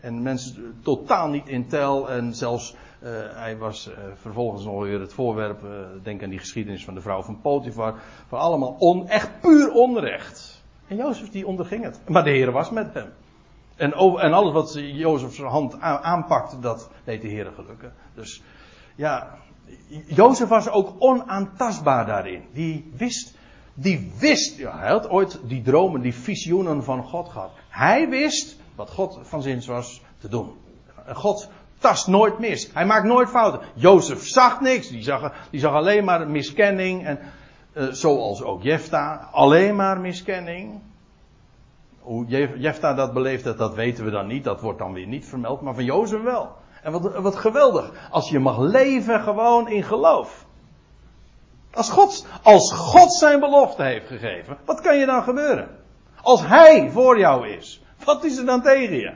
En 0.00 0.22
mensen 0.22 0.78
totaal 0.82 1.28
niet 1.28 1.48
in 1.48 1.68
tel. 1.68 2.10
En 2.10 2.34
zelfs 2.34 2.74
uh, 3.02 3.08
hij 3.34 3.56
was 3.58 3.88
uh, 3.88 3.94
vervolgens 4.14 4.64
nog 4.64 4.82
weer 4.82 5.00
het 5.00 5.12
voorwerp. 5.12 5.64
Uh, 5.64 5.70
denk 6.02 6.22
aan 6.22 6.30
die 6.30 6.38
geschiedenis 6.38 6.84
van 6.84 6.94
de 6.94 7.00
vrouw 7.00 7.22
van 7.22 7.40
Potifar. 7.40 7.94
Van 8.26 8.38
allemaal 8.38 8.76
on, 8.78 9.08
echt 9.08 9.40
puur 9.40 9.72
onrecht. 9.72 10.64
En 10.86 10.96
Jozef 10.96 11.30
die 11.30 11.46
onderging 11.46 11.84
het. 11.84 12.00
Maar 12.08 12.24
de 12.24 12.30
Heer 12.30 12.52
was 12.52 12.70
met 12.70 12.94
hem. 12.94 13.12
En, 13.76 13.92
en 13.92 14.32
alles 14.32 14.52
wat 14.52 14.74
Jozef 14.74 15.34
zijn 15.34 15.48
hand 15.48 15.80
aanpakte, 15.80 16.58
dat 16.58 16.90
deed 17.04 17.22
de 17.22 17.28
Heer 17.28 17.52
gelukken. 17.54 17.92
Dus 18.14 18.42
ja, 18.96 19.38
Jozef 20.06 20.48
was 20.48 20.68
ook 20.68 20.94
onaantastbaar 20.98 22.06
daarin. 22.06 22.44
Die 22.52 22.90
wist, 22.96 23.38
die 23.80 24.12
wist, 24.18 24.56
ja, 24.56 24.78
hij 24.78 24.88
had 24.88 25.10
ooit 25.10 25.40
die 25.42 25.62
dromen, 25.62 26.00
die 26.00 26.14
visioenen 26.14 26.84
van 26.84 27.02
God 27.02 27.28
gehad. 27.28 27.50
Hij 27.68 28.08
wist 28.08 28.56
wat 28.74 28.90
God 28.90 29.18
van 29.22 29.42
zins 29.42 29.66
was 29.66 30.02
te 30.18 30.28
doen. 30.28 30.52
En 31.06 31.14
God 31.14 31.48
tast 31.78 32.06
nooit 32.06 32.38
mis. 32.38 32.70
Hij 32.72 32.86
maakt 32.86 33.04
nooit 33.04 33.28
fouten. 33.28 33.60
Jozef 33.74 34.26
zag 34.26 34.60
niks. 34.60 34.88
Die 34.88 35.02
zag, 35.02 35.32
die 35.50 35.60
zag 35.60 35.72
alleen 35.72 36.04
maar 36.04 36.28
miskenning. 36.28 37.06
En 37.06 37.18
uh, 37.72 37.86
zoals 37.90 38.42
ook 38.42 38.62
Jefta. 38.62 39.28
Alleen 39.32 39.76
maar 39.76 40.00
miskenning. 40.00 40.80
Hoe 42.00 42.26
Jefta 42.58 42.94
dat 42.94 43.12
beleefd 43.12 43.58
dat 43.58 43.74
weten 43.74 44.04
we 44.04 44.10
dan 44.10 44.26
niet. 44.26 44.44
Dat 44.44 44.60
wordt 44.60 44.78
dan 44.78 44.92
weer 44.92 45.06
niet 45.06 45.26
vermeld. 45.26 45.60
Maar 45.60 45.74
van 45.74 45.84
Jozef 45.84 46.22
wel. 46.22 46.56
En 46.82 46.92
wat, 46.92 47.14
wat 47.14 47.36
geweldig. 47.36 48.08
Als 48.10 48.28
je 48.28 48.38
mag 48.38 48.58
leven 48.58 49.20
gewoon 49.20 49.68
in 49.68 49.82
geloof. 49.82 50.46
Als 51.74 51.90
God, 51.90 52.26
als 52.42 52.72
God 52.72 53.14
zijn 53.14 53.40
belofte 53.40 53.82
heeft 53.82 54.06
gegeven. 54.06 54.58
Wat 54.64 54.80
kan 54.80 54.98
je 54.98 55.06
dan 55.06 55.22
gebeuren? 55.22 55.68
Als 56.22 56.46
Hij 56.46 56.90
voor 56.90 57.18
jou 57.18 57.48
is. 57.48 57.82
Wat 58.04 58.24
is 58.24 58.38
er 58.38 58.46
dan 58.46 58.62
tegen 58.62 58.96
je? 58.96 59.12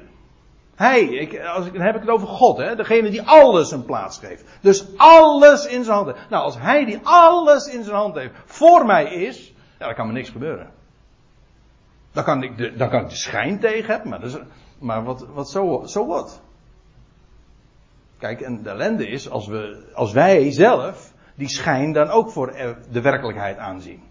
Hij, 0.75 1.03
ik, 1.03 1.41
als 1.41 1.67
ik, 1.67 1.73
dan 1.73 1.83
heb 1.83 1.95
ik 1.95 2.01
het 2.01 2.11
over 2.11 2.29
God, 2.29 2.57
hè, 2.57 2.77
degene 2.77 3.11
die 3.11 3.23
alles 3.23 3.71
een 3.71 3.85
plaats 3.85 4.19
geeft. 4.19 4.45
Dus 4.61 4.97
alles 4.97 5.67
in 5.67 5.85
zijn 5.85 5.97
hand 5.97 6.07
heeft. 6.07 6.31
Nou, 6.31 6.45
als 6.45 6.59
hij 6.59 6.85
die 6.85 7.01
alles 7.03 7.67
in 7.67 7.85
zijn 7.85 7.97
hand 7.97 8.15
heeft, 8.15 8.35
voor 8.45 8.87
mij 8.87 9.05
is, 9.05 9.55
ja, 9.79 9.87
dan 9.87 9.95
kan 9.95 10.07
me 10.07 10.13
niks 10.13 10.31
gebeuren. 10.31 10.71
Dan 12.13 12.25
kan 12.25 12.43
ik 12.43 12.57
de, 12.57 12.77
dan 12.77 12.89
kan 12.89 13.03
ik 13.03 13.09
de 13.09 13.17
schijn 13.17 13.61
tegen 13.61 13.91
hebben, 13.91 14.09
maar, 14.09 14.21
dus, 14.21 14.37
maar 14.79 15.05
wat, 15.05 15.27
wat 15.27 15.51
zo, 15.51 15.83
zo 15.87 16.07
wat? 16.07 16.43
Kijk, 18.19 18.41
en 18.41 18.63
de 18.63 18.71
ellende 18.71 19.09
is 19.09 19.31
als, 19.31 19.47
we, 19.47 19.91
als 19.95 20.13
wij 20.13 20.53
zelf 20.53 21.13
die 21.35 21.49
schijn 21.49 21.93
dan 21.93 22.09
ook 22.09 22.31
voor 22.31 22.53
de 22.91 23.01
werkelijkheid 23.01 23.59
aanzien. 23.59 24.03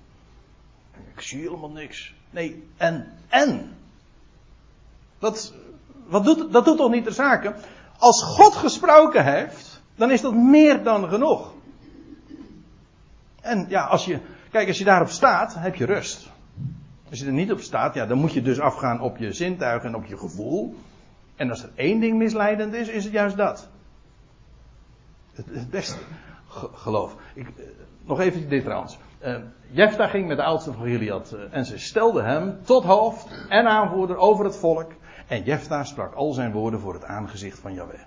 Ik 1.15 1.21
zie 1.21 1.39
helemaal 1.39 1.71
niks. 1.71 2.13
Nee, 2.29 2.67
en, 2.77 3.07
en. 3.27 3.75
Dat, 5.19 5.53
wat 6.05 6.23
doet, 6.23 6.51
dat 6.51 6.65
doet 6.65 6.77
toch 6.77 6.91
niet 6.91 7.05
de 7.05 7.11
zaken? 7.11 7.55
Als 7.97 8.23
God 8.23 8.55
gesproken 8.55 9.23
heeft, 9.23 9.81
dan 9.95 10.11
is 10.11 10.21
dat 10.21 10.33
meer 10.33 10.83
dan 10.83 11.09
genoeg. 11.09 11.53
En 13.41 13.65
ja, 13.69 13.85
als 13.85 14.05
je, 14.05 14.19
kijk, 14.51 14.67
als 14.67 14.77
je 14.77 14.83
daarop 14.83 15.09
staat, 15.09 15.55
heb 15.55 15.75
je 15.75 15.85
rust. 15.85 16.29
Als 17.09 17.19
je 17.19 17.25
er 17.25 17.31
niet 17.31 17.51
op 17.51 17.59
staat, 17.59 17.93
ja, 17.93 18.05
dan 18.05 18.17
moet 18.17 18.33
je 18.33 18.41
dus 18.41 18.59
afgaan 18.59 19.01
op 19.01 19.17
je 19.17 19.33
zintuigen 19.33 19.89
en 19.89 19.95
op 19.95 20.05
je 20.05 20.17
gevoel. 20.17 20.75
En 21.35 21.49
als 21.49 21.63
er 21.63 21.69
één 21.75 21.99
ding 21.99 22.17
misleidend 22.17 22.73
is, 22.73 22.87
is 22.87 23.03
het 23.03 23.13
juist 23.13 23.37
dat. 23.37 23.67
Het 25.33 25.69
beste 25.69 25.97
geloof. 26.73 27.15
Ik, 27.33 27.47
eh, 27.47 27.65
nog 28.03 28.19
even 28.19 28.49
dit 28.49 28.63
trouwens. 28.63 28.97
Uh, 29.23 29.35
Jefta 29.71 30.07
ging 30.07 30.27
met 30.27 30.37
de 30.37 30.43
oudste 30.43 30.73
van 30.73 30.85
Gilead 30.85 31.33
uh, 31.33 31.41
en 31.51 31.65
ze 31.65 31.79
stelde 31.79 32.21
hem 32.21 32.63
tot 32.63 32.83
hoofd 32.83 33.45
en 33.49 33.65
aanvoerder 33.65 34.17
over 34.17 34.45
het 34.45 34.55
volk. 34.55 34.91
En 35.27 35.43
Jefta 35.43 35.83
sprak 35.83 36.13
al 36.13 36.33
zijn 36.33 36.51
woorden 36.51 36.79
voor 36.79 36.93
het 36.93 37.05
aangezicht 37.05 37.59
van 37.59 37.73
Yahweh. 37.73 37.99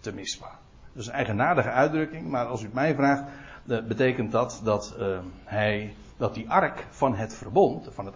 Te 0.00 0.12
mispa. 0.12 0.58
Dat 0.92 1.02
is 1.02 1.06
een 1.06 1.12
eigenaardige 1.12 1.70
uitdrukking, 1.70 2.28
maar 2.28 2.46
als 2.46 2.60
u 2.60 2.64
het 2.64 2.74
mij 2.74 2.94
vraagt, 2.94 3.22
betekent 3.64 4.32
dat 4.32 4.60
dat 4.64 4.96
hij, 5.44 5.94
dat 6.16 6.34
die 6.34 6.50
ark 6.50 6.86
van 6.90 7.14
het 7.14 7.34
verbond, 7.34 7.88
van 7.90 8.06
het, 8.06 8.14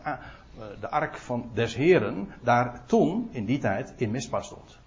de 0.80 0.90
ark 0.90 1.16
van 1.16 1.50
des 1.54 1.74
Heren, 1.74 2.28
daar 2.42 2.80
toen, 2.86 3.28
in 3.30 3.44
die 3.44 3.58
tijd, 3.58 3.94
in 3.96 4.10
mispa 4.10 4.40
stond. 4.40 4.78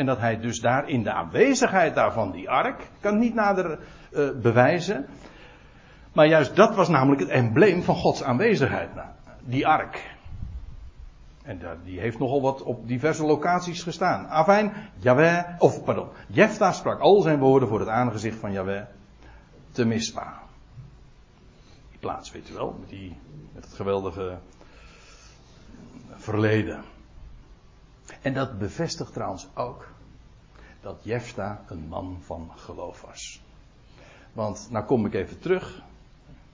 En 0.00 0.06
dat 0.06 0.18
hij 0.18 0.40
dus 0.40 0.60
daar 0.60 0.88
in 0.88 1.02
de 1.02 1.12
aanwezigheid 1.12 1.94
daarvan, 1.94 2.30
die 2.30 2.50
ark, 2.50 2.90
kan 3.00 3.18
niet 3.18 3.34
nader 3.34 3.78
uh, 4.12 4.30
bewijzen. 4.30 5.06
Maar 6.12 6.26
juist 6.26 6.56
dat 6.56 6.74
was 6.74 6.88
namelijk 6.88 7.20
het 7.20 7.30
embleem 7.30 7.82
van 7.82 7.94
Gods 7.94 8.22
aanwezigheid. 8.22 8.90
Die 9.44 9.66
ark. 9.66 10.16
En 11.42 11.60
die 11.84 12.00
heeft 12.00 12.18
nogal 12.18 12.42
wat 12.42 12.62
op 12.62 12.88
diverse 12.88 13.24
locaties 13.24 13.82
gestaan. 13.82 14.28
Afijn, 14.28 14.72
Jaweh, 14.96 15.44
of 15.58 15.84
pardon, 15.84 16.08
Jefta 16.26 16.72
sprak 16.72 17.00
al 17.00 17.20
zijn 17.20 17.38
woorden 17.38 17.68
voor 17.68 17.80
het 17.80 17.88
aangezicht 17.88 18.38
van 18.38 18.52
Jaweh 18.52 18.84
te 19.72 19.84
mispa. 19.84 20.38
Die 21.90 21.98
plaats, 21.98 22.32
weet 22.32 22.50
u 22.50 22.54
wel, 22.54 22.84
die, 22.88 23.16
met 23.52 23.64
het 23.64 23.74
geweldige 23.74 24.38
verleden. 26.14 26.84
En 28.22 28.34
dat 28.34 28.58
bevestigt 28.58 29.12
trouwens 29.12 29.48
ook 29.54 29.89
dat 30.80 30.96
Jefta 31.02 31.64
een 31.68 31.88
man 31.88 32.18
van 32.20 32.50
geloof 32.56 33.02
was. 33.02 33.42
Want 34.32 34.68
nou 34.70 34.84
kom 34.84 35.06
ik 35.06 35.14
even 35.14 35.38
terug, 35.38 35.82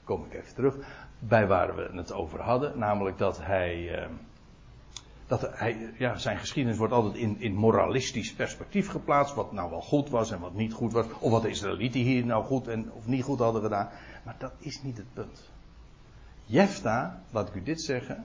kom 0.05 0.25
ik 0.25 0.35
even 0.35 0.55
terug 0.55 0.77
bij 1.19 1.47
waar 1.47 1.77
we 1.77 1.91
het 1.93 2.13
over 2.13 2.41
hadden, 2.41 2.79
namelijk 2.79 3.19
dat 3.19 3.39
hij. 3.43 4.01
Uh, 4.01 4.09
dat 5.27 5.41
hij, 5.41 5.93
ja, 5.99 6.19
zijn 6.19 6.39
geschiedenis 6.39 6.79
wordt 6.79 6.93
altijd 6.93 7.15
in, 7.15 7.41
in 7.41 7.55
moralistisch 7.55 8.35
perspectief 8.35 8.89
geplaatst. 8.89 9.35
Wat 9.35 9.53
nou 9.53 9.71
wel 9.71 9.81
goed 9.81 10.11
was 10.11 10.31
en 10.31 10.41
wat 10.41 10.55
niet 10.55 10.73
goed 10.73 10.93
was. 10.93 11.07
Of 11.19 11.31
wat 11.31 11.43
de 11.43 11.49
Israëlieten 11.49 12.01
hier 12.01 12.27
nou 12.27 12.45
goed 12.45 12.69
en, 12.69 12.93
of 12.93 13.07
niet 13.07 13.23
goed 13.23 13.39
hadden 13.39 13.63
gedaan. 13.63 13.89
Maar 14.25 14.37
dat 14.39 14.53
is 14.59 14.83
niet 14.83 14.97
het 14.97 15.13
punt. 15.13 15.51
Jefta, 16.45 17.23
laat 17.31 17.49
ik 17.49 17.55
u 17.55 17.63
dit 17.63 17.83
zeggen. 17.83 18.25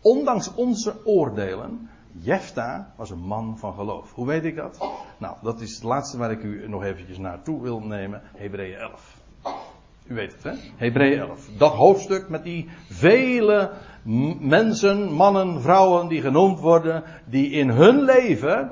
Ondanks 0.00 0.54
onze 0.54 1.06
oordelen. 1.06 1.90
Jefta 2.20 2.92
was 2.96 3.10
een 3.10 3.26
man 3.26 3.58
van 3.58 3.74
geloof. 3.74 4.12
Hoe 4.12 4.26
weet 4.26 4.44
ik 4.44 4.56
dat? 4.56 4.88
Nou, 5.18 5.36
dat 5.42 5.60
is 5.60 5.74
het 5.74 5.82
laatste 5.82 6.18
waar 6.18 6.30
ik 6.30 6.42
u 6.42 6.68
nog 6.68 6.84
eventjes 6.84 7.18
naartoe 7.18 7.62
wil 7.62 7.80
nemen. 7.80 8.22
Hebreeën 8.36 8.78
11. 8.78 9.16
U 10.06 10.14
weet 10.14 10.32
het, 10.32 10.42
hè? 10.42 10.52
Hebreeën 10.76 11.18
11. 11.18 11.48
Dat 11.56 11.72
hoofdstuk 11.72 12.28
met 12.28 12.44
die 12.44 12.68
vele 12.90 13.70
mensen, 14.38 15.12
mannen, 15.12 15.62
vrouwen 15.62 16.08
die 16.08 16.20
genoemd 16.20 16.60
worden, 16.60 17.02
die 17.24 17.50
in 17.50 17.68
hun 17.68 18.02
leven, 18.02 18.70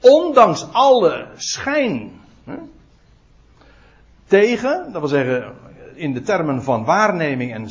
ondanks 0.00 0.72
alle 0.72 1.26
schijn, 1.34 2.10
hè, 2.44 2.56
tegen, 4.26 4.92
dat 4.92 5.00
wil 5.00 5.08
zeggen 5.08 5.54
in 6.00 6.12
de 6.12 6.20
termen 6.20 6.62
van 6.62 6.84
waarneming 6.84 7.54
en 7.54 7.68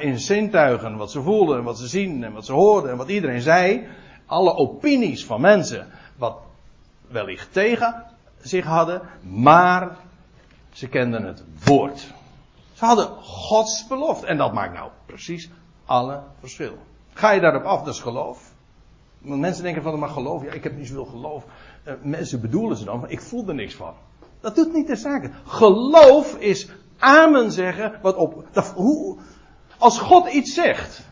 in 0.00 0.18
zintuigen, 0.18 0.96
wat 0.96 1.10
ze 1.10 1.22
voelden 1.22 1.58
en 1.58 1.64
wat 1.64 1.78
ze 1.78 1.88
zien 1.88 2.24
en 2.24 2.32
wat 2.32 2.46
ze 2.46 2.52
hoorden 2.52 2.90
en 2.90 2.96
wat 2.96 3.08
iedereen 3.08 3.40
zei, 3.40 3.86
alle 4.26 4.54
opinies 4.54 5.24
van 5.24 5.40
mensen, 5.40 5.86
wat 6.16 6.36
wellicht 7.08 7.52
tegen 7.52 8.04
zich 8.40 8.64
hadden, 8.64 9.02
maar 9.22 9.96
ze 10.72 10.88
kenden 10.88 11.24
het 11.24 11.44
woord. 11.64 11.98
Ze 12.72 12.84
hadden 12.84 13.06
Gods 13.22 13.86
belofte. 13.86 14.26
En 14.26 14.36
dat 14.36 14.52
maakt 14.52 14.74
nou 14.74 14.90
precies 15.06 15.50
alle 15.84 16.20
verschil. 16.38 16.78
Ga 17.12 17.30
je 17.30 17.40
daarop 17.40 17.64
af, 17.64 17.82
dat 17.82 17.94
is 17.94 18.00
geloof. 18.00 18.52
Want 19.18 19.40
mensen 19.40 19.62
denken 19.62 19.82
van, 19.82 19.98
maar 19.98 20.08
geloof, 20.08 20.44
ja, 20.44 20.52
ik 20.52 20.64
heb 20.64 20.76
niet 20.76 20.86
zoveel 20.86 21.04
geloof. 21.04 21.44
Uh, 21.84 21.92
mensen 22.02 22.40
bedoelen 22.40 22.76
ze 22.76 22.84
dan, 22.84 23.00
maar 23.00 23.10
ik 23.10 23.20
voel 23.20 23.48
er 23.48 23.54
niks 23.54 23.74
van. 23.74 23.94
Dat 24.40 24.54
doet 24.54 24.72
niet 24.72 24.86
de 24.86 24.96
zaken. 24.96 25.34
Geloof 25.44 26.36
is 26.36 26.68
amen 27.00 27.52
zeggen. 27.52 27.98
Wat 28.02 28.16
op, 28.16 28.44
dat, 28.52 28.66
hoe, 28.66 29.18
als 29.78 29.98
God 29.98 30.32
iets 30.32 30.54
zegt. 30.54 31.08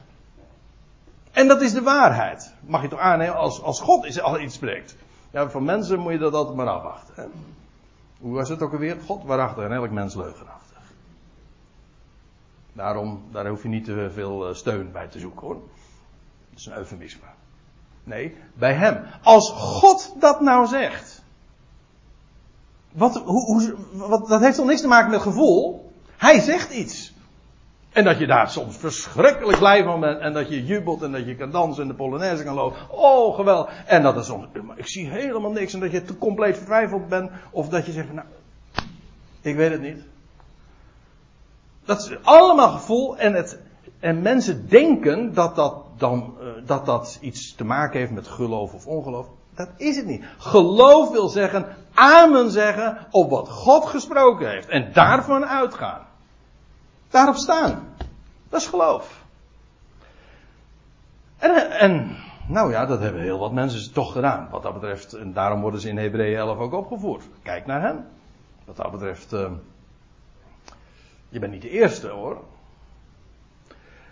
En 1.32 1.48
dat 1.48 1.62
is 1.62 1.72
de 1.72 1.82
waarheid. 1.82 2.54
Mag 2.60 2.82
je 2.82 2.88
toch 2.88 2.98
aannemen 2.98 3.36
als, 3.36 3.62
als 3.62 3.80
God 3.80 4.04
is, 4.04 4.20
al 4.20 4.40
iets 4.40 4.54
spreekt. 4.54 4.96
Ja, 5.30 5.50
van 5.50 5.64
mensen 5.64 5.98
moet 5.98 6.12
je 6.12 6.18
dat 6.18 6.34
altijd 6.34 6.56
maar 6.56 6.68
afwachten. 6.68 7.30
Hoe 8.18 8.34
was 8.34 8.48
het 8.48 8.62
ook 8.62 8.72
alweer? 8.72 8.96
God 9.06 9.24
waarachtig 9.24 9.64
en 9.64 9.72
elk 9.72 9.90
mens 9.90 10.14
leugenachtig. 10.14 10.78
Daarom, 12.72 13.22
daar 13.30 13.46
hoef 13.46 13.62
je 13.62 13.68
niet 13.68 13.84
te 13.84 14.10
veel 14.10 14.48
eh, 14.48 14.54
steun 14.54 14.92
bij 14.92 15.06
te 15.06 15.18
zoeken 15.18 15.46
hoor. 15.46 15.54
Dat 16.50 16.58
is 16.58 16.66
een 16.66 16.76
eufemisme. 16.76 17.26
Nee, 18.04 18.36
bij 18.54 18.72
hem. 18.72 19.04
Als 19.22 19.50
God 19.50 20.14
dat 20.20 20.40
nou 20.40 20.66
zegt. 20.66 21.17
Wat, 22.92 23.16
hoe, 23.16 23.44
hoe, 23.44 23.74
wat, 23.92 24.28
dat 24.28 24.40
heeft 24.40 24.56
toch 24.56 24.66
niks 24.66 24.80
te 24.80 24.88
maken 24.88 25.10
met 25.10 25.20
gevoel? 25.20 25.92
Hij 26.16 26.40
zegt 26.40 26.72
iets. 26.72 27.12
En 27.92 28.04
dat 28.04 28.18
je 28.18 28.26
daar 28.26 28.50
soms 28.50 28.76
verschrikkelijk 28.76 29.58
blij 29.58 29.84
van 29.84 30.00
bent. 30.00 30.20
En 30.20 30.32
dat 30.32 30.48
je 30.48 30.64
jubelt 30.64 31.02
en 31.02 31.12
dat 31.12 31.26
je 31.26 31.36
kan 31.36 31.50
dansen 31.50 31.82
en 31.82 31.88
de 31.88 31.94
Polonaise 31.94 32.44
kan 32.44 32.54
lopen. 32.54 32.78
Oh, 32.90 33.34
geweldig. 33.34 33.84
En 33.86 34.02
dat 34.02 34.16
er 34.16 34.24
soms, 34.24 34.46
ik 34.76 34.86
zie 34.86 35.08
helemaal 35.08 35.50
niks. 35.50 35.74
En 35.74 35.80
dat 35.80 35.90
je 35.90 36.02
te 36.02 36.18
compleet 36.18 36.56
vertwijfeld 36.56 37.08
bent. 37.08 37.30
Of 37.50 37.68
dat 37.68 37.86
je 37.86 37.92
zegt, 37.92 38.12
nou, 38.12 38.26
ik 39.40 39.56
weet 39.56 39.70
het 39.70 39.80
niet. 39.80 40.02
Dat 41.84 42.00
is 42.00 42.16
allemaal 42.22 42.70
gevoel. 42.70 43.18
En, 43.18 43.34
het, 43.34 43.58
en 43.98 44.22
mensen 44.22 44.68
denken 44.68 45.34
dat 45.34 45.56
dat 45.56 45.74
dan, 45.96 46.34
uh, 46.40 46.48
dat 46.66 46.86
dat 46.86 47.18
iets 47.20 47.54
te 47.54 47.64
maken 47.64 47.98
heeft 47.98 48.12
met 48.12 48.28
geloof 48.28 48.74
of 48.74 48.86
ongeloof. 48.86 49.26
Dat 49.58 49.70
is 49.76 49.96
het 49.96 50.06
niet. 50.06 50.24
Geloof 50.38 51.10
wil 51.10 51.28
zeggen, 51.28 51.76
amen 51.94 52.50
zeggen 52.50 53.06
op 53.10 53.30
wat 53.30 53.48
God 53.48 53.86
gesproken 53.86 54.50
heeft. 54.50 54.68
En 54.68 54.92
daarvan 54.92 55.46
uitgaan. 55.46 56.06
Daarop 57.08 57.34
staan. 57.34 57.94
Dat 58.48 58.60
is 58.60 58.66
geloof. 58.66 59.24
En, 61.38 61.70
en, 61.70 62.16
nou 62.48 62.70
ja, 62.70 62.86
dat 62.86 63.00
hebben 63.00 63.22
heel 63.22 63.38
wat 63.38 63.52
mensen 63.52 63.92
toch 63.92 64.12
gedaan. 64.12 64.48
Wat 64.50 64.62
dat 64.62 64.72
betreft, 64.72 65.12
en 65.12 65.32
daarom 65.32 65.60
worden 65.60 65.80
ze 65.80 65.88
in 65.88 65.98
Hebreeën 65.98 66.38
11 66.38 66.58
ook 66.58 66.72
opgevoerd. 66.72 67.24
Kijk 67.42 67.66
naar 67.66 67.80
hem. 67.80 68.04
Wat 68.64 68.76
dat 68.76 68.90
betreft, 68.90 69.32
uh, 69.32 69.50
je 71.28 71.38
bent 71.38 71.52
niet 71.52 71.62
de 71.62 71.70
eerste 71.70 72.08
hoor. 72.08 72.42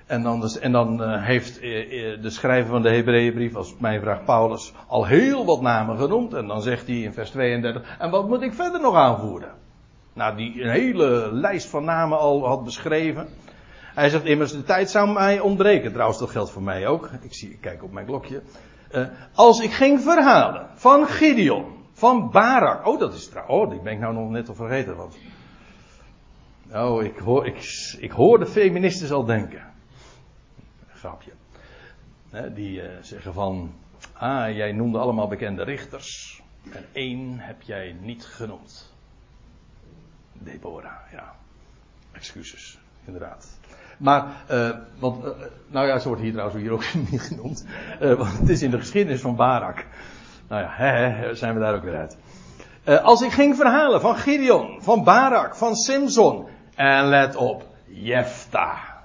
En 0.07 0.22
dan, 0.22 0.48
en 0.61 0.72
dan 0.72 1.02
uh, 1.02 1.24
heeft 1.24 1.62
uh, 1.62 2.22
de 2.22 2.30
schrijver 2.30 2.70
van 2.70 2.82
de 2.82 2.90
Hebreeënbrief, 2.90 3.54
als 3.54 3.74
mij 3.78 4.00
vraagt 4.00 4.24
Paulus, 4.24 4.72
al 4.86 5.07
heel 5.07 5.44
wat 5.44 5.61
namen 5.61 5.98
genoemd. 5.98 6.34
En 6.34 6.46
dan 6.46 6.62
zegt 6.62 6.86
hij 6.86 6.96
in 6.96 7.12
vers 7.12 7.30
32, 7.30 7.96
en 7.98 8.11
wat 8.11 8.28
moet 8.28 8.42
ik 8.42 8.54
verder 8.54 8.80
nog 8.80 8.94
aanvoeren? 8.94 9.52
Nou, 10.12 10.36
die 10.36 10.62
een 10.62 10.70
hele 10.70 11.32
lijst 11.32 11.68
van 11.68 11.84
namen 11.84 12.18
al 12.18 12.46
had 12.46 12.64
beschreven. 12.64 13.28
Hij 13.94 14.09
zegt 14.09 14.24
immers, 14.24 14.52
de 14.52 14.62
tijd 14.62 14.90
zou 14.90 15.12
mij 15.12 15.40
ontbreken. 15.40 15.92
Trouwens, 15.92 16.18
dat 16.18 16.30
geldt 16.30 16.50
voor 16.50 16.62
mij 16.62 16.86
ook. 16.86 17.11
Ik, 17.20 17.34
zie, 17.34 17.50
ik 17.50 17.61
kijk 17.61 17.82
op 17.82 17.92
mijn 17.92 18.07
klokje. 18.07 18.42
Als 19.34 19.61
ik 19.61 19.70
ging 19.70 20.00
verhalen 20.00 20.66
van 20.74 21.07
Gideon, 21.07 21.64
van 21.92 22.30
Barak. 22.30 22.86
Oh, 22.86 22.98
dat 22.98 23.14
is 23.14 23.28
trouwens. 23.28 23.57
Oh, 23.57 23.70
die 23.70 23.80
ben 23.80 23.92
ik 23.92 23.98
nou 23.98 24.14
nog 24.14 24.30
net 24.30 24.48
al 24.48 24.54
vergeten. 24.54 24.96
Want... 24.96 25.16
Oh, 26.74 27.02
ik 27.02 27.18
hoor, 27.18 27.46
ik, 27.46 27.96
ik 27.98 28.11
hoor 28.11 28.38
de 28.38 28.46
feministen 28.46 29.16
al 29.16 29.24
denken. 29.24 29.74
Grapje. 30.97 31.32
die 32.55 32.82
uh, 32.82 32.88
zeggen 33.01 33.32
van. 33.32 33.74
Ah, 34.12 34.57
jij 34.57 34.72
noemde 34.72 34.99
allemaal 34.99 35.28
bekende 35.28 35.62
richters. 35.62 36.42
En 36.72 36.84
één 36.92 37.38
heb 37.38 37.62
jij 37.62 37.97
niet 38.01 38.24
genoemd. 38.24 38.92
Deborah, 40.32 41.12
ja. 41.12 41.34
Excuses, 42.12 42.78
inderdaad. 43.05 43.59
Maar, 43.99 44.26
uh, 44.51 44.70
want, 44.99 45.24
uh, 45.24 45.30
nou 45.66 45.86
ja, 45.86 45.99
ze 45.99 46.09
wordt 46.09 46.22
hier 46.22 46.32
trouwens 46.32 46.62
hier 46.62 46.72
ook 46.72 46.94
niet 47.11 47.20
genoemd. 47.20 47.66
Want 48.01 48.38
het 48.38 48.49
is 48.49 48.62
in 48.62 48.70
de 48.70 48.78
geschiedenis 48.78 49.20
van 49.20 49.36
Barak. 49.36 49.86
Nou 50.49 50.62
ja, 50.62 51.34
zijn 51.34 51.55
we 51.55 51.61
daar 51.61 51.74
ook 51.74 51.82
weer 51.82 51.97
uit. 51.97 52.16
als 53.03 53.22
ik 53.22 53.32
ging 53.32 53.57
verhalen 53.57 54.01
van 54.01 54.16
Gideon, 54.16 54.82
van 54.82 55.05
Barak, 55.05 55.57
van 55.57 55.76
Simson. 55.76 56.49
En 56.74 57.05
let 57.05 57.36
op, 57.36 57.64
Jefta. 57.86 58.95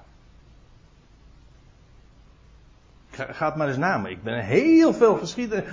Gaat 3.12 3.56
maar 3.56 3.68
eens 3.68 3.76
namen. 3.76 4.10
Ik 4.10 4.22
ben 4.22 4.44
heel 4.44 4.94
veel 4.94 5.16
geschiedenis 5.16 5.64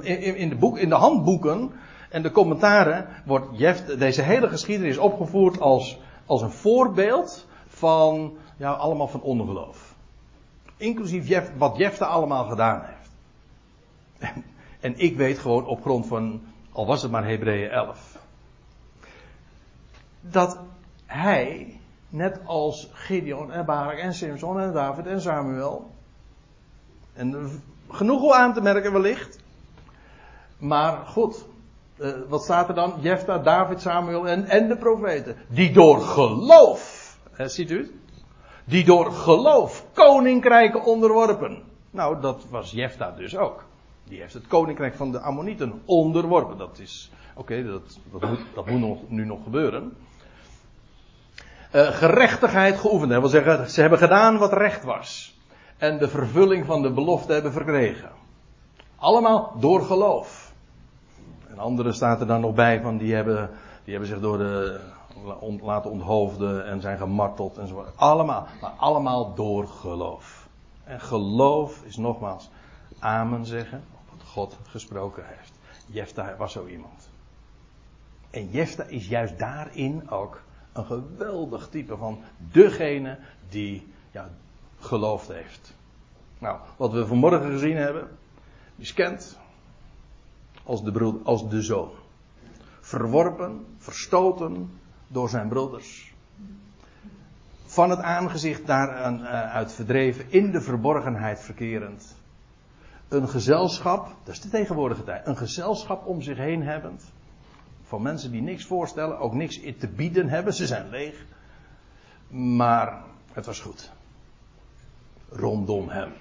in, 0.00 0.36
in, 0.36 0.48
de 0.48 0.56
boek, 0.56 0.78
in 0.78 0.88
de 0.88 0.94
handboeken 0.94 1.72
en 2.14 2.22
de 2.22 2.30
commentaren 2.30 3.06
wordt 3.24 3.46
Jeft, 3.58 3.98
deze 3.98 4.22
hele 4.22 4.48
geschiedenis 4.48 4.98
opgevoerd 4.98 5.60
als, 5.60 6.00
als 6.26 6.42
een 6.42 6.50
voorbeeld 6.50 7.46
van, 7.66 8.36
ja, 8.56 8.72
allemaal 8.72 9.08
van 9.08 9.20
ongeloof. 9.20 9.94
Inclusief 10.76 11.28
Jef, 11.28 11.50
wat 11.56 11.76
Jefte 11.76 12.04
allemaal 12.04 12.44
gedaan 12.44 12.82
heeft. 12.84 13.10
En, 14.18 14.44
en, 14.80 14.94
ik 14.96 15.16
weet 15.16 15.38
gewoon 15.38 15.66
op 15.66 15.80
grond 15.80 16.06
van, 16.06 16.42
al 16.72 16.86
was 16.86 17.02
het 17.02 17.10
maar 17.10 17.26
Hebreeën 17.26 17.70
11, 17.70 18.18
dat 20.20 20.58
hij, 21.06 21.80
net 22.08 22.40
als 22.44 22.90
Gideon 22.92 23.52
en 23.52 23.64
Barak 23.64 23.98
en 23.98 24.14
Simson 24.14 24.60
en 24.60 24.72
David 24.72 25.06
en 25.06 25.20
Samuel, 25.20 25.93
en 27.14 27.62
genoeg 27.90 28.32
aan 28.32 28.54
te 28.54 28.60
merken 28.60 28.92
wellicht, 28.92 29.38
maar 30.58 31.06
goed, 31.06 31.44
uh, 31.96 32.12
wat 32.28 32.42
staat 32.42 32.68
er 32.68 32.74
dan? 32.74 32.94
Jefta, 33.00 33.38
David, 33.38 33.80
Samuel 33.80 34.28
en, 34.28 34.46
en 34.46 34.68
de 34.68 34.76
profeten. 34.76 35.36
Die 35.48 35.72
door 35.72 36.00
geloof, 36.00 37.16
ziet 37.36 37.70
u? 37.70 38.00
Die 38.64 38.84
door 38.84 39.12
geloof 39.12 39.84
koninkrijken 39.92 40.84
onderworpen. 40.84 41.62
Nou, 41.90 42.20
dat 42.20 42.46
was 42.50 42.70
Jefta 42.70 43.10
dus 43.10 43.36
ook. 43.36 43.64
Die 44.04 44.20
heeft 44.20 44.34
het 44.34 44.46
koninkrijk 44.46 44.94
van 44.94 45.12
de 45.12 45.20
Ammonieten 45.20 45.82
onderworpen. 45.84 46.58
Dat 46.58 46.78
is, 46.78 47.10
oké, 47.34 47.64
dat, 47.64 47.98
dat, 48.12 48.30
moet, 48.30 48.40
dat 48.54 48.66
moet 48.66 48.80
nog, 48.80 48.98
nu 49.08 49.24
nog 49.24 49.42
gebeuren. 49.42 49.96
Uh, 51.74 51.86
gerechtigheid 51.88 52.78
geoefend. 52.78 53.10
Dat 53.10 53.20
wil 53.20 53.28
zeggen, 53.28 53.70
ze 53.70 53.80
hebben 53.80 53.98
gedaan 53.98 54.38
wat 54.38 54.52
recht 54.52 54.84
was. 54.84 55.33
En 55.84 55.98
de 55.98 56.08
vervulling 56.08 56.66
van 56.66 56.82
de 56.82 56.90
belofte 56.90 57.32
hebben 57.32 57.52
verkregen. 57.52 58.10
Allemaal 58.96 59.52
door 59.58 59.82
geloof. 59.82 60.52
En 61.48 61.58
anderen 61.58 61.94
staat 61.94 62.20
er 62.20 62.26
dan 62.26 62.40
nog 62.40 62.54
bij 62.54 62.80
van 62.80 62.96
die 62.96 63.14
hebben, 63.14 63.50
die 63.84 63.92
hebben 63.92 64.10
zich 64.10 64.20
door 64.20 64.38
de 64.38 64.80
laten 65.62 65.90
onthoofden 65.90 66.66
en 66.66 66.80
zijn 66.80 66.98
gemarteld 66.98 67.58
enzovoort. 67.58 67.96
Allemaal, 67.96 68.46
maar 68.60 68.70
allemaal 68.70 69.34
door 69.34 69.68
geloof. 69.68 70.48
En 70.84 71.00
geloof 71.00 71.82
is 71.84 71.96
nogmaals 71.96 72.50
amen 72.98 73.46
zeggen 73.46 73.84
op 73.94 74.10
wat 74.10 74.28
God 74.28 74.56
gesproken 74.68 75.24
heeft. 75.26 75.52
Jefta 75.86 76.34
was 76.38 76.52
zo 76.52 76.66
iemand. 76.66 77.08
En 78.30 78.50
Jefta 78.50 78.84
is 78.84 79.08
juist 79.08 79.38
daarin 79.38 80.10
ook 80.10 80.42
een 80.72 80.84
geweldig 80.84 81.68
type 81.68 81.96
van 81.96 82.18
degene 82.52 83.18
die 83.48 83.92
ja, 84.10 84.28
geloofd 84.84 85.28
heeft. 85.28 85.74
Nou, 86.38 86.58
wat 86.76 86.92
we 86.92 87.06
vanmorgen 87.06 87.50
gezien 87.50 87.76
hebben, 87.76 88.08
is 88.76 88.94
kent 88.94 89.38
als 90.64 90.84
de, 90.84 90.92
broer, 90.92 91.20
als 91.22 91.48
de 91.48 91.62
zoon. 91.62 91.90
Verworpen, 92.80 93.66
verstoten 93.78 94.70
door 95.06 95.28
zijn 95.28 95.48
broeders. 95.48 96.14
Van 97.66 97.90
het 97.90 98.00
aangezicht 98.00 98.66
daaruit 98.66 99.68
eh, 99.68 99.74
verdreven, 99.74 100.24
in 100.30 100.50
de 100.50 100.60
verborgenheid 100.60 101.40
verkerend. 101.40 102.16
Een 103.08 103.28
gezelschap, 103.28 104.06
dat 104.24 104.34
is 104.34 104.40
de 104.40 104.48
tegenwoordige 104.48 105.04
tijd, 105.04 105.26
een 105.26 105.36
gezelschap 105.36 106.06
om 106.06 106.22
zich 106.22 106.36
heen 106.36 106.62
hebbend. 106.62 107.12
Van 107.82 108.02
mensen 108.02 108.30
die 108.30 108.42
niks 108.42 108.64
voorstellen, 108.64 109.18
ook 109.18 109.34
niks 109.34 109.60
te 109.78 109.88
bieden 109.88 110.28
hebben, 110.28 110.54
ze 110.54 110.66
zijn 110.66 110.88
leeg. 110.88 111.24
Maar 112.28 113.02
het 113.32 113.46
was 113.46 113.60
goed. 113.60 113.92
Rondom 115.28 115.88
hem. 115.88 116.12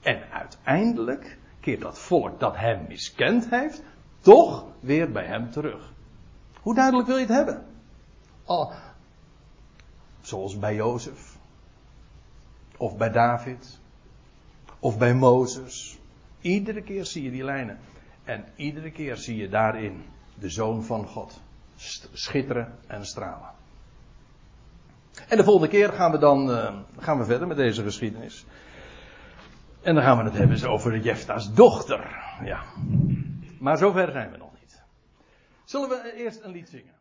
En 0.00 0.30
uiteindelijk 0.30 1.38
keert 1.60 1.80
dat 1.80 1.98
volk 1.98 2.40
dat 2.40 2.56
hem 2.56 2.86
miskend 2.88 3.50
heeft, 3.50 3.82
toch 4.20 4.66
weer 4.80 5.12
bij 5.12 5.24
hem 5.24 5.50
terug. 5.50 5.92
Hoe 6.60 6.74
duidelijk 6.74 7.06
wil 7.08 7.16
je 7.16 7.26
het 7.26 7.34
hebben? 7.34 7.64
Oh, 8.44 8.74
zoals 10.20 10.58
bij 10.58 10.74
Jozef. 10.74 11.36
Of 12.76 12.96
bij 12.96 13.10
David. 13.10 13.78
Of 14.78 14.98
bij 14.98 15.14
Mozes. 15.14 15.98
Iedere 16.40 16.82
keer 16.82 17.04
zie 17.04 17.22
je 17.22 17.30
die 17.30 17.44
lijnen. 17.44 17.78
En 18.24 18.44
iedere 18.56 18.90
keer 18.90 19.16
zie 19.16 19.36
je 19.36 19.48
daarin 19.48 20.04
de 20.34 20.48
zoon 20.48 20.84
van 20.84 21.06
God. 21.06 21.40
Schitteren 22.12 22.78
en 22.86 23.06
stralen. 23.06 23.50
En 25.28 25.36
de 25.36 25.44
volgende 25.44 25.68
keer 25.68 25.92
gaan 25.92 26.10
we 26.10 26.18
dan 26.18 26.50
uh, 26.50 26.74
gaan 26.98 27.18
we 27.18 27.24
verder 27.24 27.46
met 27.46 27.56
deze 27.56 27.82
geschiedenis. 27.82 28.46
En 29.82 29.94
dan 29.94 30.04
gaan 30.04 30.18
we 30.18 30.24
het 30.24 30.38
hebben 30.38 30.68
over 30.68 30.98
Jefta's 30.98 31.54
dochter. 31.54 32.16
Ja. 32.44 32.62
Maar 33.60 33.78
zover 33.78 34.12
zijn 34.12 34.30
we 34.30 34.36
nog 34.36 34.52
niet. 34.60 34.82
Zullen 35.64 35.88
we 35.88 36.12
eerst 36.16 36.42
een 36.42 36.50
lied 36.50 36.68
zingen? 36.68 36.97